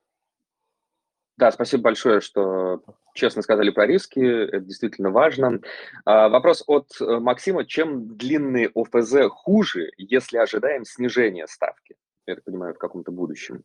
Да, 1.38 1.52
спасибо 1.52 1.84
большое, 1.84 2.20
что 2.20 2.82
честно 3.12 3.42
сказали 3.42 3.70
про 3.70 3.86
риски. 3.86 4.20
Это 4.20 4.60
действительно 4.60 5.10
важно. 5.10 5.60
А, 6.06 6.28
вопрос 6.30 6.64
от 6.66 6.88
э, 7.00 7.18
Максима. 7.18 7.66
Чем 7.66 8.16
длинные 8.16 8.70
ОФЗ 8.74 9.28
хуже, 9.30 9.90
если 9.98 10.38
ожидаем 10.38 10.86
снижения 10.86 11.46
ставки? 11.46 11.96
Я 12.26 12.36
так 12.36 12.44
понимаю, 12.44 12.74
в 12.74 12.78
каком-то 12.78 13.12
будущем. 13.12 13.64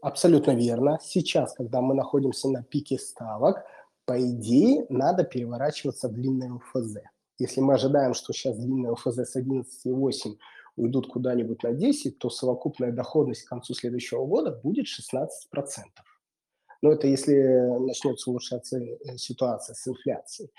Абсолютно 0.00 0.52
верно. 0.52 0.98
Сейчас, 1.02 1.52
когда 1.54 1.80
мы 1.82 1.94
находимся 1.94 2.48
на 2.48 2.62
пике 2.62 2.98
ставок, 2.98 3.64
по 4.06 4.18
идее, 4.18 4.86
надо 4.88 5.24
переворачиваться 5.24 6.08
в 6.08 6.14
длинное 6.14 6.56
ОФЗ. 6.56 6.96
Если 7.38 7.60
мы 7.60 7.74
ожидаем, 7.74 8.14
что 8.14 8.32
сейчас 8.32 8.56
длинное 8.56 8.92
ОФЗ 8.92 9.18
с 9.18 9.36
11,8 9.36 10.38
уйдут 10.76 11.08
куда-нибудь 11.08 11.62
на 11.62 11.72
10, 11.72 12.18
то 12.18 12.30
совокупная 12.30 12.92
доходность 12.92 13.42
к 13.44 13.48
концу 13.48 13.74
следующего 13.74 14.24
года 14.24 14.58
будет 14.62 14.86
16%. 14.86 15.28
Но 16.82 16.92
это 16.92 17.06
если 17.06 17.34
начнется 17.80 18.30
улучшаться 18.30 18.78
э, 18.78 19.16
ситуация 19.16 19.74
с 19.74 19.86
инфляцией. 19.86 20.50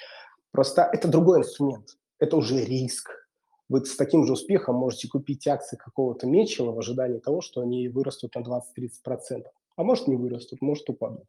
Просто 0.51 0.89
это 0.91 1.07
другой 1.07 1.39
инструмент, 1.39 1.97
это 2.19 2.37
уже 2.37 2.63
риск. 2.63 3.09
Вы 3.69 3.85
с 3.85 3.95
таким 3.95 4.25
же 4.25 4.33
успехом 4.33 4.75
можете 4.75 5.07
купить 5.07 5.47
акции 5.47 5.77
какого-то 5.77 6.25
Мечела 6.25 6.71
в 6.71 6.79
ожидании 6.79 7.19
того, 7.19 7.41
что 7.41 7.61
они 7.61 7.87
вырастут 7.87 8.33
на 8.35 8.39
20-30%. 8.39 9.45
А 9.75 9.83
может 9.83 10.07
не 10.07 10.15
вырастут, 10.15 10.61
может 10.61 10.89
упадут. 10.89 11.27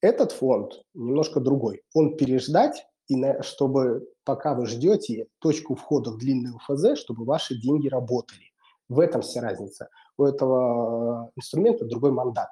Этот 0.00 0.32
фонд 0.32 0.82
немножко 0.94 1.40
другой. 1.40 1.82
Он 1.92 2.16
переждать, 2.16 2.86
и 3.08 3.16
на, 3.16 3.42
чтобы 3.42 4.08
пока 4.24 4.54
вы 4.54 4.66
ждете 4.66 5.26
точку 5.40 5.74
входа 5.74 6.10
в 6.10 6.18
длинный 6.18 6.52
УФЗ, 6.52 6.98
чтобы 6.98 7.24
ваши 7.24 7.60
деньги 7.60 7.88
работали. 7.88 8.52
В 8.88 9.00
этом 9.00 9.22
вся 9.22 9.40
разница. 9.40 9.88
У 10.16 10.24
этого 10.24 11.26
э, 11.26 11.30
инструмента 11.36 11.84
другой 11.84 12.12
мандат. 12.12 12.50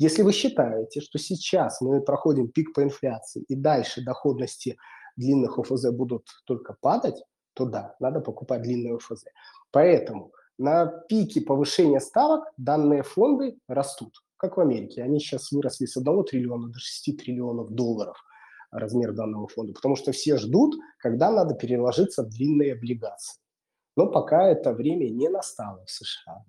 Если 0.00 0.22
вы 0.22 0.32
считаете, 0.32 1.02
что 1.02 1.18
сейчас 1.18 1.82
мы 1.82 2.00
проходим 2.00 2.48
пик 2.48 2.72
по 2.72 2.82
инфляции 2.82 3.42
и 3.48 3.54
дальше 3.54 4.02
доходности 4.02 4.78
длинных 5.14 5.58
ОФЗ 5.58 5.90
будут 5.90 6.26
только 6.46 6.74
падать, 6.80 7.22
то 7.52 7.66
да, 7.66 7.96
надо 8.00 8.20
покупать 8.20 8.62
длинные 8.62 8.96
ОФЗ. 8.96 9.24
Поэтому 9.70 10.32
на 10.56 10.86
пике 10.86 11.42
повышения 11.42 12.00
ставок 12.00 12.44
данные 12.56 13.02
фонды 13.02 13.58
растут, 13.68 14.14
как 14.38 14.56
в 14.56 14.60
Америке. 14.60 15.02
Они 15.02 15.20
сейчас 15.20 15.52
выросли 15.52 15.84
с 15.84 15.98
1 15.98 16.24
триллиона 16.24 16.68
до 16.68 16.78
6 16.78 17.18
триллионов 17.18 17.70
долларов 17.70 18.16
размер 18.70 19.12
данного 19.12 19.48
фонда, 19.48 19.74
потому 19.74 19.96
что 19.96 20.12
все 20.12 20.38
ждут, 20.38 20.76
когда 20.96 21.30
надо 21.30 21.54
переложиться 21.54 22.22
в 22.22 22.30
длинные 22.30 22.72
облигации. 22.72 23.38
Но 23.96 24.06
пока 24.06 24.48
это 24.48 24.72
время 24.72 25.10
не 25.10 25.28
настало 25.28 25.84
в 25.84 25.90
США. 25.90 26.42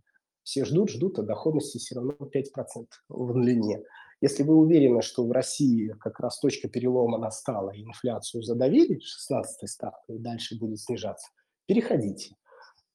Все 0.44 0.66
ждут, 0.66 0.90
ждут, 0.90 1.20
а 1.20 1.24
доходности 1.24 1.78
все 1.78 1.96
равно 1.96 2.14
5% 2.20 2.86
в 3.10 3.34
длине. 3.34 3.84
Если 4.22 4.44
вы 4.44 4.56
уверены, 4.56 5.02
что 5.02 5.26
в 5.26 5.32
России 5.32 5.96
как 6.00 6.20
раз 6.20 6.40
точка 6.40 6.70
перелома 6.70 7.18
настала, 7.18 7.72
и 7.72 7.84
инфляцию 7.84 8.44
задавили 8.44 9.00
16 9.00 9.70
ставкой, 9.70 10.18
и 10.18 10.20
дальше 10.20 10.60
будет 10.60 10.80
снижаться, 10.80 11.28
переходите. 11.66 12.36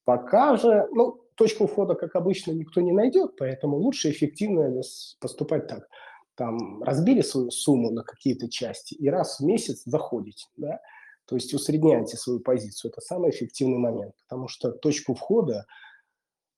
Пока 0.04 0.56
же, 0.56 0.86
ну, 0.92 1.20
точку 1.34 1.66
входа, 1.66 1.94
как 1.94 2.14
обычно, 2.14 2.52
никто 2.52 2.80
не 2.80 2.92
найдет, 2.92 3.32
поэтому 3.36 3.76
лучше 3.76 4.10
эффективно 4.10 4.80
поступать 5.20 5.66
так. 5.66 5.88
Там 6.36 6.82
разбили 6.82 7.22
свою 7.22 7.50
сумму 7.50 7.90
на 7.90 8.02
какие-то 8.02 8.48
части 8.48 8.94
и 8.94 9.08
раз 9.08 9.40
в 9.40 9.44
месяц 9.44 9.82
заходите, 9.84 10.46
да, 10.56 10.80
то 11.24 11.34
есть 11.34 11.52
усредняете 11.54 12.16
свою 12.16 12.40
позицию. 12.40 12.92
Это 12.92 13.00
самый 13.00 13.30
эффективный 13.30 13.78
момент, 13.78 14.14
потому 14.28 14.46
что 14.46 14.70
точку 14.70 15.14
входа 15.14 15.64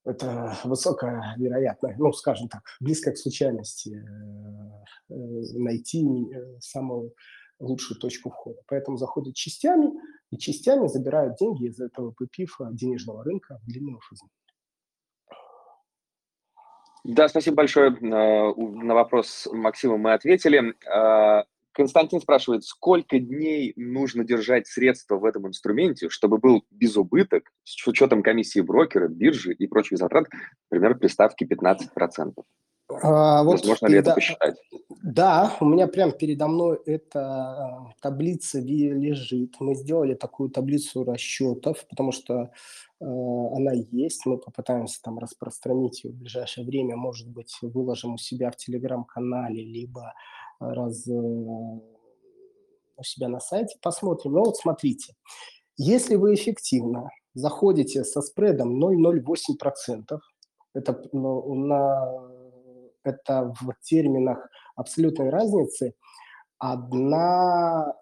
это 0.08 0.56
высокая 0.64 1.34
вероятность, 1.36 1.98
ну, 1.98 2.12
скажем 2.12 2.48
так, 2.48 2.62
близко 2.80 3.12
к 3.12 3.18
случайности 3.18 3.90
э, 3.90 5.14
э, 5.14 5.14
найти 5.54 6.04
э, 6.04 6.58
самую 6.60 7.14
лучшую 7.60 7.98
точку 7.98 8.30
входа. 8.30 8.60
Поэтому 8.66 8.96
заходят 8.96 9.34
частями, 9.34 9.92
и 10.30 10.38
частями 10.38 10.86
забирают 10.86 11.36
деньги 11.38 11.66
из 11.66 11.80
этого 11.80 12.12
ППИФа 12.12 12.70
денежного 12.72 13.24
рынка 13.24 13.58
в 13.62 13.66
длинную 13.66 14.00
ФЗ. 14.00 14.20
Да, 17.04 17.28
спасибо 17.28 17.56
большое. 17.56 17.90
На 18.00 18.94
вопрос 18.94 19.48
Максима 19.50 19.96
мы 19.96 20.12
ответили. 20.12 20.74
Константин 21.78 22.20
спрашивает, 22.20 22.64
сколько 22.64 23.20
дней 23.20 23.72
нужно 23.76 24.24
держать 24.24 24.66
средства 24.66 25.16
в 25.16 25.24
этом 25.24 25.46
инструменте, 25.46 26.08
чтобы 26.08 26.38
был 26.38 26.64
безубыток 26.72 27.52
с 27.62 27.86
учетом 27.86 28.24
комиссии 28.24 28.58
брокера, 28.58 29.06
биржи 29.06 29.52
и 29.52 29.68
прочих 29.68 29.98
затрат, 29.98 30.26
например, 30.72 30.98
при 30.98 31.06
ставке 31.06 31.46
15%? 31.46 32.32
А, 32.90 33.44
вот 33.44 33.60
Возможно 33.60 33.86
ли 33.86 33.98
это 33.98 34.14
посчитать? 34.14 34.56
Да, 35.04 35.56
у 35.60 35.66
меня 35.66 35.86
прямо 35.86 36.10
передо 36.10 36.48
мной 36.48 36.80
эта 36.84 37.20
а, 37.20 37.92
таблица 38.02 38.58
лежит. 38.58 39.54
Мы 39.60 39.76
сделали 39.76 40.14
такую 40.14 40.50
таблицу 40.50 41.04
расчетов, 41.04 41.86
потому 41.88 42.10
что 42.10 42.50
э, 43.00 43.04
она 43.04 43.72
есть. 43.72 44.26
Мы 44.26 44.38
попытаемся 44.38 45.00
там 45.00 45.18
распространить 45.20 46.02
ее 46.02 46.10
в 46.10 46.16
ближайшее 46.16 46.66
время. 46.66 46.96
Может 46.96 47.28
быть, 47.28 47.56
выложим 47.62 48.14
у 48.14 48.18
себя 48.18 48.50
в 48.50 48.56
телеграм-канале, 48.56 49.62
либо 49.62 50.14
раз 50.58 51.06
э, 51.08 51.12
у 51.12 53.02
себя 53.02 53.28
на 53.28 53.40
сайте, 53.40 53.76
посмотрим. 53.80 54.32
Ну 54.32 54.44
вот 54.44 54.56
смотрите, 54.56 55.14
если 55.76 56.16
вы 56.16 56.34
эффективно 56.34 57.08
заходите 57.34 58.04
со 58.04 58.20
спредом 58.20 58.82
0,08%, 58.82 60.18
это, 60.74 61.02
ну, 61.12 61.54
на, 61.54 62.30
это 63.04 63.54
в 63.60 63.74
терминах 63.82 64.48
абсолютной 64.76 65.30
разницы 65.30 65.94
одна 66.58 67.94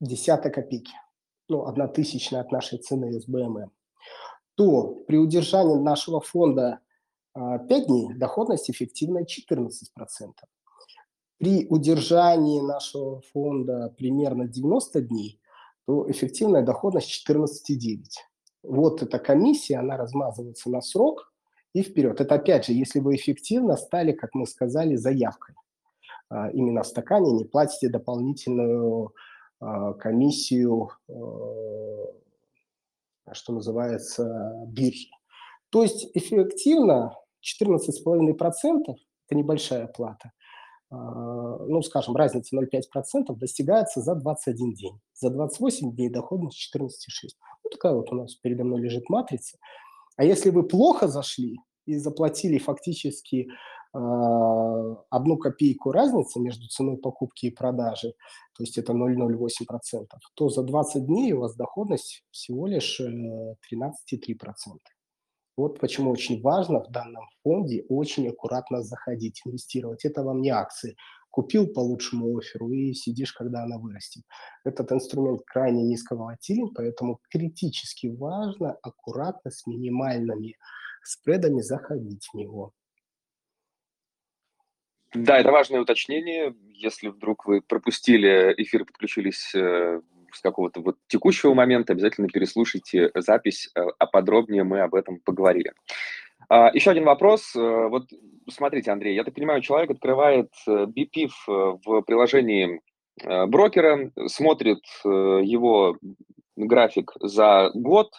десятая 0.00 0.50
копейки, 0.50 0.94
ну, 1.48 1.66
одна 1.66 1.88
тысячная 1.88 2.40
от 2.40 2.52
нашей 2.52 2.78
цены 2.78 3.12
СБМ, 3.12 3.70
то 4.54 4.94
при 5.06 5.16
удержании 5.16 5.76
нашего 5.76 6.20
фонда 6.20 6.80
5 7.34 7.34
а, 7.34 7.84
дней 7.86 8.14
доходность 8.14 8.70
эффективная 8.70 9.24
14%. 9.24 9.70
При 11.42 11.66
удержании 11.68 12.60
нашего 12.60 13.20
фонда 13.32 13.92
примерно 13.98 14.46
90 14.46 15.00
дней, 15.00 15.40
то 15.86 16.08
эффективная 16.08 16.62
доходность 16.62 17.10
14,9. 17.28 17.98
Вот 18.62 19.02
эта 19.02 19.18
комиссия, 19.18 19.78
она 19.78 19.96
размазывается 19.96 20.70
на 20.70 20.80
срок 20.80 21.32
и 21.72 21.82
вперед. 21.82 22.20
Это 22.20 22.36
опять 22.36 22.66
же, 22.66 22.74
если 22.74 23.00
вы 23.00 23.16
эффективно 23.16 23.76
стали, 23.76 24.12
как 24.12 24.34
мы 24.34 24.46
сказали, 24.46 24.94
заявкой. 24.94 25.56
А, 26.28 26.48
именно 26.52 26.84
в 26.84 26.86
стакане 26.86 27.32
не 27.32 27.44
платите 27.44 27.88
дополнительную 27.88 29.12
а, 29.58 29.94
комиссию, 29.94 30.90
а, 31.08 32.14
что 33.32 33.52
называется, 33.52 34.64
биржи. 34.68 35.08
То 35.70 35.82
есть 35.82 36.08
эффективно 36.14 37.16
14,5%– 37.40 38.94
это 39.26 39.34
небольшая 39.34 39.88
плата. 39.88 40.30
А, 40.92 40.96
ну, 41.66 41.80
скажем, 41.82 42.14
разница 42.16 42.54
0,5% 42.54 43.34
достигается 43.34 44.00
за 44.02 44.14
21 44.14 44.74
день. 44.74 45.00
За 45.14 45.30
28 45.30 45.94
дней 45.96 46.10
доходность 46.10 46.70
14,6. 46.74 46.88
Ну, 47.64 47.70
такая 47.70 47.94
вот 47.94 48.12
у 48.12 48.16
нас 48.16 48.34
передо 48.34 48.64
мной 48.64 48.82
лежит 48.82 49.08
матрица. 49.08 49.56
А 50.16 50.24
если 50.24 50.50
вы 50.50 50.64
плохо 50.64 51.08
зашли 51.08 51.56
и 51.86 51.96
заплатили 51.96 52.58
фактически 52.58 53.48
э, 53.48 53.98
одну 55.08 55.38
копейку 55.38 55.92
разницы 55.92 56.38
между 56.40 56.68
ценой 56.68 56.98
покупки 56.98 57.46
и 57.46 57.50
продажи, 57.50 58.12
то 58.54 58.62
есть 58.62 58.76
это 58.76 58.92
0,08%, 58.92 60.06
то 60.34 60.48
за 60.50 60.62
20 60.62 61.06
дней 61.06 61.32
у 61.32 61.40
вас 61.40 61.56
доходность 61.56 62.22
всего 62.30 62.66
лишь 62.66 63.00
13,3%. 63.00 63.54
Вот 65.56 65.78
почему 65.78 66.10
очень 66.10 66.40
важно 66.40 66.80
в 66.80 66.90
данном 66.90 67.28
фонде 67.42 67.84
очень 67.88 68.28
аккуратно 68.28 68.82
заходить, 68.82 69.42
инвестировать. 69.44 70.04
Это 70.04 70.22
вам 70.22 70.40
не 70.40 70.50
акции. 70.50 70.96
Купил 71.30 71.66
по 71.66 71.80
лучшему 71.80 72.36
офферу 72.36 72.70
и 72.70 72.92
сидишь, 72.92 73.32
когда 73.32 73.62
она 73.62 73.78
вырастет. 73.78 74.22
Этот 74.64 74.92
инструмент 74.92 75.42
крайне 75.46 75.82
низковолатилен, 75.82 76.70
поэтому 76.74 77.20
критически 77.30 78.06
важно 78.06 78.76
аккуратно 78.82 79.50
с 79.50 79.66
минимальными 79.66 80.56
спредами 81.02 81.60
заходить 81.60 82.28
в 82.32 82.36
него. 82.36 82.72
Да, 85.14 85.38
это 85.38 85.52
важное 85.52 85.80
уточнение. 85.80 86.54
Если 86.72 87.08
вдруг 87.08 87.44
вы 87.44 87.60
пропустили 87.60 88.54
эфир, 88.56 88.86
подключились 88.86 89.54
э, 89.54 90.00
с 90.32 90.40
какого-то 90.40 90.80
вот 90.80 90.96
текущего 91.06 91.54
момента, 91.54 91.92
обязательно 91.92 92.28
переслушайте 92.28 93.10
запись, 93.14 93.70
э, 93.74 93.80
а 93.98 94.06
подробнее 94.06 94.64
мы 94.64 94.80
об 94.80 94.94
этом 94.94 95.20
поговорили. 95.20 95.72
А, 96.48 96.70
еще 96.72 96.90
один 96.90 97.04
вопрос. 97.04 97.54
Э, 97.54 97.88
вот 97.88 98.08
смотрите, 98.50 98.90
Андрей, 98.90 99.14
я 99.14 99.24
так 99.24 99.34
понимаю, 99.34 99.62
человек 99.62 99.90
открывает 99.90 100.50
BPIF 100.66 101.30
э, 101.48 101.78
в 101.84 102.02
приложении 102.02 102.80
брокера, 103.46 104.10
смотрит 104.26 104.80
его 105.04 105.98
график 106.56 107.12
за 107.20 107.70
год 107.74 108.10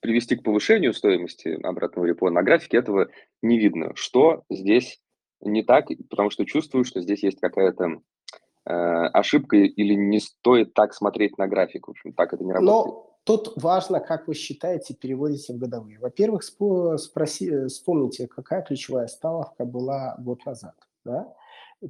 привести 0.00 0.36
к 0.36 0.42
повышению 0.42 0.94
стоимости 0.94 1.48
обратного 1.62 2.06
репо. 2.06 2.30
На 2.30 2.42
графике 2.42 2.78
этого 2.78 3.08
не 3.42 3.58
видно. 3.58 3.92
Что 3.96 4.44
здесь 4.48 5.00
не 5.40 5.62
так, 5.62 5.86
потому 6.08 6.30
что 6.30 6.44
чувствую, 6.44 6.84
что 6.84 7.00
здесь 7.00 7.22
есть 7.22 7.40
какая-то 7.40 8.00
э, 8.64 8.72
ошибка 8.72 9.56
или 9.56 9.94
не 9.94 10.20
стоит 10.20 10.74
так 10.74 10.94
смотреть 10.94 11.36
на 11.38 11.48
график. 11.48 11.88
В 11.88 11.90
общем, 11.90 12.12
так 12.12 12.32
это 12.32 12.44
не 12.44 12.52
работает. 12.52 12.86
Но 12.86 13.08
Тут 13.28 13.52
важно, 13.56 14.00
как 14.00 14.26
вы 14.26 14.32
считаете, 14.32 14.94
переводите 14.94 15.52
в 15.52 15.58
годовые. 15.58 15.98
Во-первых, 15.98 16.42
спроси, 16.42 17.66
вспомните, 17.66 18.26
какая 18.26 18.62
ключевая 18.62 19.06
ставка 19.06 19.66
была 19.66 20.16
год 20.18 20.46
назад. 20.46 20.74
Да? 21.04 21.34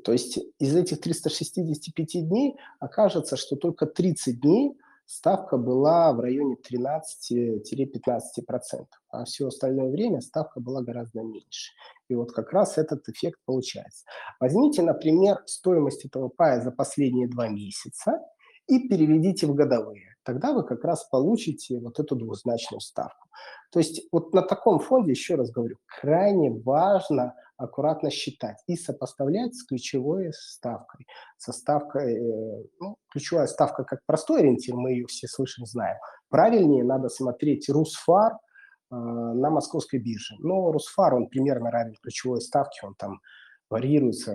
То 0.04 0.12
есть 0.12 0.38
из 0.58 0.76
этих 0.76 1.00
365 1.00 2.28
дней 2.28 2.56
окажется, 2.78 3.36
что 3.36 3.56
только 3.56 3.86
30 3.86 4.40
дней 4.40 4.78
ставка 5.06 5.56
была 5.56 6.12
в 6.12 6.20
районе 6.20 6.56
13-15%, 6.70 8.86
а 9.10 9.24
все 9.24 9.46
остальное 9.46 9.90
время 9.90 10.20
ставка 10.20 10.60
была 10.60 10.82
гораздо 10.82 11.22
меньше. 11.22 11.72
И 12.08 12.14
вот 12.14 12.32
как 12.32 12.52
раз 12.52 12.76
этот 12.76 13.08
эффект 13.08 13.40
получается. 13.46 14.04
Возьмите, 14.38 14.82
например, 14.82 15.42
стоимость 15.46 16.04
этого 16.04 16.28
пая 16.28 16.60
за 16.60 16.70
последние 16.70 17.28
два 17.28 17.48
месяца 17.48 18.20
и 18.66 18.88
переведите 18.88 19.46
в 19.46 19.54
годовые. 19.54 20.17
Тогда 20.28 20.52
вы 20.52 20.62
как 20.62 20.84
раз 20.84 21.04
получите 21.04 21.80
вот 21.80 21.98
эту 21.98 22.14
двузначную 22.14 22.82
ставку. 22.82 23.28
То 23.72 23.78
есть 23.78 24.06
вот 24.12 24.34
на 24.34 24.42
таком 24.42 24.78
фонде, 24.78 25.12
еще 25.12 25.36
раз 25.36 25.50
говорю, 25.50 25.78
крайне 25.86 26.50
важно 26.50 27.34
аккуратно 27.56 28.10
считать 28.10 28.62
и 28.66 28.76
сопоставлять 28.76 29.54
с 29.54 29.64
ключевой 29.64 30.32
ставкой. 30.34 31.06
Со 31.38 31.54
ставкой, 31.54 32.16
э, 32.16 32.64
ну, 32.78 32.96
ключевая 33.10 33.46
ставка 33.46 33.84
как 33.84 34.00
простой 34.04 34.40
ориентир, 34.40 34.74
мы 34.74 34.90
ее 34.90 35.06
все 35.06 35.26
слышим, 35.28 35.64
знаем. 35.64 35.96
Правильнее 36.28 36.84
надо 36.84 37.08
смотреть 37.08 37.66
Русфар 37.70 38.34
э, 38.34 38.96
на 38.96 39.48
московской 39.48 39.98
бирже. 39.98 40.34
Но 40.40 40.70
Русфар, 40.72 41.14
он 41.14 41.28
примерно 41.28 41.70
равен 41.70 41.94
ключевой 42.02 42.42
ставке, 42.42 42.86
он 42.86 42.94
там 42.96 43.22
варьируется 43.70 44.34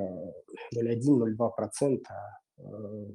0,1-0,2%, 0.76 2.00
э, 2.58 2.64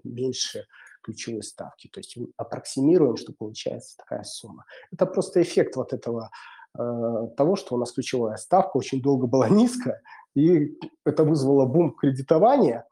меньше 0.04 0.64
ключевой 1.12 1.42
ставки. 1.42 1.88
То 1.88 2.00
есть 2.00 2.16
аппроксимируем, 2.36 3.16
что 3.16 3.32
получается 3.32 3.96
такая 3.96 4.24
сумма. 4.24 4.64
Это 4.92 5.06
просто 5.06 5.40
эффект 5.42 5.76
вот 5.76 5.92
этого 5.92 6.30
Э, 6.76 7.28
того, 7.36 7.56
что 7.56 7.74
у 7.74 7.78
нас 7.78 7.92
ключевая 7.92 8.36
ставка 8.36 8.76
очень 8.76 9.00
долго 9.00 9.26
была 9.26 9.48
низкая, 9.48 10.00
и 10.34 10.78
это 11.04 11.24
вызвало 11.24 11.66
бум 11.66 11.92
кредитования, 11.92 12.86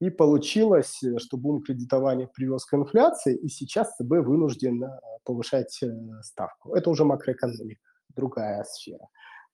и 0.00 0.10
получилось, 0.10 1.00
что 1.18 1.36
бум 1.36 1.62
кредитования 1.62 2.28
привез 2.32 2.64
к 2.64 2.74
инфляции, 2.74 3.36
и 3.36 3.48
сейчас 3.48 3.96
ЦБ 3.96 4.24
вынужден 4.24 4.84
э, 4.84 4.88
повышать 5.24 5.82
э, 5.82 5.88
ставку. 6.22 6.74
Это 6.74 6.90
уже 6.90 7.04
макроэкономика, 7.04 7.80
другая 8.14 8.64
сфера. 8.64 9.08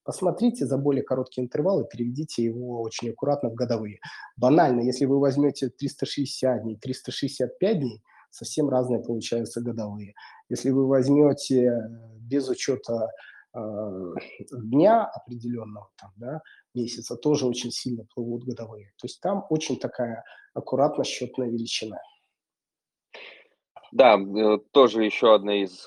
Посмотрите 0.09 0.65
за 0.65 0.77
более 0.79 1.03
короткий 1.03 1.41
интервал 1.41 1.81
и 1.81 1.87
переведите 1.87 2.43
его 2.43 2.81
очень 2.81 3.11
аккуратно 3.11 3.49
в 3.49 3.53
годовые. 3.53 3.99
Банально, 4.37 4.81
если 4.81 5.05
вы 5.05 5.19
возьмете 5.19 5.69
360 5.69 6.63
дней, 6.63 6.77
365 6.77 7.79
дней, 7.79 8.01
совсем 8.31 8.69
разные 8.69 9.01
получаются 9.01 9.61
годовые. 9.61 10.15
Если 10.49 10.71
вы 10.71 10.87
возьмете 10.87 11.89
без 12.21 12.49
учета 12.49 13.09
Э, 13.55 14.13
дня 14.51 15.05
определенного, 15.05 15.89
там, 15.97 16.11
да, 16.17 16.41
месяца, 16.75 17.15
тоже 17.15 17.47
очень 17.47 17.71
сильно 17.71 18.05
плывут 18.13 18.43
годовые. 18.43 18.93
То 18.97 19.05
есть 19.05 19.19
там 19.21 19.45
очень 19.49 19.79
такая 19.79 20.23
аккуратно 20.53 21.03
счетная 21.03 21.49
величина. 21.49 21.97
Да, 23.91 24.19
э, 24.19 24.59
тоже 24.71 25.03
еще 25.03 25.33
одна 25.33 25.63
из 25.63 25.83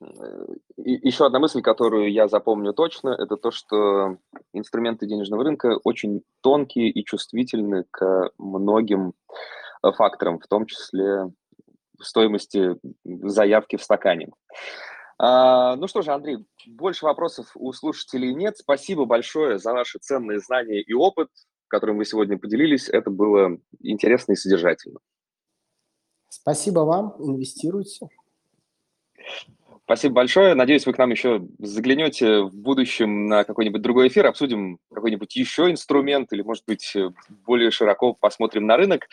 э, 0.00 0.46
еще 0.76 1.26
одна 1.26 1.38
мысль, 1.38 1.62
которую 1.62 2.12
я 2.12 2.28
запомню 2.28 2.72
точно, 2.72 3.10
это 3.10 3.36
то, 3.36 3.50
что 3.50 4.18
инструменты 4.52 5.06
денежного 5.06 5.44
рынка 5.44 5.78
очень 5.84 6.22
тонкие 6.42 6.90
и 6.90 7.04
чувствительны 7.04 7.84
к 7.90 8.30
многим 8.38 9.14
факторам, 9.82 10.38
в 10.38 10.46
том 10.46 10.66
числе 10.66 11.30
стоимости 12.00 12.76
заявки 13.04 13.76
в 13.76 13.82
стакане. 13.82 14.30
А, 15.18 15.76
ну 15.76 15.88
что 15.88 16.02
же, 16.02 16.12
Андрей, 16.12 16.44
больше 16.66 17.06
вопросов 17.06 17.50
у 17.54 17.72
слушателей 17.72 18.34
нет. 18.34 18.58
Спасибо 18.58 19.06
большое 19.06 19.58
за 19.58 19.72
ваши 19.72 19.98
ценные 19.98 20.40
знания 20.40 20.80
и 20.82 20.92
опыт, 20.92 21.28
которым 21.68 21.96
вы 21.98 22.04
сегодня 22.04 22.38
поделились. 22.38 22.88
Это 22.88 23.10
было 23.10 23.58
интересно 23.80 24.32
и 24.32 24.36
содержательно. 24.36 25.00
Спасибо 26.28 26.80
вам. 26.80 27.14
Инвестируйте. 27.18 28.08
Спасибо 29.86 30.16
большое. 30.16 30.54
Надеюсь, 30.54 30.84
вы 30.84 30.94
к 30.94 30.98
нам 30.98 31.12
еще 31.12 31.46
заглянете 31.60 32.40
в 32.40 32.56
будущем 32.56 33.28
на 33.28 33.44
какой-нибудь 33.44 33.82
другой 33.82 34.08
эфир, 34.08 34.26
обсудим 34.26 34.80
какой-нибудь 34.92 35.36
еще 35.36 35.70
инструмент 35.70 36.32
или, 36.32 36.42
может 36.42 36.64
быть, 36.66 36.96
более 37.46 37.70
широко 37.70 38.12
посмотрим 38.12 38.66
на 38.66 38.76
рынок. 38.76 39.06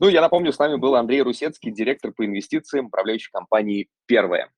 Ну, 0.00 0.08
я 0.08 0.20
напомню, 0.20 0.52
с 0.52 0.58
нами 0.58 0.74
был 0.74 0.96
Андрей 0.96 1.22
Русецкий, 1.22 1.70
директор 1.70 2.10
по 2.10 2.26
инвестициям 2.26 2.86
управляющей 2.86 3.30
компании 3.30 3.86
«Первая». 4.06 4.50